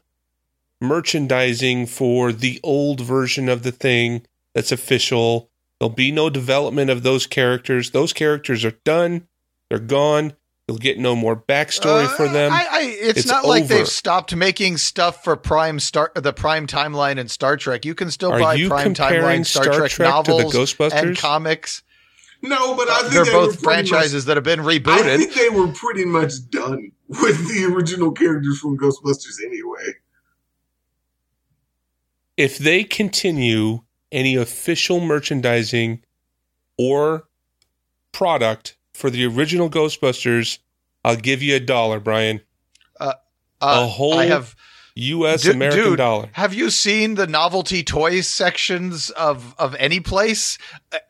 merchandising 0.80 1.86
for 1.86 2.32
the 2.32 2.60
old 2.62 3.00
version 3.00 3.48
of 3.48 3.62
the 3.62 3.72
thing 3.72 4.22
that's 4.54 4.72
official. 4.72 5.50
There'll 5.78 5.94
be 5.94 6.12
no 6.12 6.30
development 6.30 6.90
of 6.90 7.02
those 7.02 7.26
characters. 7.26 7.90
Those 7.90 8.12
characters 8.12 8.64
are 8.64 8.72
done. 8.84 9.28
They're 9.68 9.78
gone. 9.78 10.34
You'll 10.68 10.78
get 10.78 10.98
no 10.98 11.14
more 11.14 11.36
backstory 11.36 12.08
for 12.16 12.26
Uh, 12.26 12.32
them. 12.32 12.52
I, 12.52 12.66
I, 12.68 12.80
it's, 13.00 13.20
It's 13.20 13.28
not 13.28 13.44
like 13.44 13.68
they've 13.68 13.86
stopped 13.86 14.34
making 14.34 14.78
stuff 14.78 15.22
for 15.22 15.36
Prime 15.36 15.78
Star, 15.78 16.10
the 16.16 16.32
Prime 16.32 16.66
timeline 16.66 17.18
in 17.18 17.28
Star 17.28 17.56
Trek. 17.56 17.84
You 17.84 17.94
can 17.94 18.10
still 18.10 18.32
Are 18.32 18.40
buy 18.40 18.54
you 18.54 18.68
Prime 18.68 18.92
timeline 18.92 19.46
Star, 19.46 19.62
Star 19.64 19.74
Trek, 19.78 19.90
Trek 19.92 20.24
to 20.24 20.32
the 20.32 20.36
novels 20.38 20.54
Ghostbusters? 20.54 20.92
and 20.92 21.16
comics. 21.16 21.82
no, 22.42 22.74
but 22.74 22.88
I 22.88 23.02
think 23.02 23.12
They're 23.12 23.24
they 23.26 23.30
both 23.32 23.46
were 23.46 23.62
pretty 23.62 23.88
franchises 23.88 24.24
that 24.24 24.36
have 24.36 24.42
been 24.42 24.60
Much, 24.64 24.66
I 24.74 24.78
rebooted. 24.80 25.16
think 25.18 25.34
they 25.34 25.50
were 25.50 25.68
pretty 25.68 26.04
much 26.04 26.32
done 26.50 26.90
with 27.08 27.46
the 27.48 27.64
original 27.72 28.10
characters 28.10 28.58
from 28.58 28.76
Ghostbusters 28.76 29.36
anyway. 29.46 29.94
if 32.36 32.58
they 32.58 32.82
continue 32.84 33.82
any 34.12 34.34
official 34.36 35.00
merchandising 35.00 36.02
or 36.76 37.28
product 38.12 38.76
for 38.96 39.10
the 39.10 39.26
original 39.26 39.68
Ghostbusters, 39.68 40.58
I'll 41.04 41.16
give 41.16 41.42
you 41.42 41.54
a 41.54 41.60
dollar, 41.60 42.00
Brian. 42.00 42.40
Uh, 42.98 43.12
a 43.60 43.86
whole 43.86 44.18
I 44.18 44.26
have 44.26 44.56
U.S. 44.96 45.42
Du- 45.42 45.50
American 45.52 45.78
dude, 45.84 45.96
dollar. 45.98 46.28
Have 46.32 46.54
you 46.54 46.70
seen 46.70 47.14
the 47.16 47.26
novelty 47.26 47.82
toys 47.84 48.26
sections 48.28 49.10
of 49.10 49.54
of 49.58 49.74
any 49.76 50.00
place? 50.00 50.56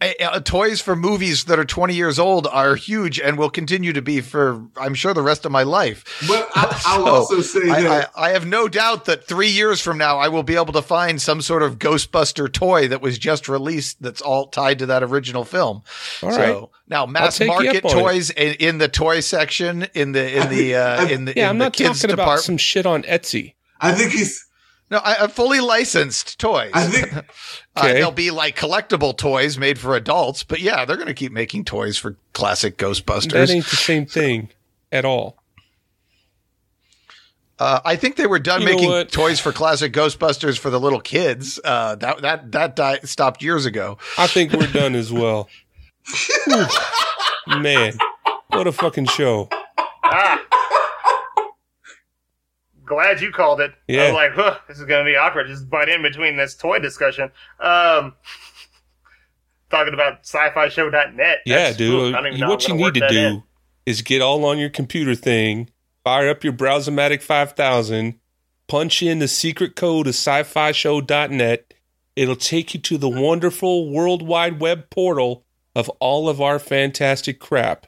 Uh, 0.00 0.08
uh, 0.20 0.40
toys 0.40 0.80
for 0.80 0.96
movies 0.96 1.44
that 1.44 1.58
are 1.58 1.64
20 1.64 1.94
years 1.94 2.18
old 2.18 2.46
are 2.48 2.74
huge 2.74 3.20
and 3.20 3.38
will 3.38 3.50
continue 3.50 3.92
to 3.92 4.02
be 4.02 4.20
for 4.20 4.66
I'm 4.76 4.94
sure 4.94 5.14
the 5.14 5.22
rest 5.22 5.44
of 5.44 5.52
my 5.52 5.62
life. 5.62 6.04
But 6.26 6.48
I, 6.54 6.82
I'll 6.86 7.04
So, 7.04 7.14
also 7.36 7.40
say 7.42 7.70
I, 7.70 7.82
that 7.82 8.10
I, 8.16 8.26
I 8.26 8.30
have 8.30 8.44
no 8.46 8.66
doubt 8.68 9.04
that 9.04 9.28
three 9.28 9.48
years 9.50 9.80
from 9.80 9.98
now, 9.98 10.18
I 10.18 10.28
will 10.28 10.42
be 10.42 10.56
able 10.56 10.72
to 10.72 10.82
find 10.82 11.22
some 11.22 11.40
sort 11.40 11.62
of 11.62 11.78
Ghostbuster 11.78 12.52
toy 12.52 12.88
that 12.88 13.00
was 13.00 13.18
just 13.18 13.48
released 13.48 14.02
that's 14.02 14.20
all 14.20 14.48
tied 14.48 14.80
to 14.80 14.86
that 14.86 15.02
original 15.04 15.44
film. 15.44 15.82
All 16.22 16.32
so 16.32 16.38
right. 16.38 16.62
now, 16.88 17.06
mass 17.06 17.40
market 17.40 17.84
up 17.84 17.84
on 17.84 17.98
it. 17.98 18.02
toys 18.02 18.30
in, 18.30 18.54
in 18.54 18.78
the 18.78 18.88
toy 18.88 19.20
section 19.20 19.86
in 19.94 20.12
the 20.12 20.42
in 20.42 20.48
the 20.50 20.74
uh, 20.74 21.06
in 21.08 21.24
the 21.26 21.34
Yeah, 21.36 21.44
in 21.44 21.50
I'm 21.50 21.58
the 21.58 21.64
not 21.66 21.72
kids 21.74 22.00
talking 22.00 22.12
about 22.14 22.22
department. 22.24 22.44
some 22.44 22.56
shit 22.56 22.86
on 22.86 23.02
Etsy. 23.04 23.54
I 23.80 23.92
think 23.92 24.12
he's. 24.12 24.46
no, 24.90 24.98
I, 24.98 25.24
I 25.24 25.26
fully 25.28 25.60
licensed 25.60 26.38
toys. 26.38 26.70
I 26.74 26.86
think 26.86 27.12
Uh, 27.76 27.92
they'll 27.92 28.10
be 28.10 28.30
like 28.30 28.56
collectible 28.56 29.14
toys 29.14 29.58
made 29.58 29.78
for 29.78 29.94
adults, 29.94 30.42
but 30.42 30.60
yeah, 30.60 30.86
they're 30.86 30.96
going 30.96 31.08
to 31.08 31.14
keep 31.14 31.30
making 31.30 31.62
toys 31.62 31.98
for 31.98 32.16
classic 32.32 32.78
Ghostbusters. 32.78 33.32
That 33.32 33.50
ain't 33.50 33.66
the 33.66 33.76
same 33.76 34.06
thing 34.06 34.48
at 34.90 35.04
all. 35.04 35.36
Uh, 37.58 37.80
I 37.84 37.96
think 37.96 38.16
they 38.16 38.26
were 38.26 38.38
done 38.38 38.60
You 38.62 38.66
making 38.66 39.06
toys 39.08 39.40
for 39.40 39.52
classic 39.52 39.92
Ghostbusters 39.92 40.58
for 40.58 40.70
the 40.70 40.80
little 40.80 41.00
kids. 41.00 41.60
Uh, 41.62 41.96
that 41.96 42.22
that 42.22 42.52
that 42.52 42.76
di- 42.76 43.00
stopped 43.04 43.42
years 43.42 43.66
ago. 43.66 43.98
I 44.16 44.26
think 44.26 44.52
we're 44.52 44.66
done 44.72 44.94
as 44.94 45.12
well. 45.12 45.48
Man, 47.46 47.94
what 48.48 48.66
a 48.66 48.72
fucking 48.72 49.06
show. 49.06 49.48
Ah. 50.02 50.40
Glad 52.86 53.20
you 53.20 53.30
called 53.32 53.60
it. 53.60 53.72
I 53.72 53.92
Yeah. 53.92 54.04
was 54.04 54.12
like, 54.14 54.32
huh, 54.32 54.58
this 54.68 54.78
is 54.78 54.84
going 54.86 55.04
to 55.04 55.10
be 55.10 55.16
awkward. 55.16 55.48
Just 55.48 55.68
butt 55.68 55.88
in 55.88 56.02
between 56.02 56.36
this 56.36 56.54
toy 56.54 56.78
discussion. 56.78 57.30
Um, 57.60 58.14
talking 59.70 59.92
about 59.94 60.20
sci-fi 60.22 60.68
show.net. 60.68 61.38
Yeah, 61.44 61.72
dude. 61.72 61.92
ooh, 61.92 62.16
I 62.16 62.22
don't 62.22 62.34
even 62.34 62.48
what 62.48 62.66
you 62.68 62.74
need 62.74 62.94
to 62.94 63.08
do 63.08 63.18
in. 63.18 63.42
is 63.84 64.02
get 64.02 64.22
all 64.22 64.44
on 64.44 64.58
your 64.58 64.70
computer 64.70 65.14
thing, 65.14 65.68
fire 66.04 66.28
up 66.30 66.44
your 66.44 66.52
Browsermatic 66.52 67.22
5000, 67.22 68.18
punch 68.68 69.02
in 69.02 69.18
the 69.18 69.28
secret 69.28 69.76
code 69.76 70.06
of 70.06 70.14
sci-fi 70.14 70.72
show.net. 70.72 71.74
It'll 72.14 72.36
take 72.36 72.72
you 72.72 72.80
to 72.80 72.96
the 72.96 73.08
wonderful 73.10 73.90
World 73.90 74.22
Wide 74.22 74.60
Web 74.60 74.88
portal 74.90 75.44
of 75.74 75.88
all 76.00 76.28
of 76.28 76.40
our 76.40 76.58
fantastic 76.58 77.38
crap. 77.40 77.86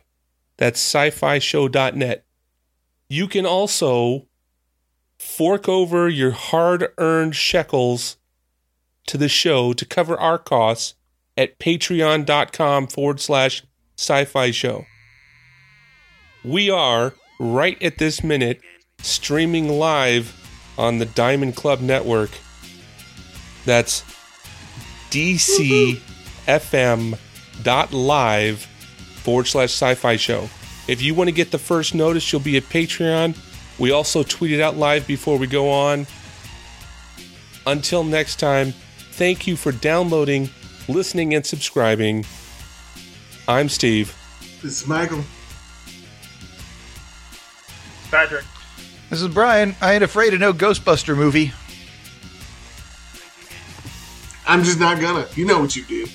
That's 0.59 0.79
sci-fi 0.81 1.39
show.net. 1.39 2.25
You 3.09 3.27
can 3.29 3.47
also 3.47 4.27
fork 5.19 5.69
over 5.69 6.09
your 6.09 6.31
hard-earned 6.31 7.35
shekels 7.35 8.17
to 9.07 9.19
the 9.19 9.29
show 9.29 9.73
to 9.73 9.85
cover 9.85 10.19
our 10.19 10.39
costs 10.39 10.95
at 11.37 11.59
patreon.com 11.59 12.87
forward 12.87 13.21
slash 13.21 13.63
sci-fi 13.97 14.51
show. 14.51 14.85
We 16.45 16.71
are, 16.71 17.15
right 17.41 17.83
at 17.83 17.99
this 17.99 18.23
minute, 18.23 18.61
streaming 19.01 19.69
live 19.69 20.35
on 20.77 20.99
the 20.99 21.07
Diamond 21.07 21.57
Club 21.57 21.81
Network. 21.81 22.31
That's 23.65 24.05
dcfm.live 25.11 26.01
forward 29.23 29.47
slash 29.47 29.71
sci-fi 29.71 30.17
show. 30.17 30.49
If 30.87 31.03
you 31.03 31.15
want 31.15 31.29
to 31.29 31.33
get 31.33 31.51
the 31.51 31.59
first 31.59 31.95
notice, 31.95 32.33
you'll 32.33 32.41
be 32.41 32.57
at 32.57 32.63
Patreon. 32.65 33.37
We 33.79 33.93
also 33.93 34.23
tweet 34.23 34.53
it 34.53 34.61
out 34.61 34.77
live 34.77 35.07
before 35.07 35.39
we 35.39 35.47
go 35.47 35.71
on. 35.71 36.07
Until 37.67 38.03
next 38.03 38.37
time, 38.41 38.73
thank 39.13 39.47
you 39.47 39.57
for 39.57 39.73
downloading, 39.73 40.51
listening, 40.89 41.35
and 41.35 41.45
subscribing. 41.47 42.25
I'm 43.47 43.69
Steve. 43.69 44.17
This 44.63 44.83
is 44.83 44.87
Michael. 44.87 45.25
Patrick. 48.11 48.45
This 49.11 49.23
is 49.23 49.29
Brian. 49.29 49.77
I 49.81 49.95
ain't 49.95 50.03
afraid 50.03 50.35
of 50.35 50.41
no 50.41 50.53
Ghostbuster 50.53 51.17
movie. 51.17 51.53
I'm 54.47 54.65
just 54.65 54.81
not 54.81 55.01
gonna. 55.01 55.27
You 55.35 55.45
know 55.45 55.61
what 55.61 55.77
you 55.77 55.85
did. 55.85 56.11